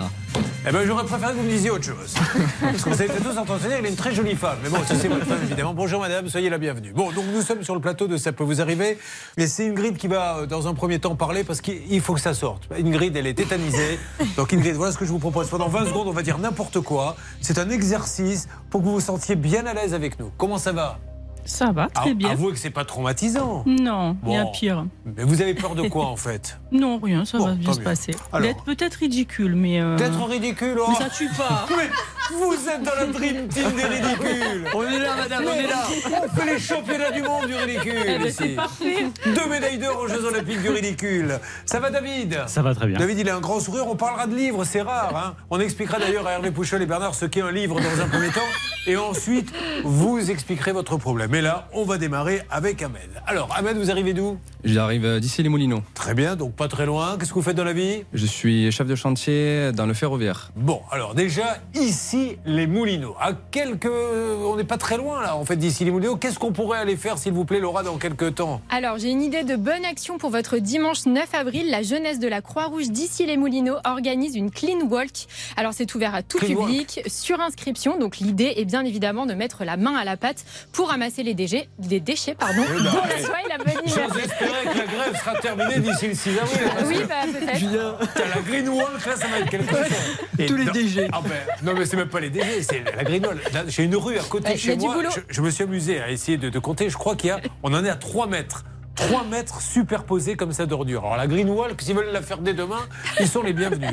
[0.70, 2.14] Eh ben j'aurais préféré que vous me disiez autre chose.
[2.62, 4.58] Parce que vous avez tous entendu dire qu'elle est une très jolie femme.
[4.62, 5.74] Mais bon, ça c'est votre femme évidemment.
[5.74, 6.92] Bonjour madame, soyez la bienvenue.
[6.92, 8.98] Bon, donc nous sommes sur le plateau de Ça peut vous arriver.
[9.38, 12.20] Et c'est Ingrid qui va euh, dans un premier temps parler parce qu'il faut que
[12.20, 12.68] ça sorte.
[12.78, 13.98] Ingrid, elle est tétanisée.
[14.36, 15.48] Donc Ingrid, voilà ce que je vous propose.
[15.48, 17.16] Pendant 20 secondes, on va dire n'importe quoi.
[17.40, 20.32] C'est un exercice pour que vous vous sentiez bien à l'aise avec nous.
[20.38, 21.00] Comment ça va?
[21.48, 22.30] Ça va, très Ah, bien.
[22.32, 23.64] Avouez que c'est pas traumatisant.
[23.66, 24.52] Non, il y a Bon.
[24.52, 24.86] pire.
[25.06, 26.60] Mais vous avez peur de quoi en fait?
[26.72, 28.14] Non, rien, ça Bon, va bien se passer.
[28.42, 29.80] D'être peut-être ridicule, mais.
[29.80, 30.86] euh, D'être ridicule, oh.
[30.90, 31.66] Mais ça tue pas.
[32.32, 34.66] Vous êtes dans la dream team des ridicules.
[34.74, 35.88] On est là, madame, on est là.
[36.24, 37.94] On fait les championnats du monde du ridicule.
[38.06, 38.36] Eh ben, ici.
[38.38, 39.06] c'est parfait.
[39.26, 41.40] Deux médailles d'or aux Jeux Olympiques du ridicule.
[41.66, 42.44] Ça va, David?
[42.48, 42.98] Ça va très bien.
[43.00, 43.88] David, il a un grand sourire.
[43.88, 45.16] On parlera de livres, c'est rare.
[45.16, 45.36] hein.
[45.50, 48.30] On expliquera d'ailleurs à Hervé Pouchol et Bernard ce qu'est un livre dans un premier
[48.30, 48.42] temps.
[48.88, 49.52] Et ensuite,
[49.84, 51.34] vous expliquerez votre problème.
[51.36, 53.10] Et là, on va démarrer avec Ahmed.
[53.26, 54.38] Alors, Ahmed, vous arrivez d'où?
[54.64, 55.84] J'arrive d'ici les Moulineaux.
[55.94, 57.18] Très bien, donc pas très loin.
[57.18, 58.04] Qu'est-ce que vous faites dans la vie?
[58.14, 60.52] Je suis chef de chantier dans le ferroviaire.
[60.56, 63.16] Bon, alors déjà, ici, les Moulineaux.
[63.20, 63.88] À quelques.
[63.88, 66.16] On n'est pas très loin, là, en fait, d'ici les Moulineaux.
[66.16, 69.22] Qu'est-ce qu'on pourrait aller faire, s'il vous plaît, Laura, dans quelques temps Alors, j'ai une
[69.22, 71.70] idée de bonne action pour votre dimanche 9 avril.
[71.70, 75.28] La jeunesse de la Croix-Rouge d'ici les Moulineaux organise une clean walk.
[75.56, 77.98] Alors, c'est ouvert à tout Clean public, sur inscription.
[77.98, 81.34] Donc, l'idée est bien évidemment de mettre la main à la pâte pour ramasser les
[81.34, 83.10] déchets, déchets pardon, Oui, bah, pour ouais.
[83.18, 84.10] la soie et la bonne humeur.
[84.14, 86.60] J'ose espérer que la grève sera terminée d'ici le 6 avril.
[86.88, 87.58] Oui, bah, peut-être.
[87.58, 90.48] Julien, t'as la green walk, là, ça va être quelque chose.
[90.48, 91.08] Tous les non- DG.
[91.12, 91.32] Ah ben,
[91.64, 93.04] non, mais c'est même pas les DG, c'est la.
[93.04, 94.96] Là, J'ai une rue à côté de chez moi.
[95.16, 96.90] Je, je me suis amusé à essayer de, de compter.
[96.90, 97.40] Je crois qu'il y a.
[97.64, 98.64] On en est à 3 mètres.
[98.96, 101.04] 3 mètres superposés comme ça d'ordures.
[101.06, 102.80] Alors la green walk, s'ils veulent la faire dès demain,
[103.20, 103.92] ils sont les bienvenus.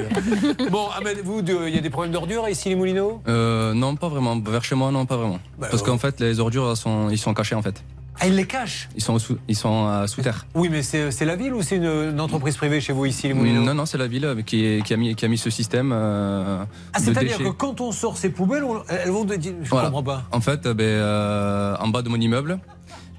[0.71, 3.21] Bon, Ahmed, vous, il y a des problèmes d'ordures ici, les Moulineaux?
[3.29, 4.39] Euh, non, pas vraiment.
[4.41, 5.41] Vers chez moi, non, pas vraiment.
[5.59, 5.89] Bah, Parce ouais.
[5.91, 7.85] qu'en fait, les ordures, elles sont, ils sont cachés en fait.
[8.21, 10.47] Ah, ils les cachent Ils sont sous, ils sont euh, sous terre.
[10.55, 13.27] Oui, mais c'est c'est la ville ou c'est une, une entreprise privée chez vous ici,
[13.29, 15.51] les Moulineaux Non, non, c'est la ville qui, qui a mis, qui a mis ce
[15.51, 19.35] système euh, Ah, c'est-à-dire que quand on sort ces poubelles, on- elles vont de.
[19.35, 19.87] Je Voilà.
[19.89, 20.23] comprends pas.
[20.33, 22.59] En fait, euh, ben, euh, en bas de mon immeuble,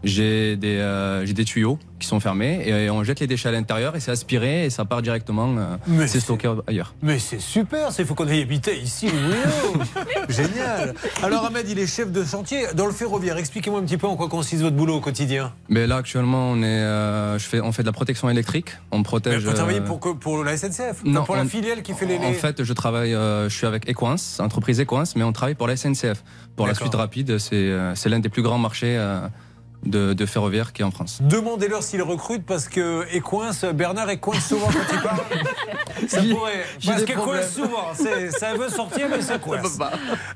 [0.05, 3.51] j'ai des, euh, j'ai des tuyaux qui sont fermés et on jette les déchets à
[3.51, 6.93] l'intérieur et c'est aspiré et ça part directement, euh, Mais c'est stocké ailleurs.
[7.01, 9.85] Mais c'est super, il faut qu'on aille habiter ici, Moulineaux.
[10.29, 10.93] Génial.
[11.23, 13.37] Alors Ahmed, il est chef de chantier dans le ferroviaire.
[13.37, 15.53] Expliquez-moi un petit peu en quoi consiste votre boulot au quotidien.
[15.69, 18.71] Mais là actuellement, on est, euh, je fais, on fait de la protection électrique.
[18.91, 19.43] On Mais protège.
[19.43, 22.17] vous travaillez pour, que- pour la SNCF non, Pour la filiale qui fait les...
[22.17, 25.67] En fait, je travaille, euh, je suis avec Equance, entreprise Equance, mais on travaille pour
[25.67, 26.23] la SNCF.
[26.55, 29.27] Pour la suite rapide, c'est, euh, c'est l'un des plus grands marchés euh,
[29.85, 31.19] de, de ferroviaire qui est en France.
[31.21, 35.19] Demandez-leur s'ils recrutent parce que Ecoince, Bernard Ecoince souvent quand il parle.
[36.07, 36.65] Ça pourrait.
[36.85, 37.47] Parce problèmes.
[37.47, 39.77] souvent, ça veut sortir mais ça coince.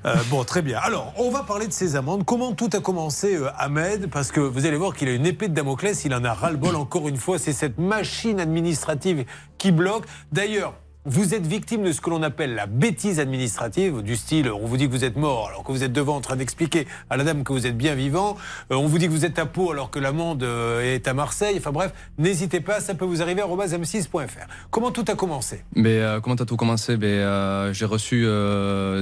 [0.06, 0.80] Euh, bon, très bien.
[0.82, 2.24] Alors, on va parler de ces amendes.
[2.26, 4.10] Comment tout a commencé, euh, Ahmed?
[4.10, 6.76] Parce que vous allez voir qu'il a une épée de Damoclès, il en a ras-le-bol
[6.76, 7.38] encore une fois.
[7.40, 9.26] C'est cette machine administrative
[9.58, 10.06] qui bloque.
[10.32, 10.74] D'ailleurs,
[11.06, 14.76] vous êtes victime de ce que l'on appelle la bêtise administrative, du style on vous
[14.76, 17.24] dit que vous êtes mort alors que vous êtes devant en train d'expliquer à la
[17.24, 18.36] dame que vous êtes bien vivant,
[18.72, 21.14] Euh, on vous dit que vous êtes à Pau alors que l'amende euh, est à
[21.14, 24.48] Marseille, enfin bref, n'hésitez pas, ça peut vous arriver à m6.fr.
[24.72, 25.64] Comment tout a commencé?
[25.74, 26.98] Mais euh, comment t'as tout commencé?
[26.98, 28.24] Ben, euh, J'ai reçu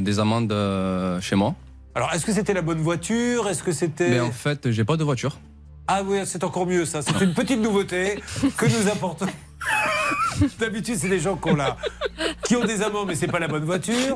[0.01, 0.53] des amendes
[1.21, 1.55] chez moi.
[1.95, 3.49] Alors, est-ce que c'était la bonne voiture?
[3.49, 4.09] Est-ce que c'était...
[4.09, 5.39] Mais en fait, j'ai pas de voiture.
[5.87, 7.01] Ah oui, c'est encore mieux ça.
[7.01, 8.21] C'est une petite nouveauté
[8.55, 9.25] que nous apportons.
[10.60, 11.77] D'habitude, c'est des gens qui ont, la-
[12.44, 14.15] qui ont des amendes, mais c'est pas la bonne voiture.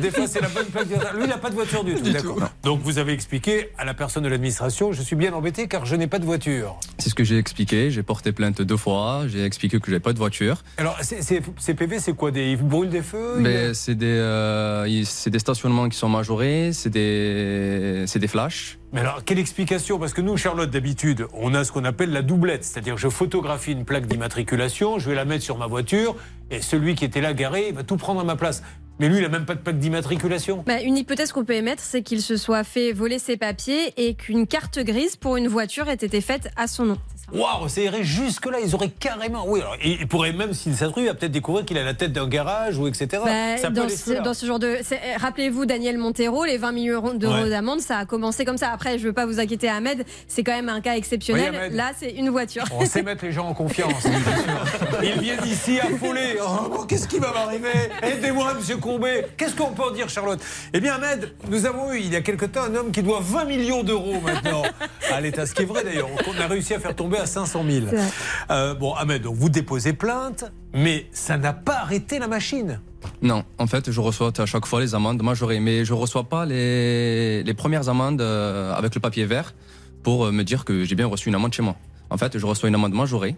[0.00, 0.86] Des fois, c'est la bonne plaque.
[0.88, 2.36] Lui, il n'a pas de voiture du tout.
[2.62, 5.96] Donc, vous avez expliqué à la personne de l'administration je suis bien embêté car je
[5.96, 6.78] n'ai pas de voiture.
[6.98, 7.90] C'est ce que j'ai expliqué.
[7.90, 9.22] J'ai porté plainte deux fois.
[9.28, 10.62] J'ai expliqué que j'avais pas de voiture.
[10.76, 14.84] Alors, ces PV, c'est quoi des, Ils brûlent des feux Mais c'est des, euh,
[15.26, 16.72] des stationnements qui sont majorés.
[16.72, 18.78] C'est des, c'est des flashs.
[18.92, 19.98] Mais alors, quelle explication?
[19.98, 22.62] Parce que nous, Charlotte, d'habitude, on a ce qu'on appelle la doublette.
[22.62, 26.14] C'est-à-dire, je photographie une plaque d'immatriculation, je vais la mettre sur ma voiture,
[26.50, 28.62] et celui qui était là garé, il va tout prendre à ma place.
[28.98, 30.62] Mais lui, il a même pas de plaque d'immatriculation.
[30.66, 34.14] Bah, une hypothèse qu'on peut émettre, c'est qu'il se soit fait voler ses papiers et
[34.14, 36.98] qu'une carte grise pour une voiture ait été faite à son nom.
[37.32, 39.44] Waouh, irait jusque-là, ils auraient carrément.
[39.46, 41.94] Oui, alors, il il pourrait même, s'il s'attrouve, il va peut-être découvrir qu'il a la
[41.94, 43.06] tête d'un garage ou etc.
[43.24, 44.78] Bah, ça peut dans, aller ce, dans ce genre de.
[44.82, 47.48] c'est- Rappelez-vous Daniel Montero, les 20 millions d'euros Ouais.
[47.50, 48.70] d'amende, ça a commencé comme ça.
[48.70, 51.52] Après, je veux pas vous inquiéter, Ahmed, c'est quand même un cas exceptionnel.
[51.70, 51.76] Oui.
[51.76, 52.64] Là, c'est une voiture.
[52.72, 54.04] On sait mettre les gens en confiance.
[55.02, 56.38] Ils viennent ici affolés.
[56.42, 57.68] Oh, Qu'est-ce qui va m'arriver?
[58.02, 59.26] Aidez-moi, monsieur Courbet.
[59.36, 60.40] Qu'est-ce qu'on peut en dire, Charlotte?
[60.72, 63.20] Eh bien, Ahmed, nous avons eu il y a quelque temps un homme qui doit
[63.22, 64.62] 20 millions d'euros maintenant
[65.10, 65.46] à l'État.
[65.46, 66.08] Ce qui est vrai d'ailleurs.
[66.26, 67.86] On a réussi à faire tomber à 500 000.
[67.90, 68.06] C'est vrai.
[68.50, 70.44] Euh, bon, Ahmed, donc vous déposez plainte,
[70.74, 72.80] mais ça n'a pas arrêté la machine.
[73.20, 76.44] Non, en fait, je reçois à chaque fois les amendes majorées, mais je reçois pas
[76.46, 79.54] les, les premières amendes euh, avec le papier vert
[80.02, 81.76] pour euh, me dire que j'ai bien reçu une amende chez moi.
[82.10, 83.36] En fait, je reçois une amende majorée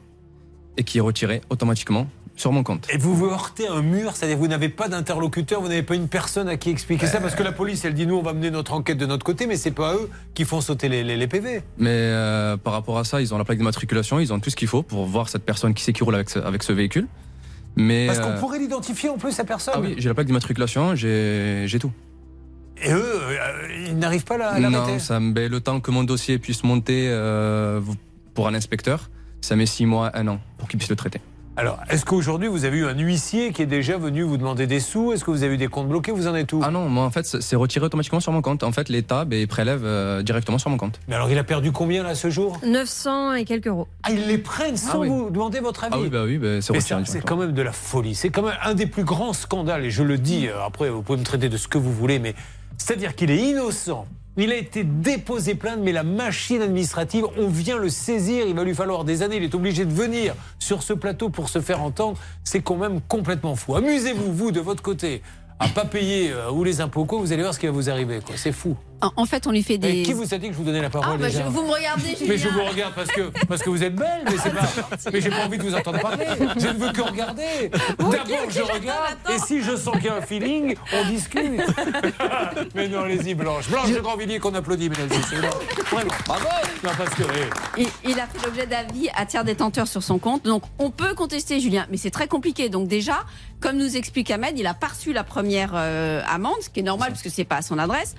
[0.77, 2.89] et qui est retirée automatiquement sur mon compte.
[2.93, 6.09] Et vous vous heurtez un mur, c'est-à-dire vous n'avez pas d'interlocuteur, vous n'avez pas une
[6.09, 8.51] personne à qui expliquer ça, parce que la police, elle dit nous, on va mener
[8.51, 11.27] notre enquête de notre côté, mais c'est pas eux qui font sauter les, les- les
[11.29, 11.63] PV.
[11.79, 14.57] Mais euh, par rapport à ça, ils ont la plaque d'immatriculation, ils ont tout ce
[14.57, 17.07] qu'il faut pour voir cette personne qui sait qui roule avec ce, avec ce véhicule.
[17.77, 19.75] Mais Parce qu'on euh, pourrait l'identifier en plus, sa personne.
[19.77, 21.93] ah oui, j'ai la plaque d'immatriculation, j'ai j'ai tout.
[22.83, 24.93] Et eux, euh, ils n'arrivent pas à la- à l'arrêter.
[24.95, 27.81] Non, ça me met le temps que mon dossier puisse monter euh,
[28.35, 29.09] pour un inspecteur,
[29.45, 31.21] ça met six mois, un an pour qu'il puisse le traiter.
[31.57, 34.81] Alors, est-ce qu'aujourd'hui, vous avez eu un huissier qui est déjà venu vous demander des
[34.81, 35.13] sous?
[35.13, 36.11] Est-ce que vous avez eu des comptes bloqués?
[36.11, 36.61] Vous en êtes où?
[36.65, 38.65] Ah non, moi en fait, c'est retiré automatiquement sur mon compte.
[38.65, 40.99] En fait, l'État ben, il prélève euh, directement sur mon compte.
[41.07, 42.59] Mais alors, il a perdu combien là ce jour?
[42.67, 43.87] 900 et quelques euros.
[44.03, 45.09] Ah, ils les prennent sans Ah oui.
[45.09, 45.95] vous demander votre avis?
[45.97, 47.03] Ah oui, bah oui, bah, c'est retiré.
[47.05, 48.17] c'est quand même de la folie.
[48.17, 49.85] C'est quand même un des plus grands scandales.
[49.85, 52.19] Et je le dis, euh, après, vous pouvez me traiter de ce que vous voulez,
[52.19, 52.35] mais
[52.79, 54.07] c'est-à-dire qu'il est innocent.
[54.37, 58.47] Il a été déposé plainte, mais la machine administrative, on vient le saisir.
[58.49, 59.37] Il va lui falloir des années.
[59.37, 62.19] Il est obligé de venir sur ce plateau pour se faire entendre.
[62.43, 63.77] C'est quand même complètement fou.
[63.77, 65.23] Amusez-vous, vous, de votre côté,
[65.61, 67.21] à pas payer euh, ou les impôts, quoi.
[67.21, 68.21] Vous allez voir ce qui va vous arriver.
[68.27, 68.35] quoi.
[68.37, 68.77] C'est fou.
[69.17, 70.03] En, fait, on lui fait des.
[70.03, 71.63] qui vous a dit que je vous donnais la parole Ah, bah, déjà je- vous
[71.63, 72.55] me regardez, Mais je Julien.
[72.65, 74.63] vous regarde parce que, parce que vous êtes belle, mais c'est pas.
[75.13, 76.25] Mais j'ai pas envie de vous entendre parler.
[76.57, 77.71] Je ne veux que regarder.
[77.99, 81.61] D'abord, je regarde, et si je sens qu'il y a un feeling, on discute.
[82.75, 83.69] mais non, allez-y, Blanche.
[83.69, 85.43] Blanche de Grandvilliers qu'on applaudit, mesdames et messieurs.
[85.91, 86.11] Vraiment.
[86.27, 86.47] Bravo
[86.83, 87.23] Non, parce que.
[87.77, 90.45] eh, Il, il a fait l'objet d'avis à tiers détenteur sur son compte.
[90.45, 92.69] Donc, on peut contester Julien, mais c'est très compliqué.
[92.69, 93.25] Donc, déjà,
[93.61, 96.85] comme nous explique Ahmed, il a pas reçu la première euh, amende, ce qui est
[96.85, 98.15] normal puisque c'est pas à son adresse.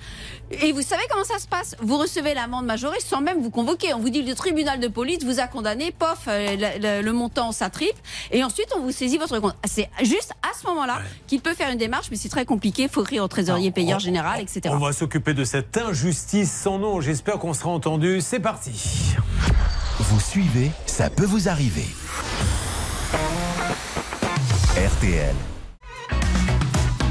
[0.62, 1.76] Et vous savez comment ça se passe?
[1.80, 3.94] Vous recevez l'amende majorée sans même vous convoquer.
[3.94, 7.12] On vous dit le tribunal de police vous a condamné, pof, euh, le, le- le
[7.12, 8.00] montant ça triple,
[8.32, 9.54] et ensuite on vous saisit votre compte.
[9.64, 12.84] C'est juste à ce moment-là qu'il peut faire une démarche, mais c'est très compliqué.
[12.84, 14.60] Il faut écrire au trésorier payeur général, etc.
[14.70, 17.00] On va s'occuper de cette injustice sans nom.
[17.00, 18.20] J'espère qu'on sera entendu.
[18.20, 19.14] C'est parti.
[19.98, 21.86] Vous suivez, ça peut vous arriver.
[24.76, 25.34] RTL.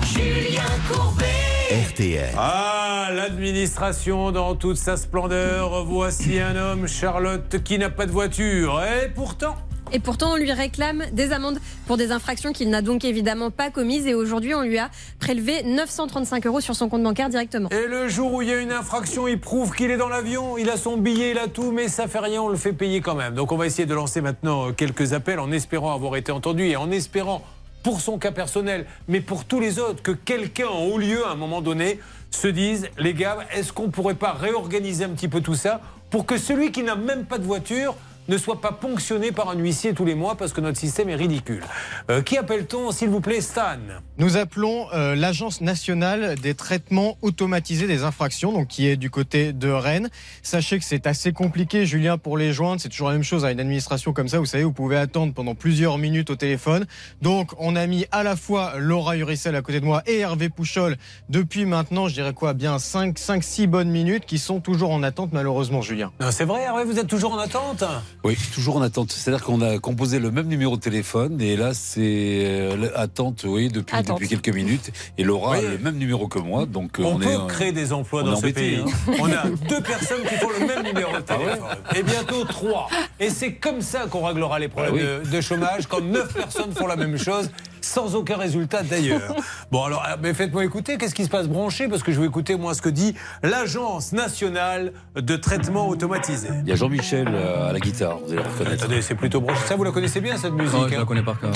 [0.05, 1.54] Julien Courbet.
[1.71, 2.29] RTL.
[2.37, 5.83] Ah, l'administration dans toute sa splendeur.
[5.83, 8.79] Voici un homme, Charlotte, qui n'a pas de voiture.
[8.83, 9.55] Et pourtant.
[9.91, 13.71] Et pourtant, on lui réclame des amendes pour des infractions qu'il n'a donc évidemment pas
[13.71, 14.05] commises.
[14.05, 17.69] Et aujourd'hui, on lui a prélevé 935 euros sur son compte bancaire directement.
[17.69, 20.59] Et le jour où il y a une infraction, il prouve qu'il est dans l'avion,
[20.59, 23.01] il a son billet, il a tout, mais ça fait rien, on le fait payer
[23.01, 23.33] quand même.
[23.33, 26.67] Donc on va essayer de lancer maintenant euh, quelques appels en espérant avoir été entendu
[26.67, 27.43] et en espérant
[27.85, 31.33] pour son cas personnel, mais pour tous les autres, que quelqu'un en haut lieu à
[31.33, 31.99] un moment donné
[32.31, 36.25] se dise, les gars, est-ce qu'on pourrait pas réorganiser un petit peu tout ça pour
[36.25, 37.93] que celui qui n'a même pas de voiture
[38.27, 41.15] ne soit pas ponctionné par un huissier tous les mois parce que notre système est
[41.15, 41.63] ridicule.
[42.09, 43.77] Euh, qui appelle-t-on, s'il vous plaît, Stan?
[44.17, 49.53] Nous appelons euh, l'Agence nationale des traitements automatisés des infractions, donc qui est du côté
[49.53, 50.09] de Rennes.
[50.41, 52.81] Sachez que c'est assez compliqué, Julien, pour les joindre.
[52.81, 54.39] C'est toujours la même chose à une administration comme ça.
[54.39, 56.85] Vous savez, vous pouvez attendre pendant plusieurs minutes au téléphone.
[57.21, 60.49] Donc, on a mis à la fois Laura Uricel à côté de moi et Hervé
[60.49, 60.97] Pouchol
[61.29, 65.03] depuis maintenant, je dirais quoi, bien 5, 5 6 bonnes minutes qui sont toujours en
[65.03, 66.11] attente, malheureusement, Julien.
[66.19, 67.83] Non, C'est vrai, Hervé, vous êtes toujours en attente?
[68.23, 69.11] Oui, toujours en attente.
[69.11, 72.01] C'est-à-dire qu'on a composé le même numéro de téléphone et là c'est
[72.45, 74.15] euh, attente, oui, depuis, Attente.
[74.19, 74.91] depuis quelques minutes.
[75.19, 75.65] Et Laura Oui.
[75.65, 77.93] a le même numéro que moi, donc euh, On, on, peut est euh, créer des
[77.93, 78.77] emplois dans ce pays.
[78.79, 79.11] hein.
[79.19, 81.77] On a deux personnes qui font le même numéro de Ah ouais téléphone.
[81.95, 82.87] Et bientôt trois.
[83.19, 85.29] Et c'est comme ça qu'on réglera les problèmes Ah oui.
[85.29, 87.51] de, de chômage, quand neuf personnes font la même chose,
[87.85, 89.35] sans aucun résultat d'ailleurs.
[89.71, 91.87] Bon alors, ah, mais faites-moi écouter, qu'est-ce qui se passe branché?
[91.87, 96.49] Parce que je veux écouter moi ce que dit l'Agence nationale de traitement automatisé.
[96.63, 98.83] Il y a Jean-Michel euh, à la guitare, vous allez le reconnaître.
[98.83, 99.61] Attendez, c'est plutôt branché.
[99.67, 101.51] Ça, vous la connaissez bien cette musique Non, je hein la connais par cœur.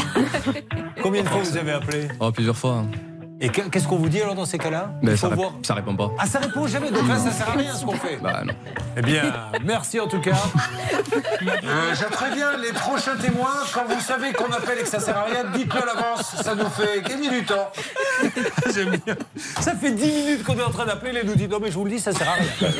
[1.03, 2.07] Combien de fois vous avez appelé?
[2.19, 2.83] Oh, plusieurs fois.
[2.83, 2.87] hein.
[3.41, 4.91] Et que- qu'est-ce qu'on vous dit alors dans ces cas-là?
[5.01, 5.53] Il ça, voir.
[5.63, 6.11] ça répond pas.
[6.19, 8.17] Ah, ça répond jamais, donc là, ça sert à rien ce qu'on fait.
[8.21, 8.53] Bah non.
[8.97, 9.21] Eh bien,
[9.63, 10.33] merci en tout cas.
[11.41, 15.17] Euh, J'aimerais bien les prochains témoins, quand vous savez qu'on appelle et que ça sert
[15.17, 17.69] à rien, dites-le à l'avance, ça nous fait gagner du temps.
[18.73, 19.15] J'aime bien.
[19.61, 21.75] Ça fait 10 minutes qu'on est en train d'appeler, les nous dit non mais je
[21.77, 22.71] vous le dis, ça sert à rien.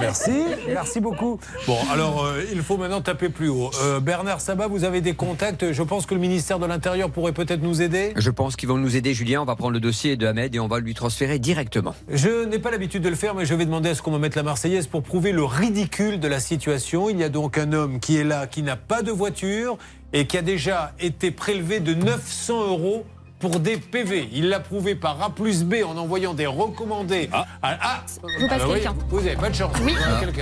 [0.00, 1.40] Merci, merci beaucoup.
[1.66, 3.70] Bon, alors euh, il faut maintenant taper plus haut.
[3.82, 7.32] Euh, Bernard Sabat, vous avez des contacts, je pense que le ministère de l'Intérieur pourrait
[7.32, 8.12] peut-être nous aider.
[8.16, 9.42] Je pense qu'ils vont nous aider, Julien.
[9.42, 11.94] On va prendre le dossier de Ahmed et on va lui transférer directement.
[12.08, 14.18] Je n'ai pas l'habitude de le faire, mais je vais demander à ce qu'on me
[14.18, 17.08] mette la Marseillaise pour prouver le ridicule de la situation.
[17.08, 19.78] Il y a donc un homme qui est là, qui n'a pas de voiture
[20.12, 23.04] et qui a déjà été prélevé de 900 euros
[23.38, 24.28] pour des PV.
[24.32, 27.28] Il l'a prouvé par A plus B en envoyant des recommandés.
[27.32, 28.02] Ah, ah,
[28.40, 28.94] vous passe Ah quelqu'un.
[29.08, 29.72] Vous n'avez pas de chance.
[29.82, 29.94] Oui,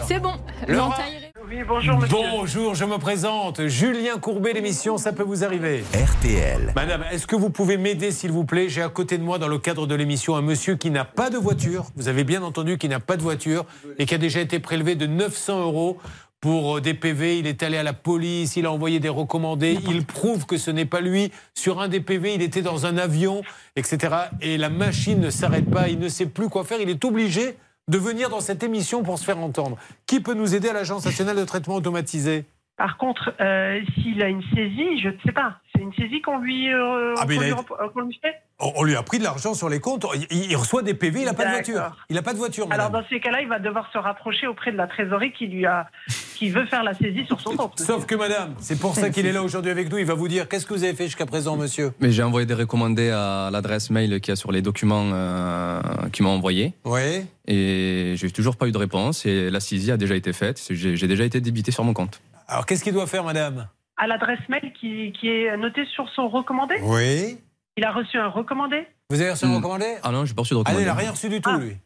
[0.06, 0.32] c'est bon.
[0.68, 0.88] Laura.
[0.96, 2.16] L'entaille- Oui, bonjour, monsieur.
[2.16, 3.66] Bonjour, je me présente.
[3.66, 5.82] Julien Courbet, l'émission, ça peut vous arriver.
[5.92, 6.72] RTL.
[6.76, 8.68] Madame, est-ce que vous pouvez m'aider, s'il vous plaît?
[8.68, 11.28] J'ai à côté de moi, dans le cadre de l'émission, un monsieur qui n'a pas
[11.30, 11.86] de voiture.
[11.96, 13.66] Vous avez bien entendu qu'il n'a pas de voiture
[13.98, 15.98] et qui a déjà été prélevé de 900 euros
[16.42, 17.38] pour euh, des PV.
[17.38, 19.78] Il est allé à la police, il a envoyé des recommandés.
[19.88, 21.32] Il prouve que ce n'est pas lui.
[21.54, 23.42] Sur un des PV, il était dans un avion,
[23.76, 24.14] etc.
[24.42, 25.88] Et la machine ne s'arrête pas.
[25.88, 26.80] Il ne sait plus quoi faire.
[26.82, 27.56] Il est obligé
[27.88, 29.78] de venir dans cette émission pour se faire entendre.
[30.06, 32.44] Qui peut nous aider à l'Agence nationale de traitement automatisé?
[32.82, 35.60] Par contre, euh, s'il a une saisie, je ne sais pas.
[35.72, 39.20] C'est une saisie qu'on lui, euh, Ah, a euh, lui fait on lui a pris
[39.20, 40.04] de l'argent sur les comptes.
[40.30, 41.96] Il, il reçoit des PV, il n'a pas de voiture.
[42.10, 42.86] Il n'a pas de voiture, madame.
[42.88, 45.64] Alors dans ces cas-là, il va devoir se rapprocher auprès de la trésorerie qui lui
[45.64, 45.88] a,
[46.36, 47.78] qui veut faire la saisie sur son compte.
[47.78, 49.98] Sauf que madame, c'est pour ça qu'il est là aujourd'hui avec nous.
[49.98, 51.92] Il va vous dire qu'est-ce que vous avez fait jusqu'à présent, monsieur?
[52.00, 55.80] Mais j'ai envoyé des recommandés à l'adresse mail qu'il y a sur les documents euh,
[56.12, 56.72] qu'ils m'ont envoyés.
[56.84, 57.26] Oui.
[57.46, 59.24] Et j'ai toujours pas eu de réponse.
[59.24, 60.60] Et la saisie a déjà été faite.
[60.70, 62.20] J'ai déjà été débité sur mon compte.
[62.48, 66.28] Alors qu'est-ce qu'il doit faire, madame À l'adresse mail qui, qui est notée sur son
[66.28, 67.38] recommandé Oui.
[67.76, 69.56] Il a reçu un recommandé Vous avez reçu un Hmm.
[69.56, 70.82] recommandé Ah non, j'ai pas reçu de Ah, recommandé.
[70.82, 71.58] il n'a rien reçu du tout, Ah.
[71.58, 71.76] lui.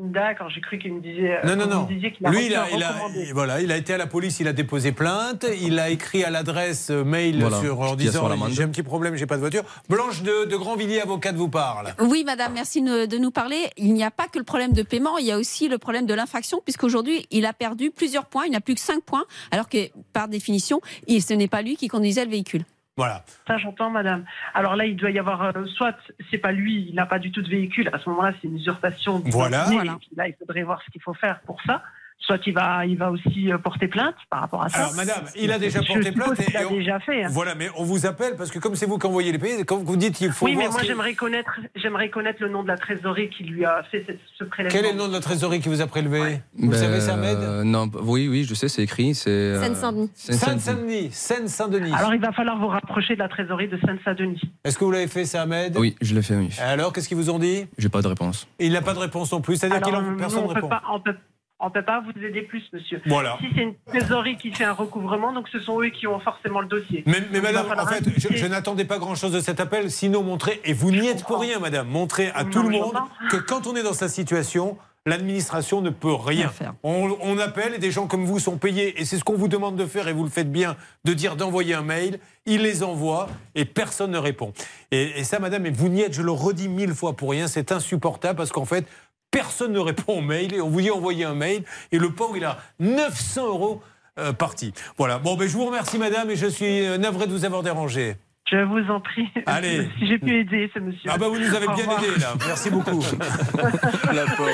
[0.00, 1.38] D'accord, j'ai cru qu'il me disait.
[1.38, 1.86] euh, Non, non, non.
[1.86, 3.24] qu'il a Lui, il a, il, a, recommandé.
[3.26, 6.22] il- voilà, il a été à la police, il a déposé plainte, il a écrit
[6.22, 9.64] à l'adresse mail Voilà, sur, en disant j'ai un petit problème, j'ai pas de voiture.
[9.88, 11.94] Blanche de, de Grandvilliers, avocate, vous parle.
[12.00, 13.58] Oui, madame, merci de nous parler.
[13.76, 16.06] Il n'y a pas que le problème de paiement, il y a aussi le problème
[16.06, 19.68] de l'infraction, puisqu'aujourd'hui, il a perdu plusieurs points, il n'a plus que 5 points, alors
[19.68, 22.62] que, par définition, il, ce n'est pas lui qui conduisait le véhicule.
[22.98, 23.22] Voilà.
[23.46, 24.24] Ça, j'entends, madame.
[24.54, 25.94] Alors là, il doit y avoir, euh, soit
[26.32, 27.88] c'est pas lui, il n'a pas du tout de véhicule.
[27.92, 29.22] À ce moment-là, c'est une usurpation.
[29.26, 29.66] Voilà.
[29.70, 29.92] Voilà.
[29.92, 31.84] Et puis Là, il faudrait voir ce qu'il faut faire pour ça.
[32.20, 34.80] Soit il va, il va aussi euh, porter plainte par rapport à ça.
[34.80, 36.38] Alors, madame, il a déjà porté plainte.
[36.40, 37.24] et a on- déjà fait.
[37.24, 37.28] hein.
[37.30, 39.78] Voilà, mais on vous appelle parce que comme c'est vous qui envoyez les pays, quand
[39.82, 42.76] vous dites qu'il faut oui, mais moi j'aimerais connaître, j'aimerais connaître le nom de la
[42.76, 44.04] trésorerie qui lui a fait
[44.38, 44.76] ce prélèvement.
[44.78, 47.16] Quel est le nom de la trésorerie qui vous a prélevé Vous Ben, savez, ça
[47.16, 49.14] m'aide euh, Non, oui, oui, je sais, c'est écrit.
[49.14, 49.30] C'est.
[49.30, 50.10] euh, Seine-Saint-Denis.
[50.14, 50.60] Seine-Saint-Denis.
[50.60, 51.92] Seine-Saint-Denis, Seine-Saint-Denis.
[51.94, 54.40] Alors il va falloir vous rapprocher de la trésorerie de Saint-Saint-Denis.
[54.64, 56.50] Est-ce que vous l'avez fait, ça m'aide Oui, je l'ai fait, oui.
[56.60, 57.66] Alors, qu'est-ce qu'ils vous ont dit?
[57.78, 58.46] J'ai pas de réponse.
[58.58, 60.68] Il n'a pas de réponse non plus, c'est-à-dire qu'il personne ne répond.
[60.68, 61.14] pas, on peut,
[61.60, 63.00] on peut pas vous aider plus, monsieur.
[63.06, 63.36] Voilà.
[63.40, 66.60] Si c'est une trésorerie qui fait un recouvrement, donc ce sont eux qui ont forcément
[66.60, 67.02] le dossier.
[67.06, 70.90] Mais, madame, en fait, je, n'attendais pas grand-chose de cet appel, sinon montrer, et vous
[70.90, 72.94] n'y êtes pour rien, madame, montrer à Non, tout le monde
[73.30, 76.48] que quand on est dans cette situation, l'administration ne peut rien.
[76.48, 76.74] faire.
[76.84, 79.48] On, on appelle et des gens comme vous sont payés, et c'est ce qu'on vous
[79.48, 82.84] demande de faire, et vous le faites bien, de dire d'envoyer un mail, ils les
[82.84, 84.52] envoient, et personne ne répond.
[84.92, 87.48] Et, et ça, madame, et vous n'y êtes, je le redis mille fois pour rien,
[87.48, 88.86] c'est insupportable, parce qu'en fait,
[89.30, 92.36] personne ne répond au mail, et on vous dit envoyer un mail, et le pauvre,
[92.36, 93.82] il a 900 euros
[94.18, 94.72] euh, parti.
[94.96, 97.62] Voilà, bon, ben, je vous remercie, madame, et je suis euh, navré de vous avoir
[97.62, 98.16] dérangé.
[98.50, 99.28] Je vous en prie.
[99.44, 99.86] Allez.
[99.98, 101.10] Si j'ai pu aider ce monsieur.
[101.12, 102.02] Ah bah vous nous avez Au bien revoir.
[102.02, 103.02] aidé là, merci beaucoup.
[104.14, 104.48] La pauvre.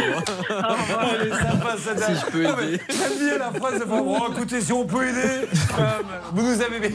[1.20, 2.14] Elle est sympa cette dame.
[2.16, 2.80] Si je peux Ah, aider.
[2.88, 5.46] J'aime bien la phrase de bon, écoutez, si on peut aider,
[5.78, 5.84] euh,
[6.32, 6.92] vous nous avez.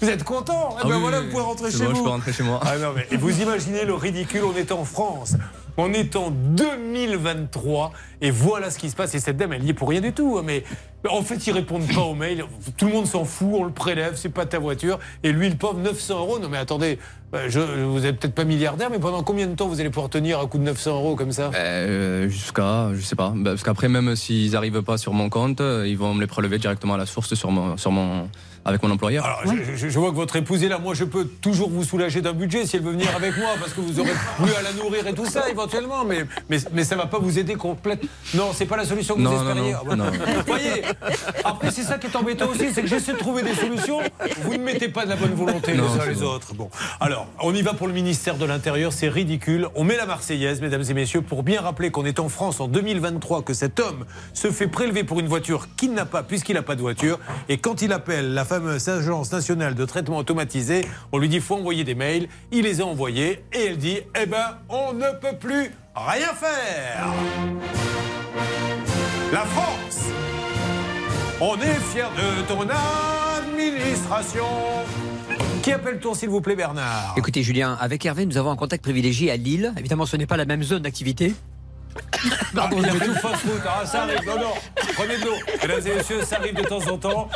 [0.00, 1.96] Vous êtes content Eh Ah ben oui, voilà, oui, vous pouvez rentrer chez bon, vous.
[1.96, 2.60] je peux rentrer chez moi.
[2.62, 5.34] Ah non, mais et vous imaginez le ridicule, on est en France.
[5.80, 9.14] On est en 2023 et voilà ce qui se passe.
[9.14, 10.36] Et cette dame, elle y est pour rien du tout.
[10.38, 10.64] hein, Mais
[11.08, 12.44] en fait, ils répondent pas aux mails.
[12.76, 14.98] Tout le monde s'en fout, on le prélève, c'est pas ta voiture.
[15.22, 16.38] Et lui, le pauvre, 900 euros.
[16.38, 16.98] Non, mais attendez,
[17.34, 20.10] euh, je, vous êtes peut-être pas milliardaire, mais pendant combien de temps vous allez pouvoir
[20.10, 21.50] tenir un coup de 900 euros comme ça?
[21.54, 23.32] Euh, Jusqu'à, je sais pas.
[23.36, 26.26] Bah, parce qu'après, même s'ils arrivent pas sur mon compte, euh, ils vont me les
[26.26, 28.28] prélever directement à la source sur mon, sur mon,
[28.64, 29.24] avec mon employeur.
[29.24, 30.78] Alors, je, je- je vois que votre épouse est là.
[30.78, 33.72] Moi, je peux toujours vous soulager d'un budget si elle veut venir avec moi, parce
[33.72, 34.12] que vous aurez
[34.42, 36.04] plus à la nourrir et tout ça, éventuellement.
[36.04, 38.07] Mais, mais, mais ça va pas vous aider complètement.
[38.34, 39.72] Non, c'est pas la solution que Non, vous espériez.
[39.86, 40.04] non, non.
[40.10, 40.82] Vous voyez,
[41.44, 44.00] Après, c'est ça qui est embêtant aussi, c'est que j'essaie de trouver des solutions.
[44.42, 46.26] Vous ne mettez pas de la bonne volonté les uns les bon.
[46.26, 46.54] autres.
[46.54, 46.68] Bon,
[47.00, 49.68] alors, on y va pour le ministère de l'Intérieur, c'est ridicule.
[49.74, 52.68] On met la Marseillaise, mesdames et messieurs, pour bien rappeler qu'on est en France en
[52.68, 54.04] 2023, que cet homme
[54.34, 57.18] se fait prélever pour une voiture qu'il n'a pas, puisqu'il n'a pas de voiture.
[57.48, 60.82] Et quand il appelle la fameuse Agence nationale de traitement automatisé,
[61.12, 62.28] on lui dit faut envoyer des mails.
[62.52, 67.06] Il les a envoyés et elle dit eh ben, on ne peut plus rien faire.
[69.32, 70.08] La France
[71.40, 72.66] on est fiers de ton
[73.38, 74.44] administration.
[75.62, 77.14] Qui appelle-t-on, s'il vous plaît, Bernard?
[77.16, 79.72] Écoutez, Julien, avec Hervé, nous avons un contact privilégié à Lille.
[79.78, 81.34] Évidemment, ce n'est pas la même zone d'activité.
[82.54, 83.60] Pardon, fait tout fast food.
[83.66, 84.26] Ah, ça arrive.
[84.26, 84.52] Non, non.
[84.94, 85.34] Prenez de l'eau.
[85.62, 87.28] Mesdames et messieurs, ça arrive de temps en temps.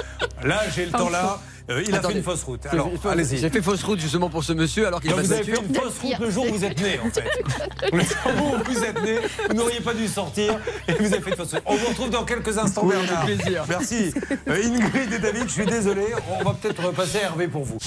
[0.43, 1.41] Là, j'ai le temps là.
[1.71, 2.67] Euh, il a fait une fausse route.
[2.71, 3.39] Alors, J'ai allez-y.
[3.39, 5.75] J'ai fait fausse route justement pour ce monsieur alors qu'il a vous avez fait une
[5.75, 7.23] fausse route le jour où vous êtes né, en fait.
[7.93, 9.19] Le jour où vous êtes né,
[9.49, 10.59] vous n'auriez pas dû sortir
[10.89, 11.63] et vous avez fait une fausse route.
[11.67, 13.23] On vous retrouve dans quelques instants, Oui, Bernard.
[13.23, 13.65] avec plaisir.
[13.69, 14.13] Merci.
[14.49, 16.07] Euh, Ingrid et David, je suis désolé.
[16.41, 17.79] On va peut-être repasser à Hervé pour vous.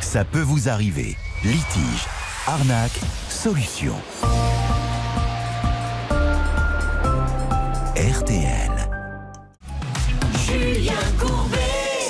[0.00, 1.16] Ça peut vous arriver.
[1.42, 2.06] Litige,
[2.46, 3.94] arnaque, solution.
[8.16, 8.88] RTL.
[10.46, 11.65] Julien Courbet.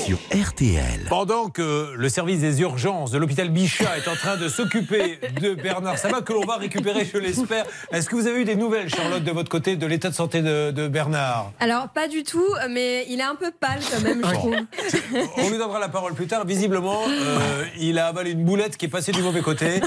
[0.06, 1.06] Sur RTL.
[1.08, 5.54] Pendant que le service des urgences de l'hôpital Bichat est en train de s'occuper de
[5.54, 8.88] Bernard Sabat, que l'on va récupérer, je l'espère, est-ce que vous avez eu des nouvelles,
[8.88, 11.50] Charlotte, de votre côté, de l'état de santé de, de Bernard?
[11.58, 14.54] Alors, pas du tout, mais il est un peu pâle quand même, je trouve.
[15.38, 16.46] On lui donnera la parole plus tard.
[16.46, 19.80] Visiblement, euh, il a avalé une boulette qui est passée du mauvais côté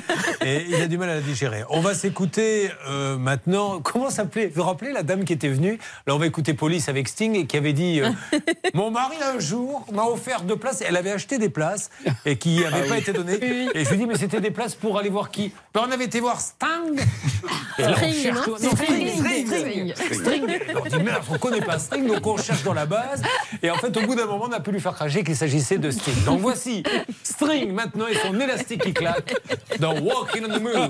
[0.46, 1.64] et il a du mal à la digérer.
[1.70, 3.80] On va s'écouter euh, maintenant.
[3.80, 5.80] Comment s'appelait Vous vous rappelez la dame qui était venue?
[6.08, 8.10] Là, on va écouter Police avec Sting et qui avait dit euh,
[8.74, 10.82] Mon mari, un jour, m'a offert deux places.
[10.86, 11.90] Elle avait acheté des places
[12.26, 13.00] et qui n'avaient Ah pas oui.
[13.00, 13.40] été données.
[13.74, 15.52] Et je lui dis Mais c'était des places pour aller voir qui?
[15.74, 17.00] Ben, On avait été voir Sting.
[17.78, 19.18] Et là, on String, cherche- non non, String.
[19.18, 20.54] String, String.
[20.76, 23.22] On dit merde, on connaît pas String, donc on cherche dans la base.
[23.64, 25.78] Et en fait, au bout d'un moment, on a pu lui faire cracher qu'il s'agissait
[25.78, 26.24] de String.
[26.26, 26.84] Donc voici
[27.24, 29.34] String maintenant et son élastique qui claque
[29.80, 30.90] dans Walking on the Moon.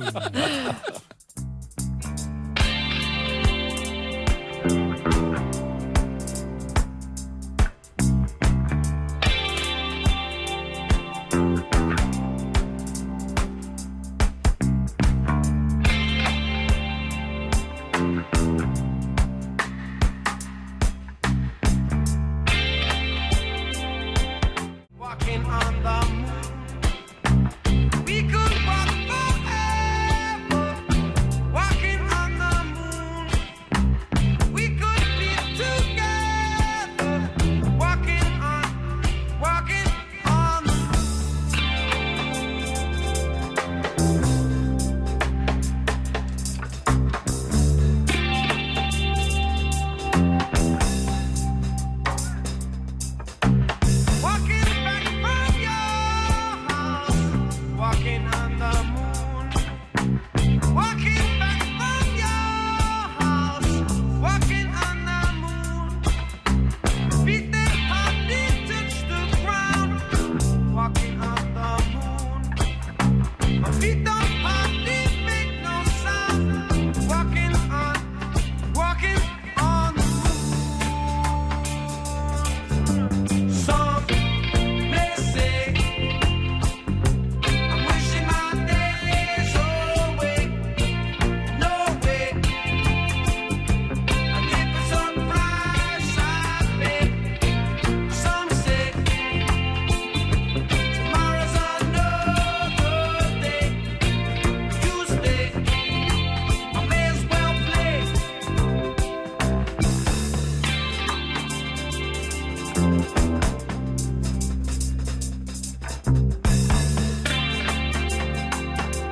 [25.29, 25.98] Walking on the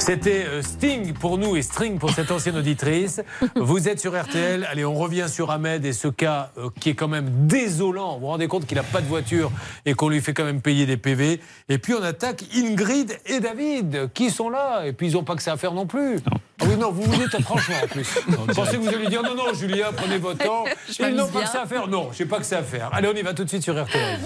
[0.08, 3.20] C'était euh, Sting pour nous et String pour cette ancienne auditrice.
[3.58, 4.66] Vous êtes sur RTL.
[4.72, 8.14] Allez, on revient sur Ahmed et ce cas euh, qui est quand même désolant.
[8.14, 9.52] Vous vous rendez compte qu'il n'a pas de voiture
[9.86, 11.42] et qu'on lui fait quand même payer des PV.
[11.68, 14.86] Et puis on attaque Ingrid et David qui sont là.
[14.86, 16.20] Et puis ils n'ont pas que ça à faire non plus.
[16.62, 18.08] Ah oui, non, vous vous dites franchement en plus.
[18.30, 20.64] Vous pensez que vous allez dire non, non, Julien, prenez votre temps.
[20.88, 21.90] Je Ils n'ont pas que ça à faire.
[21.90, 22.90] Non, je sais pas que ça à faire.
[22.94, 24.20] Allez, on y va tout de suite sur RTL.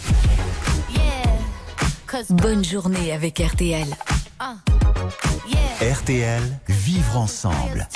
[2.30, 3.88] Bonne journée avec RTL.
[5.82, 7.88] RTL, vivre ensemble.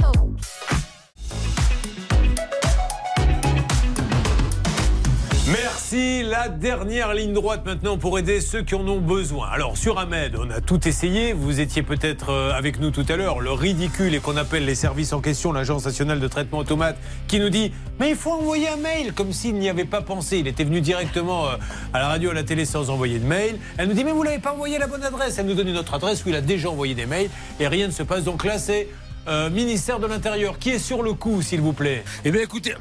[5.96, 9.48] La dernière ligne droite maintenant pour aider ceux qui en ont besoin.
[9.48, 11.32] Alors sur Ahmed, on a tout essayé.
[11.32, 13.40] Vous étiez peut-être euh, avec nous tout à l'heure.
[13.40, 16.98] Le ridicule et qu'on appelle les services en question, l'Agence nationale de traitement automate,
[17.30, 20.40] qui nous dit mais il faut envoyer un mail comme s'il n'y avait pas pensé.
[20.40, 21.56] Il était venu directement euh,
[21.94, 23.58] à la radio, à la télé sans envoyer de mail.
[23.78, 25.38] Elle nous dit mais vous l'avez pas envoyé la bonne adresse.
[25.38, 27.30] Elle nous donne une autre adresse où il a déjà envoyé des mails
[27.62, 28.26] et rien ne se passe.
[28.26, 28.90] Donc là c'est
[29.30, 32.04] euh, ministère de l'Intérieur qui est sur le coup, s'il vous plaît?
[32.26, 32.74] Eh bien écoutez.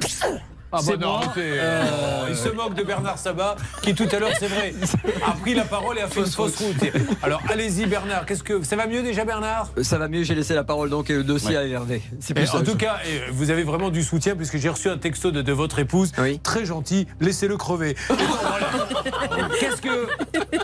[0.77, 1.31] Ah bah non, arrêtez.
[1.57, 4.73] Euh, Il se moque de Bernard Sabat, qui tout à l'heure, c'est vrai,
[5.25, 6.75] a pris la parole et a fait une fausse route.
[7.23, 9.69] Alors allez-y Bernard, qu'est-ce que ça va mieux déjà Bernard?
[9.81, 12.01] Ça va mieux, j'ai laissé la parole donc et le dossier à Hervé.
[12.19, 12.97] C'est plus Et en tout cas,
[13.31, 16.11] vous avez vraiment du soutien puisque j'ai reçu un texto de, de votre épouse,
[16.43, 17.07] très gentil.
[17.21, 17.95] Laissez-le crever.
[19.59, 20.07] Qu'est-ce que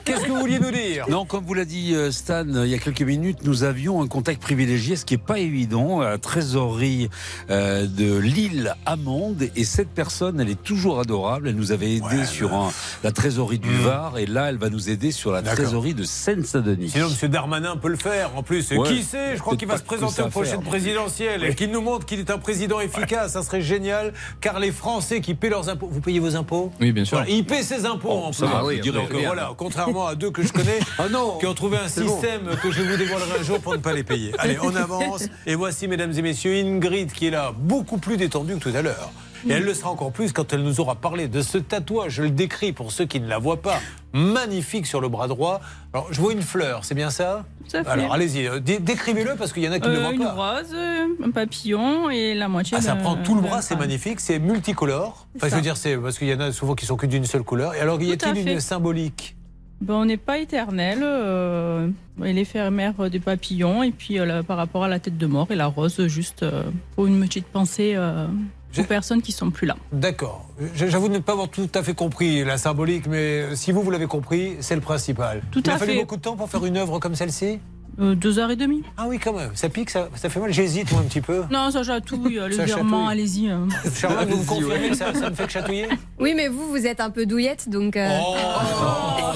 [0.04, 1.06] qu'est-ce que vous vouliez nous dire?
[1.10, 4.02] Non, comme vous l'a dit euh, Stan euh, il y a quelques minutes, nous avions
[4.02, 7.10] un contact privilégié, ce qui n'est pas évident, à la trésorerie
[7.50, 9.50] euh, de l'île Amande.
[9.56, 10.01] Et cette personne,
[10.40, 11.50] elle est toujours adorable.
[11.50, 12.72] Elle nous avait aidé sur un-
[13.04, 14.18] la trésorerie du Var.
[14.18, 16.90] Et là, elle va nous aider sur la trésorerie de Seine-Saint-Denis.
[16.90, 17.30] Sinon, M.
[17.30, 18.32] Darmanin peut le faire.
[18.36, 18.88] En plus, Ouais.
[18.88, 22.06] qui sait Je crois qu'il va se présenter aux prochaines présidentielles et qu'il nous montre
[22.06, 23.34] qu'il est un président efficace.
[23.34, 25.88] Ça serait génial, car les Français qui paient leurs impôts.
[25.92, 26.72] Vous payez vos impôts?
[26.80, 27.18] Oui, bien sûr.
[27.18, 28.54] Voilà, il paie ses impôts en ça plus.
[28.56, 30.80] va, oui, je dirais Donc, voilà, contrairement à deux que je connais,
[31.40, 32.12] qui ont trouvé un bon.
[32.12, 34.32] système que je vous dévoilerai un jour pour ne pas les payer.
[34.40, 35.24] Allez, on avance.
[35.46, 38.82] Et voici, mesdames et messieurs, Ingrid qui est là, beaucoup plus détendue que tout à
[38.82, 39.12] l'heure.
[39.48, 42.14] Et elle le sera encore plus quand elle nous aura parlé de ce tatouage.
[42.14, 43.80] Je le décris pour ceux qui ne la voient pas.
[44.14, 45.62] Magnifique sur le bras droit.
[45.94, 47.46] Alors, je vois une fleur, c'est bien ça?
[47.74, 47.90] À fait.
[47.90, 50.14] Alors, allez-y, euh, dé- décrivez-le parce qu'il y en a qui ne le Euh, voient
[50.14, 50.34] une pas.
[50.58, 52.78] rose, euh, un papillon et la moitié.
[52.78, 55.28] Ah, ça prend tout le bras, c'est magnifique, c'est multicolore.
[55.38, 57.26] Enfin, je veux dire, c'est parce qu'il y en a souvent qui sont que d'une
[57.26, 57.74] seule couleur.
[57.76, 59.36] Et alors, y a-t-il une symbolique?
[59.80, 61.00] Ben, on n'est pas éternel.
[61.02, 61.88] Euh,
[62.24, 65.48] elle est des papillons et puis euh, là, par rapport à la tête de mort
[65.50, 66.64] et la rose, juste euh,
[66.96, 68.28] pour une petite pensée euh,
[68.78, 69.76] aux personnes qui sont plus là.
[69.92, 70.46] D'accord.
[70.76, 74.08] J'avoue ne pas avoir tout à fait compris la symbolique, mais si vous, vous l'avez
[74.08, 75.42] compris, c'est le principal.
[75.52, 76.00] Tout Il a fallu fait.
[76.00, 77.60] beaucoup de temps pour faire une œuvre comme celle-ci?
[78.00, 78.84] Euh, deux heures et demie.
[78.98, 79.52] Ah oui, quand même.
[79.54, 80.52] Ça pique, ça, ça fait mal.
[80.54, 81.44] J'hésite, moi, un petit peu.
[81.52, 83.12] Non, ça chatouille euh, Ça légèrement, chatouille.
[83.12, 83.50] allez-y.
[83.50, 83.66] euh.
[83.96, 85.88] Charlotte, vous me confirmez que ça, ça ne fait que chatouiller?
[86.18, 87.98] Oui, mais vous, vous êtes un peu douillette, donc.
[87.98, 88.36] euh, Oh,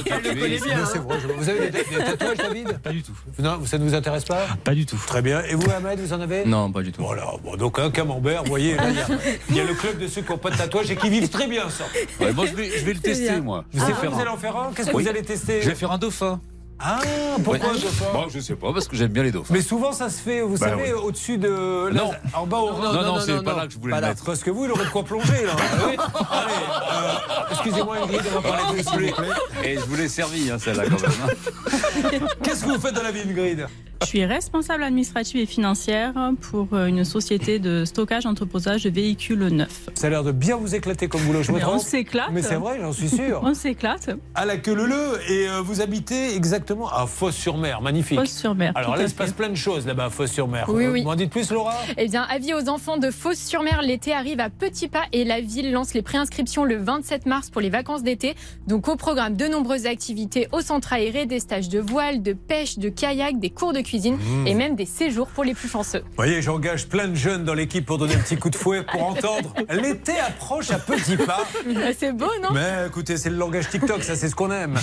[0.07, 0.85] le connaît bien, Mais hein.
[0.91, 2.77] c'est vrai, je- Vous avez des, des tatouages, David?
[2.79, 3.11] Pas du tout.
[3.39, 4.45] Non, ça ne vous intéresse pas?
[4.63, 4.97] Pas du tout.
[5.05, 5.41] Très bien.
[5.43, 6.45] Et vous, Ahmed, vous en avez?
[6.45, 7.01] Non, pas du tout.
[7.01, 7.25] Voilà.
[7.43, 9.07] Bon, donc un camembert, vous voyez, là, il y a-
[9.49, 11.29] il y, a le club de ceux qui n'ont pas de tatouage et qui vivent
[11.29, 11.85] très bien ça.
[12.19, 13.41] Ouais, moi, je vais, je vais le tester, bien.
[13.41, 13.65] moi.
[13.73, 14.71] Vous, Je vais ah, faire vous un- allez en faire un?
[14.75, 15.03] Qu'est-ce que Oui.
[15.03, 15.61] vous allez tester?
[15.61, 16.39] Je vais faire un dauphin.
[16.79, 16.99] Ah,
[17.43, 17.85] pourquoi Oui.
[18.13, 19.53] Bon, je sais pas, parce que j'aime bien les dauphins.
[19.53, 20.99] Mais souvent, ça se fait, vous Bah savez, oui.
[21.03, 21.89] au-dessus de.
[21.93, 22.11] Non.
[22.33, 24.25] En bas au Non, non, non, c'est pas là que je voulais le mettre.
[24.25, 25.53] Parce que vous, il aurait de quoi plonger, là.
[25.85, 29.27] Allez, euh, excusez-moi, Ingrid, on va parler de s'il vous plaît.
[29.63, 31.11] Et je vous l'ai servi, hein, celle-là, quand même.
[31.23, 32.27] hein.
[32.43, 33.67] Qu'est-ce que vous faites dans la vie, Ingrid
[34.01, 39.39] Je suis responsable administrative et financière pour euh, une société de stockage entreposage de véhicules
[39.47, 39.89] neufs.
[39.95, 42.29] Ça a l'air de bien vous éclater comme boulot, je me on s'éclate.
[42.33, 43.39] Mais c'est vrai, j'en suis sûr.
[43.43, 44.09] On s'éclate.
[44.35, 48.19] À la queue leu leu, et euh, vous habitez exactement à Fosse-sur-Mer, magnifique.
[48.19, 50.65] Fosse-sur-Mer, Alors là, il se passe plein de choses là-bas à Fosse-sur-Mer.
[50.69, 51.03] Oui, Euh, oui.
[51.03, 51.75] M'en dites plus, Laura?
[51.97, 55.71] Eh bien, avis aux enfants de Fos-sur-Mer, l'été arrive à petits pas et la ville
[55.71, 58.35] lance les préinscriptions le 27 mars pour les vacances d'été.
[58.67, 62.77] Donc au programme de nombreuses activités au centre aéré, des stages de voile, de pêche,
[62.79, 64.47] de kayak, des cours de cuisine Mmh.
[64.47, 65.99] et même des séjours pour les plus chanceux.
[65.99, 68.83] Vous voyez, j'engage plein de jeunes dans l'équipe pour donner un petit coup de fouet,
[68.83, 71.43] pour entendre l'été approche à petits pas.
[71.99, 72.49] C'est beau, non?
[72.53, 74.75] Mais écoutez, c'est le langage TikTok, ça c'est ce qu'on aime.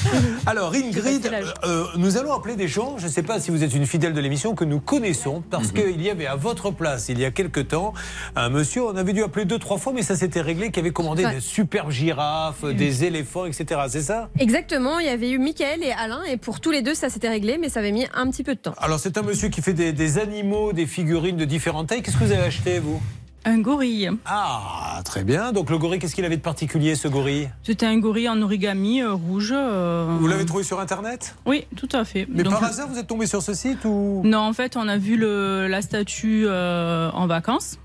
[0.46, 1.30] Alors Ingrid,
[1.72, 4.12] euh, nous allons appeler des gens, je ne sais pas si vous êtes une fidèle
[4.12, 7.30] de l'émission, que nous connaissons, parce qu'il y avait à votre place, il y a
[7.30, 7.94] quelque temps,
[8.36, 10.90] un monsieur, on avait dû appeler deux, trois fois, mais ça s'était réglé, qui avait
[10.92, 11.34] commandé Ouais.
[11.34, 13.80] des super girafes, des éléphants, etc.
[13.88, 14.28] C'est ça?
[14.38, 17.28] Exactement, il y avait eu Mickaël et Alain, et pour tous les deux, ça s'était
[17.28, 18.74] réglé, mais ça avait mis un petit peu de temps.
[18.78, 22.02] Alors c'est un monsieur qui fait des, des animaux, des figurines de différentes tailles.
[22.02, 23.00] Qu'est-ce que vous avez acheté, vous?
[23.44, 24.10] Un gorille.
[24.24, 25.52] Ah, très bien.
[25.52, 27.48] Donc le gorille, qu'est-ce qu'il avait de particulier, ce gorille?
[27.64, 29.52] C'était un gorille en origami euh, rouge.
[29.54, 31.34] euh, Vous l'avez trouvé sur Internet?
[31.46, 32.26] Oui, tout à fait.
[32.30, 34.22] Mais Donc, par hasard, vous êtes tombé sur ce site ou?
[34.24, 37.78] Non, en fait, on a vu le, la statue euh, en vacances.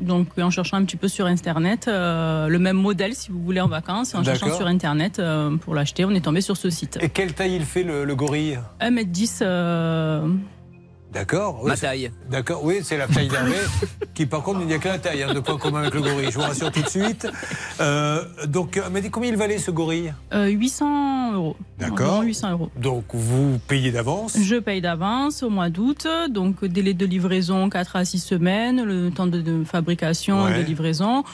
[0.00, 3.60] Donc, en cherchant un petit peu sur Internet, euh, le même modèle, si vous voulez,
[3.60, 4.60] en vacances, en cherchant D'accord.
[4.60, 6.98] sur Internet euh, pour l'acheter, on est tombé sur ce site.
[7.02, 8.58] Et quelle taille il fait, le, le gorille?
[8.80, 9.40] 1m10.
[9.42, 10.26] euh,
[11.12, 11.60] D'accord.
[11.62, 12.10] oui, Ma c'est- taille.
[12.30, 13.56] D'accord, oui, c'est la taille d'Hervé,
[14.14, 16.00] qui par contre, il n'y a que la taille hein, de point commun avec le
[16.00, 17.26] gorille, je vous rassure tout de suite.
[17.80, 20.12] Euh, donc, euh, mais combien il valait ce gorille?
[20.32, 21.56] Euh, 800 euros.
[21.78, 22.08] D'accord.
[22.18, 22.70] Environ 800 euros.
[22.76, 24.36] Donc, vous payez d'avance?
[24.40, 29.10] Je paye d'avance au mois d'août, donc délai de livraison 4 à 6 semaines, le
[29.10, 30.52] temps de, de fabrication Ouais.
[30.60, 31.24] et de livraison.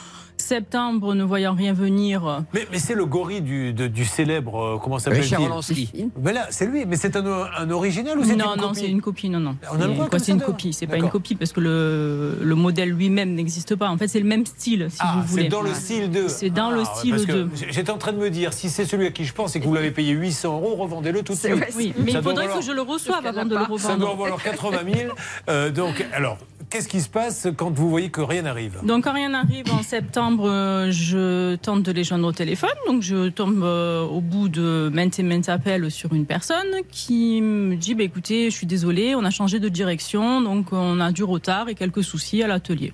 [0.41, 4.77] Septembre, ne voyant rien venir, Mais, mais c'est le gorille du, de- du célèbre, euh,
[4.81, 5.89] comment ça Richard s'appelle Wolanski.
[6.21, 8.79] Mais là, c'est lui, mais c'est un, un original ou c'est non, une non, copie
[8.79, 9.55] c'est une copie, non, non.
[9.71, 12.55] On a le droit C'est- une copie, c'est pas une copie parce que le, le
[12.55, 13.89] modèle lui-même n'existe pas.
[13.89, 15.43] En fait, c'est le même style, si Ah, vous voulez.
[15.43, 16.27] c'est dans le style 2.
[16.27, 17.49] C'est dans le Ah, style parce que 2.
[17.69, 19.65] J'étais en train de me dire, si c'est celui à qui je pense et que
[19.65, 21.53] vous l'avez payé 800 euros, revendez-le tout de suite.
[21.75, 23.79] Oui, mais Ça il faudrait valoir- que je le reçoive avant de le revendre.
[23.79, 25.13] Ça doit valoir 80 000.
[25.49, 26.37] Euh, donc, alors,
[26.69, 29.83] qu'est-ce qui se passe quand vous voyez que rien n'arrive Donc quand rien n'arrive en
[29.83, 32.69] septembre, euh, je tente de les joindre au téléphone.
[32.87, 37.41] Donc je tombe euh, au bout de maintes et maintes appels sur une personne qui
[37.41, 41.11] me dit bah, écoutez, je suis désolée, on a changé de direction, donc on a
[41.11, 42.93] du retard et quelques soucis à l'atelier.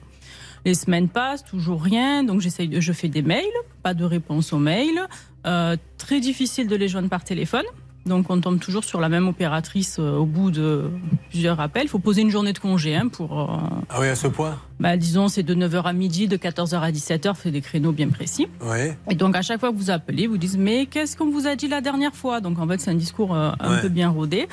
[0.66, 3.46] Les semaines passent, toujours rien, donc j'essaye, je fais des mails,
[3.84, 5.08] pas de réponse aux mails.
[5.46, 7.66] Euh, très difficile de les joindre par téléphone.
[8.06, 10.92] Donc on tombe toujours sur la même opératrice euh, au bout de
[11.32, 11.84] plusieurs appels.
[11.86, 13.46] Il faut poser une journée de congé hein, pour, euh,
[13.90, 16.92] Ah oui, à ce point bah, disons, c'est de 9h à midi, de 14h à
[16.92, 18.48] 17h, c'est des créneaux bien précis.
[18.62, 18.92] Oui.
[19.10, 21.56] Et donc, à chaque fois que vous appelez, vous dites Mais qu'est-ce qu'on vous a
[21.56, 22.42] dit la dernière fois?
[22.42, 23.82] Donc, en fait, c'est un discours euh, un Ouais.
[23.82, 24.48] peu bien rodé.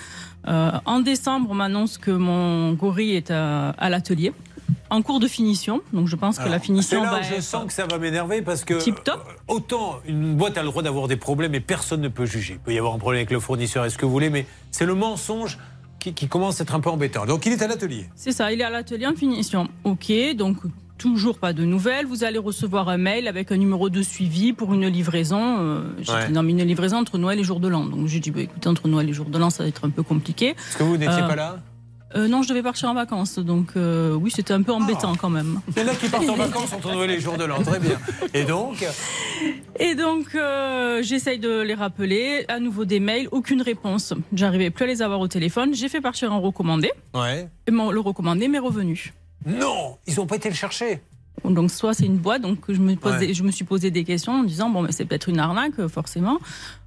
[0.46, 4.32] En décembre, on m'annonce que mon gorille est à, à l'atelier,
[4.93, 5.81] en cours de finition.
[5.93, 8.43] Donc, je pense que la finition C'est là où je sens que ça va m'énerver
[8.43, 9.24] parce que Tip top.
[9.28, 12.55] euh, autant une boîte a le droit d'avoir des problèmes et personne ne peut juger.
[12.55, 14.86] Il peut y avoir un problème avec le fournisseur, est-ce que vous voulez, mais c'est
[14.86, 15.59] le mensonge
[15.98, 17.27] qui, qui commence à être un peu embêtant.
[17.27, 18.06] Donc il est à l'atelier.
[18.16, 19.69] C'est ça, il est à l'atelier en finition.
[19.85, 20.56] Ok, donc
[20.98, 22.06] toujours pas de nouvelles.
[22.06, 25.59] Vous allez recevoir un mail avec un numéro de suivi pour une livraison.
[25.60, 26.27] Euh, j'ai Ouais.
[26.28, 27.85] dit non, mais une livraison entre Noël et jour de l'an.
[27.86, 29.90] Donc j'ai dit, bah, écoutez, entre Noël et jour de l'an, ça va être un
[29.90, 30.51] peu compliqué.
[30.51, 31.60] Est-ce que vous n'étiez Euh, pas là?
[32.16, 35.30] Euh, non, je devais partir en vacances, donc euh, oui, c'était un peu embêtant quand
[35.30, 35.60] même.
[35.76, 37.78] Il y en a qui partent en vacances entre Noël et jour de l'an, très
[37.80, 37.98] bien.
[38.34, 38.84] Et donc
[39.78, 42.44] Et donc, euh, j'essaye de les rappeler.
[42.48, 44.14] À nouveau des mails, aucune réponse.
[44.32, 45.74] J'arrivais plus à les avoir au téléphone.
[45.74, 46.90] J'ai fait partir un recommandé.
[47.14, 47.48] Ouais.
[47.66, 49.12] Et mon- le recommandé m'est revenu.
[49.47, 51.01] Non, ils n'ont pas été le chercher.
[51.44, 53.26] Donc soit c'est une boîte, donc je me, pose Ouais.
[53.26, 55.40] des- je me suis posé des questions en me disant bon mais c'est peut-être une
[55.40, 56.39] arnaque forcément,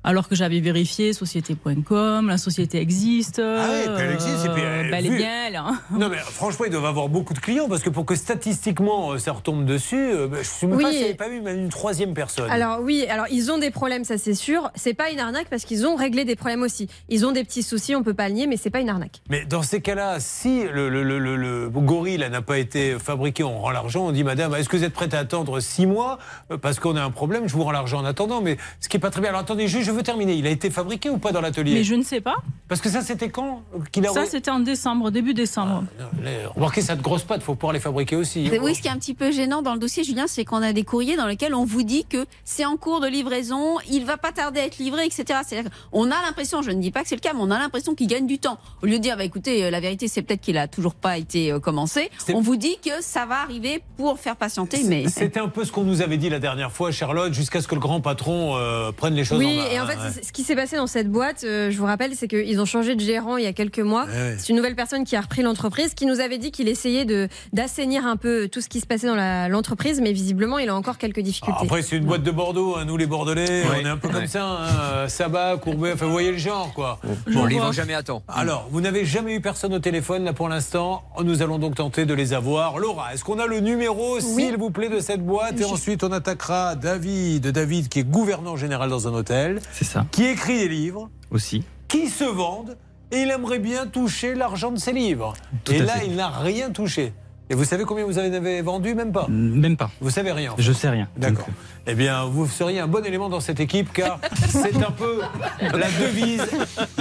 [0.06, 3.40] alors que j'avais vérifié société.com, la société existe.
[3.44, 5.56] Ah oui, puis elle existe, et puis, euh, euh, bah, elle est vu- bien elle.
[5.56, 5.80] hein.
[5.92, 9.18] Non mais franchement, ils doivent avoir beaucoup de clients parce que pour que statistiquement euh,
[9.18, 10.84] ça retombe dessus, euh, bah, je ne sais même Oui.
[10.84, 12.50] pas s'il n'y avait pas eu même une troisième personne.
[12.50, 14.72] Alors oui, alors ils ont des problèmes, ça c'est sûr.
[14.76, 16.88] C'est pas une arnaque parce qu'ils ont réglé des problèmes aussi.
[17.10, 19.22] Ils ont des petits soucis, on peut pas le nier, mais c'est pas une arnaque.
[19.30, 23.44] Mais dans ces cas-là, si le, le- le- le- le gorille n'a pas été fabriqué,
[23.44, 26.20] on rend l'argent, on dit Madame, est-ce que vous êtes prête à attendre six mois?
[26.52, 28.42] Euh, parce qu'on a un problème, je vous rends l'argent en attendant.
[28.42, 29.30] Mais ce qui est pas très bien.
[29.30, 30.34] Alors attendez, juste, je veux terminer.
[30.36, 32.36] Il a été fabriqué ou pas dans l'atelier Mais je ne sais pas.
[32.68, 33.62] Parce que ça, c'était quand
[33.92, 35.84] qu'il a Ça c'était en décembre, début décembre.
[36.24, 38.48] Les- Remarquez, ça de grosses pattes, faut pouvoir les fabriquer aussi.
[38.52, 40.62] Mais Oui, ce qui est un petit peu gênant dans le dossier, Julien, c'est qu'on
[40.64, 44.06] a des courriers dans lesquels on vous dit que c'est en cours de livraison, il
[44.06, 45.40] va pas tarder à être livré, etc.
[45.46, 47.60] C'est-à-dire qu'on a l'impression, je ne dis pas que c'est le cas, mais on a
[47.60, 48.58] l'impression qu'il gagne du temps.
[48.82, 51.18] Au lieu de dire, bah écoutez, euh, la vérité, c'est peut-être qu'il a toujours pas
[51.18, 52.10] été euh, commencé.
[52.34, 55.72] On vous dit que ça va arriver pour faire patienter, mais C'était un peu ce
[55.72, 58.92] qu'on nous avait dit la dernière fois, Charlotte, jusqu'à ce que le grand patron euh,
[58.92, 59.66] prenne les choses en Oui, main.
[59.72, 60.24] et en fait, Ouais.
[60.24, 62.96] ce qui s'est passé dans cette boîte, euh, je vous rappelle, c'est qu'ils ont changé
[62.96, 64.06] de gérant il y a quelques mois.
[64.06, 64.36] Ouais.
[64.38, 67.28] C'est une nouvelle personne qui a repris l'entreprise, qui nous avait dit qu'il essayait de
[67.54, 70.98] d'assainir un peu tout ce qui se passait dans l'entreprise, mais visiblement, il a encore
[70.98, 71.60] quelques difficultés.
[71.64, 73.78] Après, c'est une boîte de Bordeaux, hein, nous les Bordelais, Ouais.
[73.82, 74.28] on est un peu comme Ouais.
[74.28, 77.00] ça, hein, Sabat, Courbet, enfin vous voyez le genre quoi.
[77.36, 78.24] On livre jamais à temps.
[78.28, 82.06] Alors, vous n'avez jamais eu personne au téléphone là pour l'instant, nous allons donc tenter
[82.06, 82.78] de les avoir.
[82.80, 85.60] Laura, est-ce qu'on a le numéro, s'il vous plaît, de cette boîte?
[85.60, 90.06] Et ensuite, on attaquera David, David qui est gouverneur général dans un hôtel, C'est ça.
[90.12, 91.66] qui écrit des livres, Aussi.
[91.90, 92.78] qui se vendent,
[93.12, 95.34] et il aimerait bien toucher l'argent de ses livres.
[95.66, 96.08] Tout et là, fait.
[96.08, 97.12] il n'a rien touché.
[97.50, 99.92] Et vous savez combien vous en avez vendu Même pas Même pas.
[100.02, 100.64] Vous savez rien en fait.
[100.64, 101.08] Je sais rien.
[101.16, 101.48] D'accord.
[101.86, 104.20] Eh bien, vous seriez un bon élément dans cette équipe car
[104.50, 105.22] c'est un peu
[105.62, 106.44] la devise.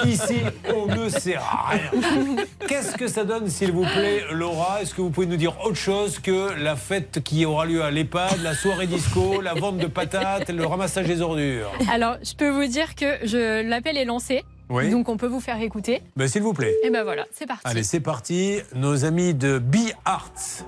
[0.05, 0.41] Ici,
[0.75, 2.45] on ne sait rien.
[2.69, 4.83] Qu'est-ce que ça donne, s'il vous plaît, Laura?
[4.83, 7.91] Est-ce que vous pouvez nous dire autre chose que la fête qui aura lieu à
[7.91, 11.73] l'EHPAD, la soirée disco, la vente de patates, le ramassage des ordures?
[11.91, 14.45] Alors, je peux vous dire que je l'appel est lancé.
[14.71, 14.91] Oui.
[14.91, 16.03] Donc, on peut vous faire écouter.
[16.17, 16.75] ben, S'il vous plaît.
[16.85, 17.63] Et ben voilà, c'est parti.
[17.67, 18.59] Allez, c'est parti.
[18.75, 20.65] Nos amis de Be Arts.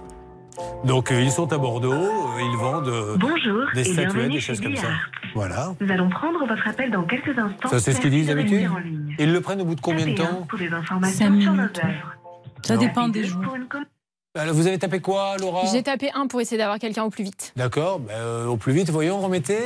[0.85, 1.93] Donc, euh, ils sont à Bordeaux.
[1.93, 4.89] euh, Ils vendent euh, Bonjour des et statuettes, des choses comme ça.
[5.35, 5.75] Voilà.
[5.81, 7.69] Nous allons prendre votre appel dans quelques instants.
[7.69, 8.69] Ça, c'est ce qu'ils disent d'habitude.
[9.19, 11.59] Ils le prennent au bout de combien de temps Pour des informations Cinq sur nos
[11.59, 11.79] minutes.
[11.85, 12.17] œuvres.
[12.63, 12.81] Ça Non.
[12.81, 13.43] dépend des jours.
[14.35, 15.63] Alors, Vous avez tapé quoi, Laura?
[15.73, 17.53] J'ai tapé un pour essayer d'avoir quelqu'un au plus vite.
[17.57, 19.57] D'accord, ben, euh, au plus vite, voyons, remettez.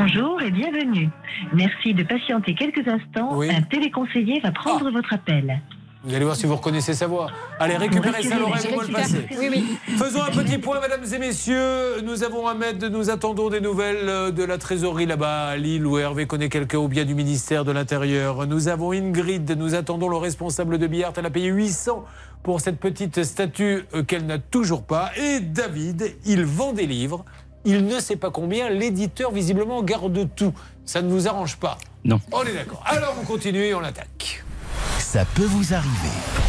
[0.00, 1.10] Bonjour et bienvenue.
[1.52, 3.36] Merci de patienter quelques instants.
[3.36, 3.50] Oui.
[3.50, 4.90] Un téléconseiller va prendre Ah.
[4.90, 5.60] votre appel.
[6.02, 7.30] Vous allez voir si vous reconnaissez sa voix.
[7.58, 9.38] Allez, récupérez me le.
[9.38, 9.78] Oui, oui.
[9.98, 12.00] Faisons un petit point, mesdames et messieurs.
[12.02, 15.98] Nous avons Ahmed, nous attendons des nouvelles euh, de la trésorerie là-bas à Lille, où
[15.98, 18.46] Hervé connaît quelqu'un ou bien du ministère de l'Intérieur.
[18.46, 21.12] Nous avons Ingrid, nous attendons le responsable de Billard.
[21.18, 22.06] Elle a payé 800
[22.42, 25.10] pour cette petite statue euh, qu'elle n'a toujours pas.
[25.18, 27.26] Et David, il vend des livres.
[27.64, 28.70] Il ne sait pas combien.
[28.70, 30.54] L'éditeur, visiblement, garde tout.
[30.84, 32.20] Ça ne vous arrange pas Non.
[32.32, 32.82] On est d'accord.
[32.86, 34.44] Alors, on continue et on attaque.
[34.98, 36.39] Ça peut vous arriver.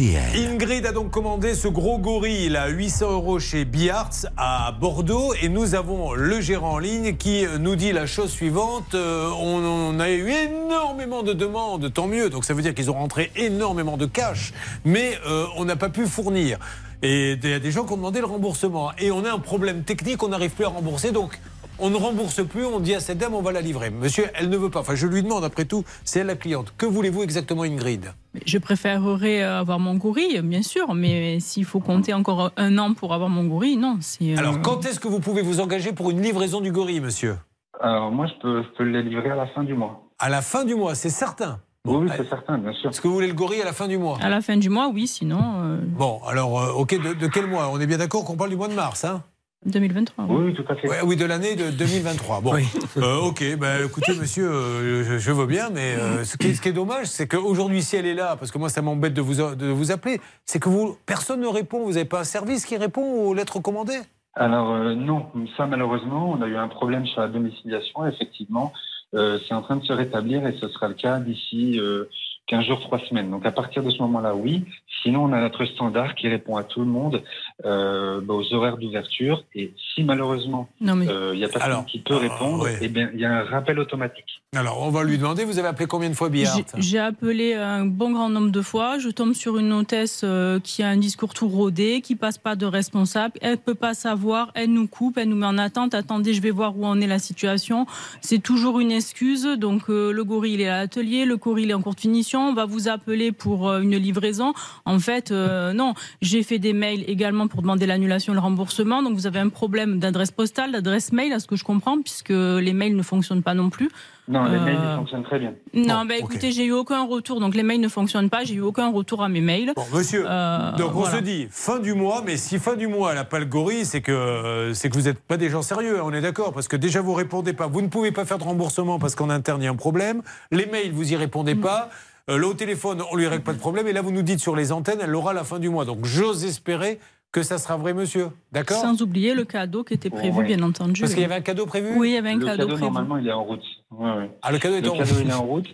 [0.00, 5.34] Ingrid a donc commandé ce gros gorille à 800 euros chez Biartz à Bordeaux.
[5.42, 8.94] Et nous avons le gérant en ligne qui nous dit la chose suivante.
[8.94, 12.92] Euh, on, on a eu énormément de demandes, tant mieux, donc ça veut dire qu'ils
[12.92, 14.52] ont rentré énormément de cash,
[14.84, 16.58] mais euh, on n'a pas pu fournir.
[17.02, 18.92] Et il y a des gens qui ont demandé le remboursement.
[18.98, 21.10] Et on a un problème technique, on n'arrive plus à rembourser.
[21.10, 21.40] Donc.
[21.80, 23.90] On ne rembourse plus, on dit à cette dame on va la livrer.
[23.90, 24.80] Monsieur, elle ne veut pas.
[24.80, 26.74] Enfin, je lui demande après tout, c'est elle la cliente.
[26.76, 28.12] Que voulez-vous exactement, Ingrid?
[28.44, 33.14] Je préférerais avoir mon gorille, bien sûr, mais s'il faut compter encore un an pour
[33.14, 33.98] avoir mon gorille, non.
[34.22, 37.38] euh, Alors, quand est-ce que vous pouvez vous engager pour une livraison du gorille, monsieur?
[37.80, 40.02] Alors moi, je peux, je peux les livrer à la fin du mois.
[40.18, 41.60] À la fin du mois, c'est certain.
[41.86, 42.90] Oui, oui, c'est certain, bien sûr.
[42.90, 44.18] Est-ce que vous voulez le gorille à la fin du mois?
[44.20, 45.38] À la fin du mois, oui, sinon.
[45.62, 47.70] euh, Bon, alors, euh, ok, de, de quel mois?
[47.72, 49.22] On est bien d'accord qu'on parle du mois de mars, hein?
[49.66, 50.26] 2023.
[50.28, 50.88] Oui, tout à fait.
[50.88, 52.40] Ouais, oui, de l'année de 2023.
[52.40, 52.54] Bon,
[52.96, 56.54] Euh, ok, bah, écoutez, monsieur, euh, je, je veux bien, mais euh, ce, qui est,
[56.54, 59.14] ce qui est dommage, c'est qu'aujourd'hui, si elle est là, parce que moi, ça m'embête
[59.14, 61.84] de vous, de vous appeler, c'est que vous, personne ne répond.
[61.84, 64.00] Vous n'avez pas un service qui répond aux lettres commandées?
[64.34, 65.26] Alors euh, non,
[65.56, 68.06] ça malheureusement, on a eu un problème sur la domiciliation.
[68.06, 68.72] Effectivement,
[69.14, 72.04] euh, c'est en train de se rétablir et ce sera le cas d'ici euh,
[72.48, 73.30] 15 jours, 3 semaines.
[73.30, 74.64] Donc à partir de ce moment-là, oui.
[75.02, 77.22] Sinon, on a notre standard qui répond à tout le monde
[77.64, 79.44] euh, bah, aux horaires d'ouverture.
[79.54, 82.78] Et si malheureusement, Non, mais- euh, il y a personne Alors, qui peut répondre, ouais.
[82.80, 84.24] eh bien, il y a un rappel automatique.
[84.56, 87.84] Alors, on va lui demander, vous avez appelé combien de fois Billard J'ai- appelé un
[87.84, 88.98] bon grand nombre de fois.
[88.98, 92.56] Je tombe sur une hôtesse euh, qui a un discours tout rodé, qui passe pas
[92.56, 93.34] de responsable.
[93.40, 94.50] Elle peut pas savoir.
[94.54, 95.94] Elle nous coupe, elle nous met en attente.
[95.94, 97.86] Attendez, je vais voir où en est la situation.
[98.20, 99.44] C'est toujours une excuse.
[99.44, 102.00] Donc euh, le gorille il est à l'atelier, le gorille il est en cours de
[102.00, 102.37] finition.
[102.38, 104.52] On va vous appeler pour euh, une livraison.
[104.84, 105.94] En fait, euh, non.
[106.22, 109.02] J'ai fait des mails également pour demander l'annulation et le remboursement.
[109.02, 112.30] Donc vous avez un problème d'adresse postale, d'adresse mail, à ce que je comprends, puisque
[112.30, 113.88] les mails ne fonctionnent pas non plus.
[114.28, 115.54] Non, les Euh, mails ils fonctionnent très bien.
[115.72, 118.44] non, bah écoutez, j'ai eu aucun retour, donc les mails ne fonctionnent pas.
[118.44, 119.72] J'ai eu aucun retour à mes mails.
[119.74, 121.16] Bon, monsieur, Euh, donc on voilà.
[121.16, 123.86] se dit fin du mois, mais si fin du mois elle n'a pas le gorille,
[123.86, 126.52] c'est que, euh, c'est que vous n'êtes pas des gens sérieux, hein, on est d'accord
[126.52, 129.30] Parce que déjà vous répondez pas, vous ne pouvez pas faire de remboursement parce qu'en
[129.30, 130.20] interne il y a un problème,
[130.50, 131.60] les mails vous y répondez Mm.
[131.62, 131.88] pas,
[132.28, 134.40] euh, le au téléphone on lui règle pas de problème, et là vous nous dites
[134.40, 135.84] sur les antennes, elle l'aura à la fin du mois.
[135.84, 136.98] Donc j'ose espérer
[137.32, 138.28] que ça sera vrai, monsieur.
[138.52, 140.44] D'accord Sans oublier le cadeau qui était prévu, Ouais.
[140.46, 141.00] bien entendu.
[141.02, 142.68] Parce qu'il y avait un cadeau prévu Oui, il y avait un le cadeau, cadeau,
[142.76, 142.82] prévu.
[142.84, 143.62] normalement, il est en route.
[143.90, 144.30] Ouais, ouais.
[144.42, 145.22] Ah, le cadeau est le en cadeau, route.
[145.24, 145.66] il est en route.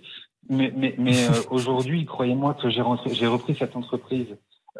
[0.50, 4.26] Mais, mais, mais euh, aujourd'hui, croyez-moi que j'ai rentré- j'ai repris cette entreprise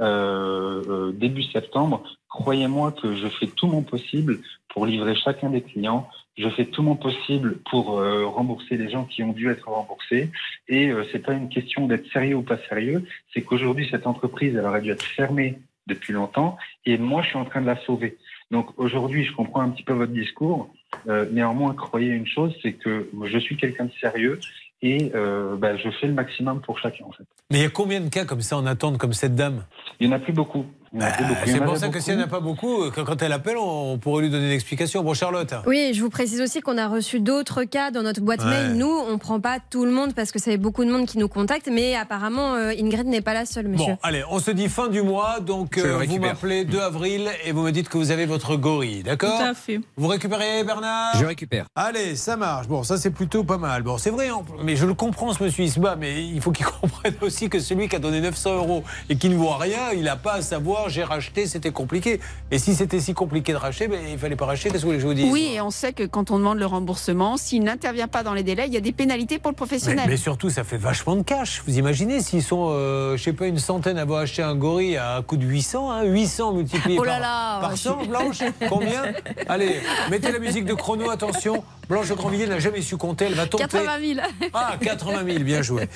[0.01, 2.03] euh, euh, début septembre.
[2.29, 6.09] Croyez-moi que je fais tout mon possible pour livrer chacun des clients.
[6.37, 10.31] Je fais tout mon possible pour euh, rembourser les gens qui ont dû être remboursés.
[10.69, 13.05] Et euh, c'est pas une question d'être sérieux ou pas sérieux.
[13.33, 16.57] C'est qu'aujourd'hui, cette entreprise, elle aurait dû être fermée depuis longtemps.
[16.87, 18.17] Et moi, je suis en train de la sauver.
[18.51, 20.71] Donc aujourd'hui, je comprends un petit peu votre discours.
[21.09, 24.39] Euh, néanmoins, croyez une chose, c'est que je suis quelqu'un de sérieux
[24.83, 27.25] et euh, bah, je fais le maximum pour chacun en fait.
[27.51, 29.65] Mais il y a combien de cas comme ça en attente, comme cette dame?
[29.99, 30.67] Il n'y en a plus beaucoup.
[30.95, 31.01] Y
[31.47, 32.05] C'est pour ça que beaucoup.
[32.05, 35.03] s'il n'y en a pas beaucoup, quand elle appelle, on pourrait lui donner une explication.
[35.03, 38.43] Bon, Charlotte Oui, je vous précise aussi qu'on a reçu d'autres cas dans notre boîte
[38.45, 38.51] Ouais.
[38.51, 38.75] mail.
[38.77, 41.29] Nous, on prend pas tout le monde parce que c'est beaucoup de monde qui nous
[41.29, 43.93] contacte, mais apparemment, euh, Ingrid n'est pas la seule, monsieur.
[43.95, 47.53] Bon, allez, on se dit fin du mois, donc euh, vous m'appelez 2 avril et
[47.53, 49.81] vous me dites que vous avez votre gorille, d'accord Tout à fait.
[49.97, 51.67] Vous récupérez Bernard Je récupère.
[51.75, 52.69] Allez, ça marche.
[52.69, 53.83] Bon, ça c'est plutôt pas mal.
[53.83, 56.41] Bon, c'est vrai, hein, mais je le comprends, ce monsieur, il se bat, mais il
[56.41, 59.59] faut qu'il comprenne aussi que celui qui a donné 900 euros et qui ne voit
[59.59, 62.21] rien, il n'a pas à savoir, j'ai racheté, c'était compliqué.
[62.51, 65.01] Et si c'était si compliqué de racheter, ben, il fallait pas racheter, qu'est-ce que vous
[65.01, 68.09] je vous dise Oui, et on sait que quand on demande le remboursement, s'il n'intervient
[68.09, 70.07] pas dans les délais, il y a des pénalités pour le professionnel.
[70.09, 71.63] mais surtout, ça fait vachement de cash.
[71.67, 74.97] Vous imaginez s'ils sont, euh, je sais pas, une centaine à avoir acheté un gorille
[74.97, 77.99] à un coût de 800, hein, 800 multiplié Oh là par, là, par ouais, 100,
[78.03, 78.39] je- Blanche
[78.69, 79.03] Combien?
[79.49, 79.81] Allez,
[80.11, 81.65] mettez la musique de chrono, attention.
[81.89, 83.65] Blanche de Grandvilliers n'a jamais su compter, elle va tenter.
[83.65, 84.21] 80 000.
[84.55, 85.89] Ah, 80 000, bien joué.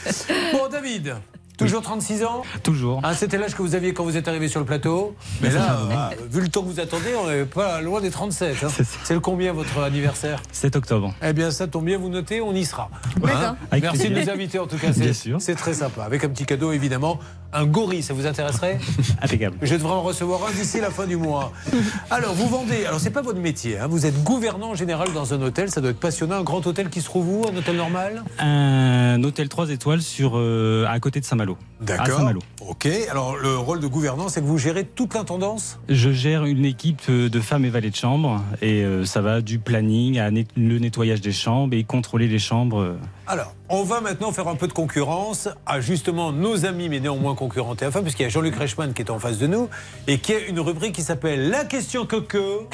[0.52, 1.16] Bon, David,
[1.58, 3.00] toujours 36 ans Toujours.
[3.02, 5.14] ah, C'était l'âge que vous aviez quand vous êtes arrivé sur le plateau.
[5.42, 5.78] Mais là,
[6.12, 8.56] euh, vu le temps que vous attendez, on n'est pas loin des 37.
[8.64, 8.68] hein.
[9.04, 11.12] C'est le combien votre anniversaire 7 octobre.
[11.22, 12.88] Eh bien, ça tombe bien, vous notez, on y sera.
[13.24, 14.92] Hein Avec Merci de nous inviter, en tout cas.
[14.92, 15.36] c'est- Bien sûr.
[15.40, 16.04] C'est très sympa.
[16.04, 17.18] Avec un petit cadeau, évidemment.
[17.50, 18.78] Un gorille, ça vous intéresserait
[19.22, 19.56] Impeccable.
[19.62, 21.50] Je devrais en recevoir un d'ici la fin du mois.
[22.10, 22.84] Alors, vous vendez.
[22.84, 23.78] Alors, c'est pas votre métier.
[23.78, 23.86] hein.
[23.88, 25.70] Vous êtes gouvernant général dans un hôtel.
[25.70, 26.36] Ça doit être passionnant.
[26.36, 28.22] Un grand hôtel qui se trouve où Un hôtel normal?
[28.38, 31.47] Un hôtel 3 étoiles sur, euh, à côté de Saint-Malo.
[31.80, 32.18] D'accord.
[32.18, 32.40] Saint-Malo.
[32.66, 32.88] Ok.
[33.10, 35.78] Alors, le rôle de gouvernant, c'est que vous gérez toute l'intendance?
[35.88, 39.40] Je gère une équipe euh, de femmes et valets de chambre et euh, ça va
[39.40, 42.80] du planning à le nettoyage des chambres et contrôler les chambres.
[42.80, 42.98] euh.
[43.26, 47.34] Alors, on va maintenant faire un peu de concurrence à justement nos amis, mais néanmoins
[47.34, 49.68] concurrents TF1, puisqu'il y a Jean-Luc Reichmann qui est en face de nous
[50.06, 52.68] et qui a une rubrique qui s'appelle La question coco.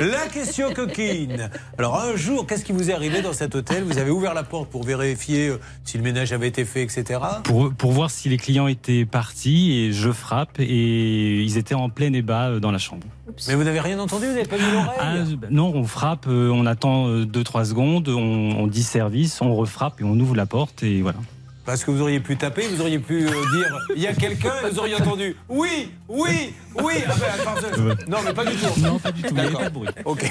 [0.00, 1.50] La question coquine.
[1.78, 3.84] Alors un jour, qu'est-ce qui vous est arrivé dans cet hôtel?
[3.84, 7.20] Vous avez ouvert la porte pour vérifier euh, si le ménage avait été fait, etc.
[7.44, 11.88] Pour, pour voir si les clients étaient partis et je frappe et ils étaient en
[11.88, 13.06] plein ébat euh, dans la chambre.
[13.48, 14.26] Mais vous n'avez rien entendu?
[14.26, 14.98] Vous n'avez pas mis l'oreille?
[15.00, 20.00] Ah, non, on frappe, euh, on attend 2-3 secondes, on, on dit service, on refrappe
[20.00, 21.18] et on ouvre la porte et voilà.
[21.66, 24.52] Parce que vous auriez pu taper, vous auriez pu euh, dire il y a quelqu'un
[24.64, 26.94] et vous auriez entendu oui, oui, oui.
[27.08, 28.80] Ah ben, attends, je- Non, mais pas du tout.
[28.80, 29.88] Non, pas du tout, il y avait pas de bruit.
[30.04, 30.30] Ok.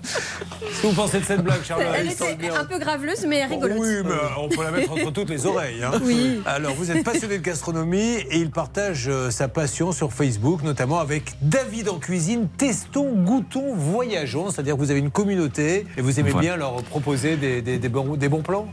[0.00, 3.76] Qu'est-ce que vous pensez de cette blague, Charlotte Elle était un peu graveleuse, mais rigolote.
[3.78, 5.82] Oui, mais on peut la mettre entre toutes les oreilles.
[5.82, 5.92] hein.
[6.04, 6.40] Oui.
[6.46, 10.98] Alors, vous êtes passionné de gastronomie et il partage euh, sa passion sur Facebook, notamment
[10.98, 12.48] avec David en cuisine.
[12.56, 14.50] Testons, goûtons, voyageons.
[14.50, 16.46] C'est-à-dire que vous avez une communauté et vous aimez Voilà.
[16.48, 18.68] bien leur proposer des, des- des bons, des bons plans?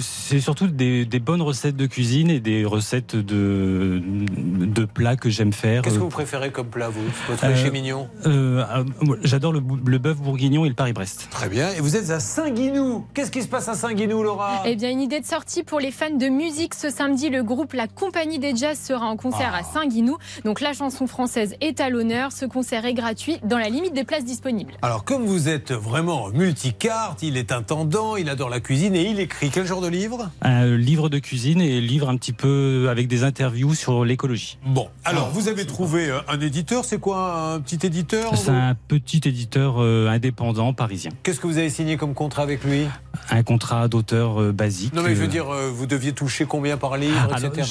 [0.00, 5.30] C'est surtout des, des bonnes recettes de cuisine et des recettes de, de plats que
[5.30, 5.82] j'aime faire.
[5.82, 7.00] Qu'est-ce que vous préférez comme plat, vous?
[7.28, 8.08] Votre Euh, péché mignon?
[8.26, 11.28] Euh, euh, moi, J'adore le, le bœuf bourguignon et le Paris-Brest.
[11.30, 11.70] Très bien.
[11.76, 13.04] Et vous êtes à Saint-Guinou.
[13.12, 14.62] Qu'est-ce qui se passe à Saint-Guinou, Laura?
[14.66, 16.74] Eh bien, une idée de sortie pour les fans de musique.
[16.74, 19.58] Ce samedi, le groupe La Compagnie des Jazz sera en concert Ah.
[19.58, 20.16] à Saint-Guinou.
[20.44, 22.30] Donc, la chanson française est à l'honneur.
[22.32, 24.74] Ce concert est gratuit dans la limite des places disponibles.
[24.82, 29.18] Alors, comme vous êtes vraiment multicarte, il est intendant, il adore la cuisine et il
[29.18, 30.30] écrit quel genre de livre?
[30.42, 34.58] Un livre de cuisine et livre un petit peu avec des interviews sur l'écologie.
[34.66, 37.54] Bon, alors vous avez trouvé euh, un éditeur, c'est quoi?
[37.54, 38.36] Un petit éditeur?
[38.36, 41.10] C'est un petit éditeur euh, indépendant parisien.
[41.22, 42.86] Qu'est-ce que vous avez signé comme contrat avec lui?
[43.30, 44.94] Un contrat d'auteur euh, basique.
[44.94, 47.68] Non mais je veux euh, dire, euh, vous deviez toucher combien par livre, alors, etc.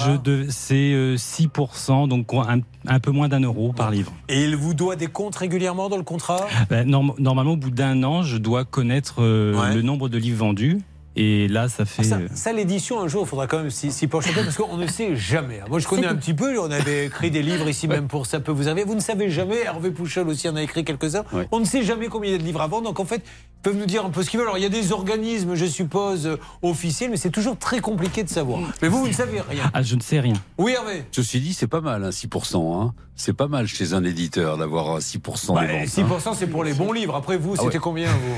[0.49, 4.11] c'est euh, 6%, donc un, un peu moins d'un euro par livre.
[4.29, 6.47] Et il vous doit des comptes régulièrement dans le contrat?
[6.69, 9.73] Ben, norm- normalement, au bout d'un an, je dois connaître Ouais.
[9.73, 10.79] le nombre de livres vendus.
[11.19, 12.03] Et là, ça fait.
[12.03, 14.43] Ça, euh, ça, l'édition, un jour, il faudra quand même s'y s'y pencher un peu,
[14.43, 15.59] parce qu'on ne sait jamais.
[15.67, 18.39] Moi, je connais un petit peu, on avait écrit des livres ici même pour Ça
[18.39, 18.83] peut vous arriver.
[18.85, 21.23] Vous ne savez jamais, Hervé Pouchol aussi en a écrit quelques-uns.
[21.51, 23.23] On ne sait jamais combien il y a de livres à vendre, donc en fait,
[23.25, 24.47] ils peuvent nous dire un peu ce qu'ils veulent.
[24.47, 28.23] Alors, il y a des organismes, je suppose, euh, officiels, mais c'est toujours très compliqué
[28.23, 28.61] de savoir.
[28.83, 29.71] Mais vous, vous ne savez rien.
[29.73, 30.35] Ah, je ne sais rien.
[30.59, 32.79] Oui, Hervé Ceci dit, c'est pas mal, hein, 6%.
[32.79, 32.93] Hein.
[33.15, 35.87] C'est pas mal chez un éditeur d'avoir euh, 6% Bah, des ventes.
[35.87, 37.15] 6%, c'est pour les bons livres.
[37.15, 37.81] Après, vous, Ah c'était ouais.
[37.81, 38.37] combien, vous?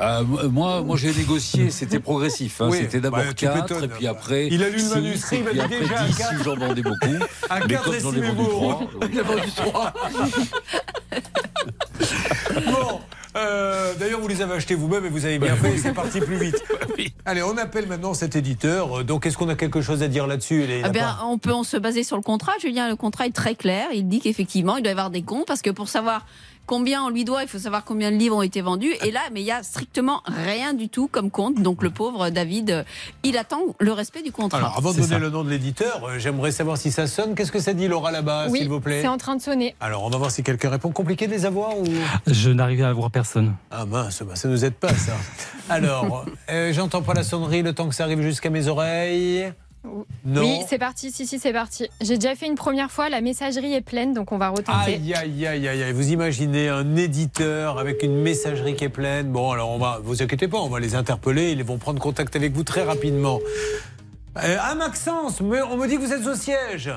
[0.00, 2.60] Euh, moi, moi j'ai négocié, c'était progressif.
[2.60, 2.68] hein.
[2.70, 3.84] Oui, c'était d'abord bah, tu 4, m'étonnes.
[3.84, 4.48] et puis après.
[4.50, 6.36] Il a lu le manuscrit, il m'a dit déjà, après à 10, quatre.
[6.38, 7.24] si j'en vendais beaucoup.
[7.48, 8.80] À Mais 4 comme j'en ai vendu 3.
[9.12, 9.94] Il a vendu 3.
[12.66, 13.00] Bon,
[13.36, 16.36] euh, d'ailleurs, vous les avez achetés vous-même et vous avez bien fait, c'est parti plus
[16.36, 16.62] vite.
[17.24, 19.04] Allez, on appelle maintenant cet éditeur.
[19.04, 21.76] Donc, est-ce qu'on a quelque chose à dire là-dessus Eh bien, on peut on se
[21.76, 22.88] baser sur le contrat, Julien.
[22.88, 23.88] Le contrat est très clair.
[23.94, 26.26] Il dit qu'effectivement, il doit y avoir des comptes parce que pour savoir
[26.66, 28.92] combien on lui doit, il faut savoir combien de livres ont été vendus.
[29.04, 31.62] Et là, mais il y a strictement rien du tout comme compte.
[31.62, 32.82] Donc le pauvre David, euh,
[33.22, 34.58] il attend le respect du contrat.
[34.58, 37.34] Alors, avant de donner le nom de l'éditeur, euh, j'aimerais savoir si ça sonne.
[37.34, 39.74] Qu'est-ce que ça dit, Laura, là-bas, oui, s'il vous plaît c'est en train de sonner.
[39.80, 40.90] Alors, on va voir si quelqu'un répond.
[40.90, 41.84] Compliqué de les avoir ou
[42.26, 43.54] Je n'arrivais à voir personne.
[43.70, 45.12] Ah mince, bah, ça nous aide pas, ça.
[45.68, 49.52] Alors, euh, j'entends pas la sonnerie le temps que ça arrive jusqu'à mes oreilles.
[50.24, 50.42] Non.
[50.42, 51.10] Oui, c'est parti.
[51.10, 51.88] Si, si, c'est parti.
[52.00, 53.08] J'ai déjà fait une première fois.
[53.08, 54.94] La messagerie est pleine, donc on va retenter.
[54.94, 55.92] Aïe, aïe, aïe, aïe, aïe.
[55.92, 59.30] Vous imaginez un éditeur avec une messagerie qui est pleine.
[59.30, 61.52] Bon, alors on va, vous inquiétez pas, on va les interpeller.
[61.52, 63.40] Ils vont prendre contact avec vous très rapidement.
[64.44, 66.90] Euh, ah, Maxence, mais on me dit que vous êtes au siège.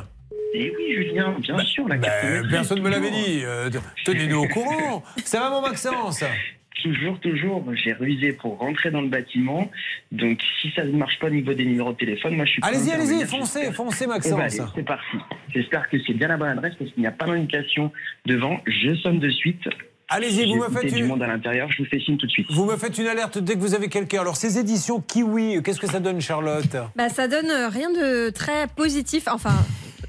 [0.54, 1.88] Et oui, Julien, bien sûr.
[1.88, 3.42] La cartométrie, personne ne me l'avait dit.
[3.44, 3.70] Euh,
[4.04, 5.04] Tenez-nous au courant.
[5.24, 6.24] Ça va, mon Maxence
[6.84, 7.64] Toujours, toujours.
[7.74, 9.70] J'ai révisé pour rentrer dans le bâtiment.
[10.12, 12.62] Donc, si ça ne marche pas au niveau des numéros de téléphone, moi je suis.
[12.64, 14.72] Allez-y, allez-y, foncez, foncez, Eh ben, Maxence.
[14.76, 15.18] c'est parti.
[15.54, 17.92] J'espère que c'est bien la bonne adresse parce qu'il n'y a pas d'indication
[18.26, 18.60] devant.
[18.66, 19.68] Je sonne de suite.
[20.12, 22.32] Allez-y, vous me faites du une- monde à l'intérieur, je vous fais signe tout de
[22.32, 22.48] suite.
[22.52, 24.22] Vous me faites une alerte dès que vous avez quelqu'un.
[24.22, 26.76] Alors, ces éditions Kiwi, qu'est-ce que ça donne, Charlotte?
[26.96, 29.54] Bah, ça donne euh, rien de très positif, enfin,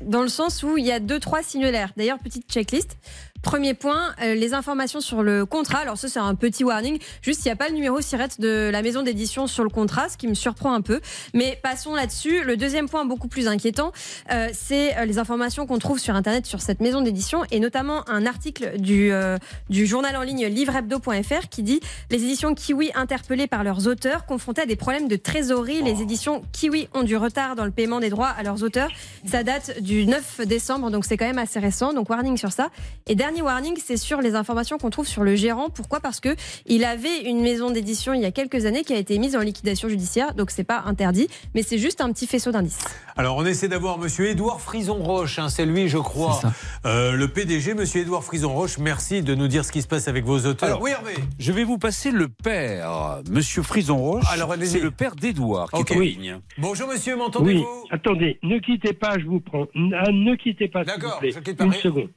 [0.01, 1.91] dans le sens où il y a deux, trois signalaires.
[1.99, 2.97] D'ailleurs, petite checklist.
[3.43, 5.79] Premier point, euh, les informations sur le contrat.
[5.79, 6.99] Alors ça, c'est un petit warning.
[7.23, 10.09] Juste, il n'y a pas le numéro SIRET de la maison d'édition sur le contrat,
[10.09, 11.01] ce qui me surprend un peu.
[11.35, 12.45] Mais passons là-dessus.
[12.45, 13.93] Le deuxième point, beaucoup plus inquiétant,
[14.31, 18.09] euh, c'est euh, les informations qu'on trouve sur Internet sur cette maison d'édition, et notamment
[18.09, 19.39] un article du, euh,
[19.69, 21.81] du journal en ligne livrehebdo.fr qui dit
[22.11, 25.83] les éditions Kiwi interpellées par leurs auteurs confrontées à des problèmes de trésorerie.
[25.83, 28.91] Les éditions Kiwi ont du retard dans le paiement des droits à leurs auteurs.
[29.25, 31.93] Ça date du 9 décembre, donc c'est quand même assez récent.
[31.93, 32.71] Donc warning sur ça.
[33.07, 35.71] Et dernier warning, c'est sur les informations qu'on trouve sur le gérant.
[35.71, 36.01] Pourquoi?
[36.01, 36.35] Parce que
[36.67, 39.41] il avait une maison d'édition il y a quelques années qui a été mise en
[39.41, 42.79] liquidation judiciaire, donc c'est pas interdit, mais c'est juste un petit faisceau d'indices.
[43.17, 46.41] Alors, on essaie d'avoir Monsieur Édouard Frison-Roche, hein, c'est lui, je crois,
[46.87, 48.79] Euh, le PDG, Monsieur Édouard Frison-Roche.
[48.79, 50.69] Merci de nous dire ce qui se passe avec vos auteurs.
[50.69, 51.15] Alors, oui, Hervé.
[51.39, 54.25] Je vais vous passer le père, Monsieur Frison Roche.
[54.33, 55.91] Alors, c'est le père d'Edouard qui Ok.
[55.93, 56.41] est en ligne.
[56.59, 57.67] Bonjour, monsieur, Oui, m'entendez-vous?
[57.91, 59.67] attendez, ne quittez pas, je vous prends.
[59.95, 61.33] Ah, ne quittez pas, D'accord, plaît.
[61.35, 61.65] je quitte pas.
[61.65, 62.09] Une Ré- seconde.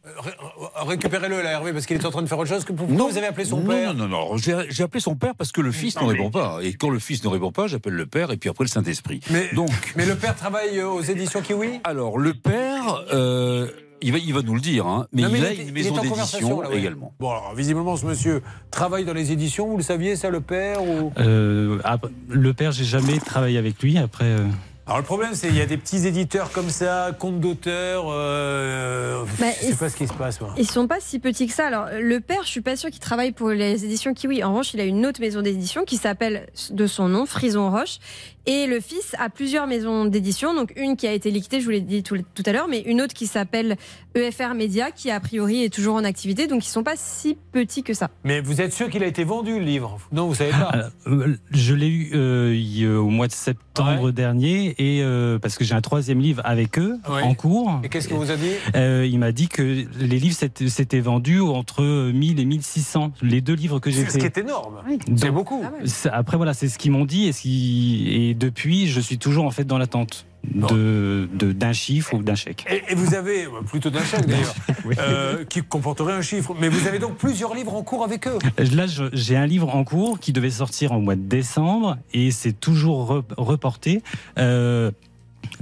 [0.75, 2.63] Ré- récupérez-le là, Hervé, parce qu'il est en train de faire autre chose.
[2.63, 4.37] Que pourquoi vous avez appelé son non, père Non, non, non.
[4.37, 6.59] J'ai appelé son père parce que le fils ne répond pas.
[6.61, 9.19] Et quand le fils ne répond pas, j'appelle le père et puis après le Saint-Esprit.
[9.31, 11.79] Mais, Donc, mais le père travaille euh, aux éditions Kiwi?
[11.83, 13.67] Alors, le père, euh,
[14.01, 15.71] il, va, il va nous le dire, hein, mais Non, il, il a est- une
[15.71, 17.13] maison en conversation, d'édition également.
[17.19, 19.67] Bon, alors, visiblement, ce monsieur travaille dans les éditions.
[19.67, 21.11] Vous le saviez, ça, le père ou...
[21.19, 23.97] Euh, après, le père, j'ai jamais travaillé avec lui.
[23.97, 24.45] Après, euh,
[24.85, 28.07] Alors, le problème, c'est qu'il y a des petits éditeurs comme ça, comptes d'auteurs.
[28.09, 30.53] Euh, Bah, je sais pas ce qui se passe, moi.
[30.57, 31.67] Ils sont pas si petits que ça.
[31.67, 34.43] Alors, le père, je suis pas sûr qu'il travaille pour les éditions Kiwi.
[34.43, 37.99] En revanche, il a une autre maison d'édition qui s'appelle de son nom, Frison Roche.
[38.45, 40.53] Et le fils a plusieurs maisons d'édition.
[40.53, 42.81] Donc, une qui a été liquidée, je vous l'ai dit tout, tout à l'heure, mais
[42.81, 43.77] une autre qui s'appelle
[44.15, 46.47] EFR Media, qui a priori est toujours en activité.
[46.47, 48.09] Donc, ils sont pas si petits que ça.
[48.25, 49.97] Mais vous êtes sûr qu'il a été vendu, le livre?
[50.11, 50.57] Non, vous savez pas.
[50.73, 55.63] Alors, euh, je l'ai eu euh, au mois de septembre dernier et euh, parce que
[55.63, 57.21] j'ai un troisième livre avec eux Ouais.
[57.23, 57.79] en cours.
[57.83, 58.51] Et qu'est-ce qu'il vous a dit?
[58.75, 63.13] Euh, il m'a dit que les livres s'étaient vendus entre 1000 et 1600.
[63.21, 64.81] Les deux livres que j'ai C'est ce qui est énorme.
[65.15, 65.63] C'est beaucoup.
[66.11, 69.45] Après voilà, c'est ce qu'ils m'ont dit et, ce qui- et depuis, je suis toujours
[69.45, 72.65] en fait dans l'attente de d'un chiffre ou d'un chèque.
[72.69, 74.53] Et, et vous avez, euh, plutôt d'un chèque d'ailleurs,
[74.99, 76.53] euh, qui comporterait un chiffre.
[76.59, 78.37] Mais vous avez donc plusieurs livres en cours avec eux.
[78.57, 82.59] Là, j'ai un livre en cours qui devait sortir au mois de décembre et c'est
[82.59, 84.01] toujours re- reporté.
[84.37, 84.91] euh,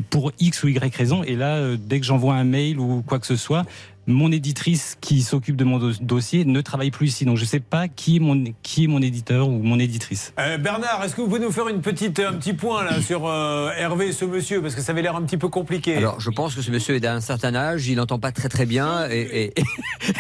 [0.10, 1.24] pour X ou Y raison.
[1.24, 3.66] Et là, dès que j'envoie un mail ou quoi que ce soit,
[4.08, 7.26] mon éditrice qui s'occupe de mon do- dossier ne travaille plus ici.
[7.26, 10.34] Donc je ne sais pas qui est, mon, qui est mon éditeur ou mon éditrice.
[10.40, 13.28] Euh, Bernard, est-ce que vous pouvez nous faire une petite, un petit point là sur
[13.28, 14.62] euh, Hervé et ce monsieur?
[14.62, 15.98] Parce que ça avait l'air un petit peu compliqué.
[15.98, 18.66] Alors, je pense que ce monsieur est d'un certain âge, il n'entend pas très très
[18.66, 19.54] bien, et, et,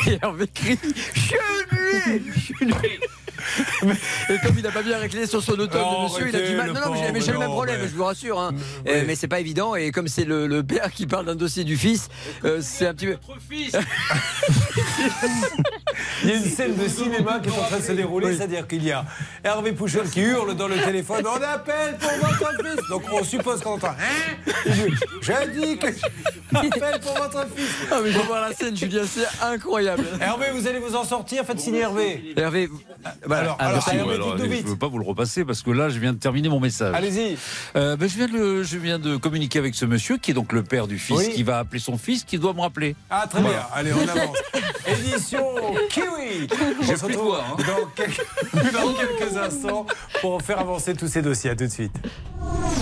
[0.08, 0.78] et Hervé crie
[1.14, 1.36] Je
[2.16, 2.24] lui
[2.60, 2.74] Je lui
[4.30, 6.68] Et comme il n'a pas bien réglé sur son automne, monsieur, il a du mal.
[6.72, 8.40] Non, non, mais j'ai- le même problème, mais- je vous rassure.
[8.40, 8.52] Hein.
[8.88, 11.64] Euh, mais c'est pas évident, et comme c'est le, le père qui parle d'un dossier
[11.64, 12.10] du fils,
[12.46, 13.18] euh, c'est un petit peu.
[16.24, 18.68] Il y a une scène de cinéma qui est en train de se dérouler, c'est-à-dire
[18.68, 19.06] qu'il y a
[19.44, 23.62] Hervé Pouchol qui hurle dans le téléphone On appelle pour votre fils Donc on suppose
[23.62, 24.52] qu'on entend Hein?
[24.66, 25.88] Il dit, Je dis que
[26.56, 30.04] appelle pour votre fils Ah, mais faut voir la scène, Julien, c'est incroyable.
[30.20, 32.34] Hervé, vous allez vous en sortir, faites signer Hervé.
[32.38, 32.70] Hervé.
[33.30, 35.72] Alors, alors, Merci, Hervé, alors, dites-nous je ne veux pas vous le repasser parce que
[35.72, 36.94] là, je viens de terminer mon message.
[36.96, 37.38] Allez-y.
[37.76, 40.34] Euh, ben, je, viens de, le- je viens de communiquer avec ce monsieur qui est
[40.34, 41.30] donc le père du fils, Oui.
[41.34, 42.96] qui va appeler son fils, qui doit me rappeler.
[43.10, 43.52] Ah, très bien.
[43.74, 44.38] Allez, on avance.
[44.88, 45.46] Édition
[46.82, 47.56] J'ai On se retrouve hein.
[47.58, 48.26] dans, quelques,
[48.74, 49.86] dans quelques instants
[50.22, 51.52] pour faire avancer tous ces dossiers.
[51.52, 51.96] À tout de suite.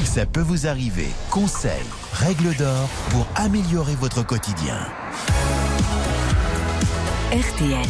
[0.06, 1.08] Ça peut vous arriver.
[1.30, 1.72] Conseils,
[2.14, 4.78] règles d'or pour améliorer votre quotidien.
[7.32, 7.86] RTL.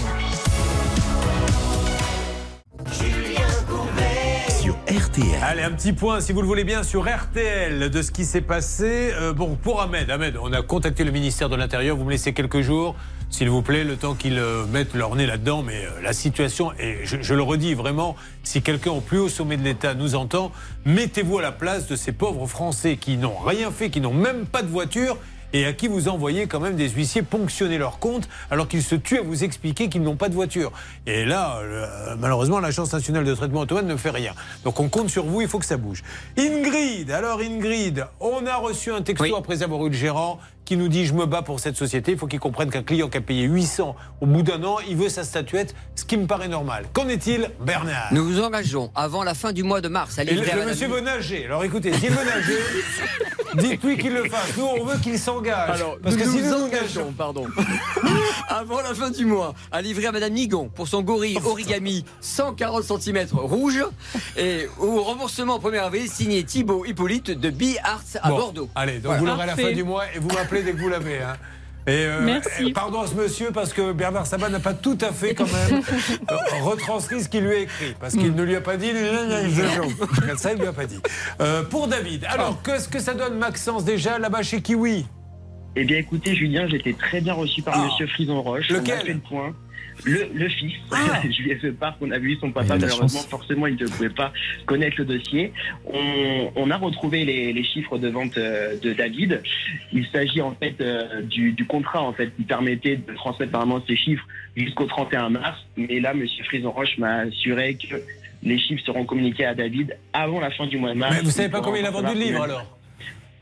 [4.49, 5.25] Sur RTL.
[5.41, 8.41] Allez, un petit point, si vous le voulez bien, sur RTL de ce qui s'est
[8.41, 9.11] passé.
[9.13, 11.95] Euh, bon, pour Ahmed, Ahmed, on a contacté le ministère de l'Intérieur.
[11.95, 12.95] Vous me laissez quelques jours,
[13.29, 15.63] s'il vous plaît, le temps qu'ils euh, mettent leur nez là-dedans.
[15.63, 19.29] Mais euh, la situation, et je, je le redis vraiment, si quelqu'un au plus haut
[19.29, 20.51] sommet de l'État nous entend,
[20.85, 24.45] mettez-vous à la place de ces pauvres Français qui n'ont rien fait, qui n'ont même
[24.45, 25.17] pas de voiture
[25.53, 28.95] et à qui vous envoyez quand même des huissiers ponctionner leur compte alors qu'ils se
[28.95, 30.71] tuent à vous expliquer qu'ils n'ont pas de voiture.
[31.05, 34.33] Et là, euh, malheureusement, l'Agence nationale de traitement automobile ne fait rien.
[34.63, 36.03] Donc on compte sur vous, il faut que ça bouge.
[36.37, 40.39] Ingrid, alors Ingrid, on a reçu un texto après avoir eu le gérant
[40.69, 43.09] qui nous dit je me bats pour cette société, il faut qu'il comprenne qu'un client
[43.09, 46.27] qui a payé 800 au bout d'un an, il veut sa statuette, ce qui me
[46.27, 46.85] paraît normal.
[46.93, 48.09] Qu'en est-il, Bernard?
[48.11, 51.01] Nous vous engageons avant la fin du mois de mars à et le, monsieur veut
[51.01, 51.45] nager.
[51.45, 52.59] Alors écoutez, s'il veut nager,
[53.55, 54.55] dites-lui qu'il le fasse.
[54.57, 55.71] Nous, on veut qu'il s'engage.
[55.71, 57.47] Alors, Parce que nous si nous engageons, pardon,
[58.47, 62.83] avant la fin du mois, à livrer à Madame Nigon pour son gorille origami 140
[62.83, 63.83] cm rouge
[64.37, 68.69] et au remboursement au 1er avril signé Thibaut Hippolyte de Bee Arts à Bon, Bordeaux.
[68.75, 69.19] Allez, donc Voilà.
[69.19, 71.19] vous l'aurez à la fin du mois et vous m'appelez dès que vous l'avez.
[71.21, 71.33] hein.
[71.87, 72.65] Et euh, Merci.
[72.65, 75.45] euh, pardon à ce monsieur parce que Bernard Sabat n'a pas tout à fait quand
[75.51, 75.81] même
[76.29, 78.91] euh, retranscrit ce qu'il lui a écrit parce qu'il ne lui a pas dit
[80.37, 80.99] ça il lui a pas dit.
[81.41, 85.05] Euh, pour David, alors qu'est-ce que ça donne Maxence déjà là-bas chez Kiwi
[85.75, 87.85] Eh bien, écoutez, Julien, j'étais très bien reçu par Ah.
[87.85, 88.69] Monsieur Frison Roche.
[88.69, 89.53] Lequel On a fait le point.
[90.05, 91.21] Le, le fils, Ah.
[91.29, 93.27] je lui ai fait part qu'on a vu son papa, malheureusement, chance.
[93.27, 94.31] forcément, il ne pouvait pas
[94.65, 95.51] connaître le dossier.
[95.85, 99.41] On, on a retrouvé les, les chiffres de vente euh, de David.
[99.93, 103.83] Il s'agit en fait euh, du, du contrat en fait qui permettait de transmettre apparemment
[103.87, 105.59] ces chiffres jusqu'au 31 mars.
[105.77, 107.95] Mais là, Monsieur Frison Roche m'a assuré que
[108.43, 111.15] les chiffres seront communiqués à David avant la fin du mois de mars.
[111.17, 112.77] Mais vous savez pas combien il a vendu de livres alors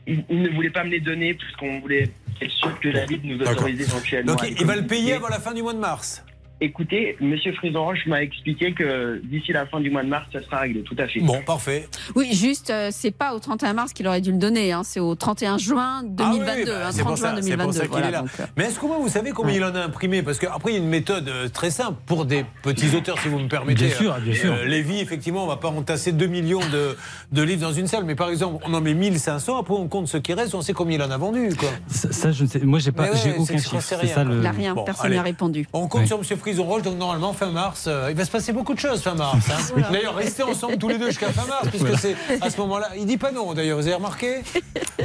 [0.08, 2.08] il, il ne voulait pas me les donner puisqu'on voulait
[2.40, 4.34] être sûr que David nous autorisait éventuellement.
[4.34, 6.24] Donc il, va le payer avant la fin du mois de mars.
[6.60, 10.58] Écoutez, Monsieur Frison-Roche m'a expliqué que d'ici la fin du mois de mars, ça sera
[10.60, 11.20] réglé, tout à fait.
[11.20, 11.86] Bon, parfait.
[12.16, 14.98] Oui, juste, euh, c'est pas au 31 mars qu'il aurait dû le donner, hein, c'est
[14.98, 17.62] au 31 juin 2022, Ah oui, bah, hein, c'est 30 pour ça, c'est 2022.
[17.64, 18.20] pour ça qu'il voilà, est là.
[18.22, 20.22] donc, euh, Mais est-ce que vous savez combien il en a imprimé?
[20.24, 23.28] Parce qu'après, il y a une méthode euh, très simple pour des petits auteurs, si
[23.28, 23.86] vous me permettez.
[23.86, 24.54] Bien sûr, bien Euh, sûr.
[24.64, 26.96] Lévi, effectivement, on va pas entasser 2 millions de,
[27.30, 28.02] de livres dans une salle.
[28.04, 30.72] Mais par exemple, on en met 1500, après on compte ce qui reste, on sait
[30.72, 31.50] combien il en a vendu.
[31.56, 31.68] Quoi.
[31.86, 32.58] Ça, ça, je ne sais.
[32.60, 33.80] Moi, j'ai pas, Mais ouais, aucun chiffre.
[33.80, 34.34] C'est rien, ça le.
[34.34, 35.14] Il n'a rien, Bon, personne allez.
[35.14, 35.68] n'y a répondu.
[35.72, 36.06] On compte Ouais.
[36.06, 36.24] sur M.
[36.24, 39.14] Frison Roche, donc normalement, fin mars, euh, il va se passer beaucoup de choses fin
[39.14, 39.36] mars.
[39.50, 39.82] hein.
[39.92, 41.98] D'ailleurs, restez ensemble tous les deux jusqu'à fin mars, puisque Voilà.
[41.98, 42.88] c'est à ce moment-là.
[42.96, 44.42] Il dit pas non, d'ailleurs, vous avez remarqué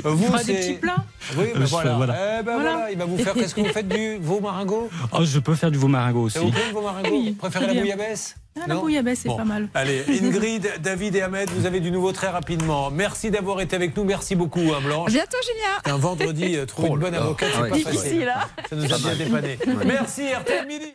[0.03, 0.95] Vous, fera des petits plats.
[1.37, 1.89] Oui, ben voilà.
[1.91, 2.13] fais- voilà.
[2.39, 2.71] Eh ben Voilà.
[2.73, 3.33] voilà, il va vous faire.
[3.33, 6.35] Qu'est-ce que vous faites du veau maringot Oh, je peux faire du veau maringot aussi.
[6.35, 9.29] Ça vous plaît le veau maringot Oui, Vous préférez la bouillabaisse Ah, la bouillabaisse, c'est
[9.29, 9.37] Bon.
[9.37, 9.69] pas mal.
[9.73, 12.91] Allez, Ingrid, David et Ahmed, vous avez du nouveau très rapidement.
[12.91, 14.03] Merci d'avoir été avec nous.
[14.03, 15.11] Merci beaucoup, hein, À Blanche.
[15.11, 15.95] bientôt, Julien.
[15.95, 17.19] Un vendredi, euh, trouver Oh une là bonne là.
[17.25, 17.69] avocate, Ah c'est ouais.
[17.69, 17.91] pas facile.
[18.01, 19.57] Difficile, hein Ça nous a bien dépanné.
[19.85, 20.93] Merci, RTL Midi.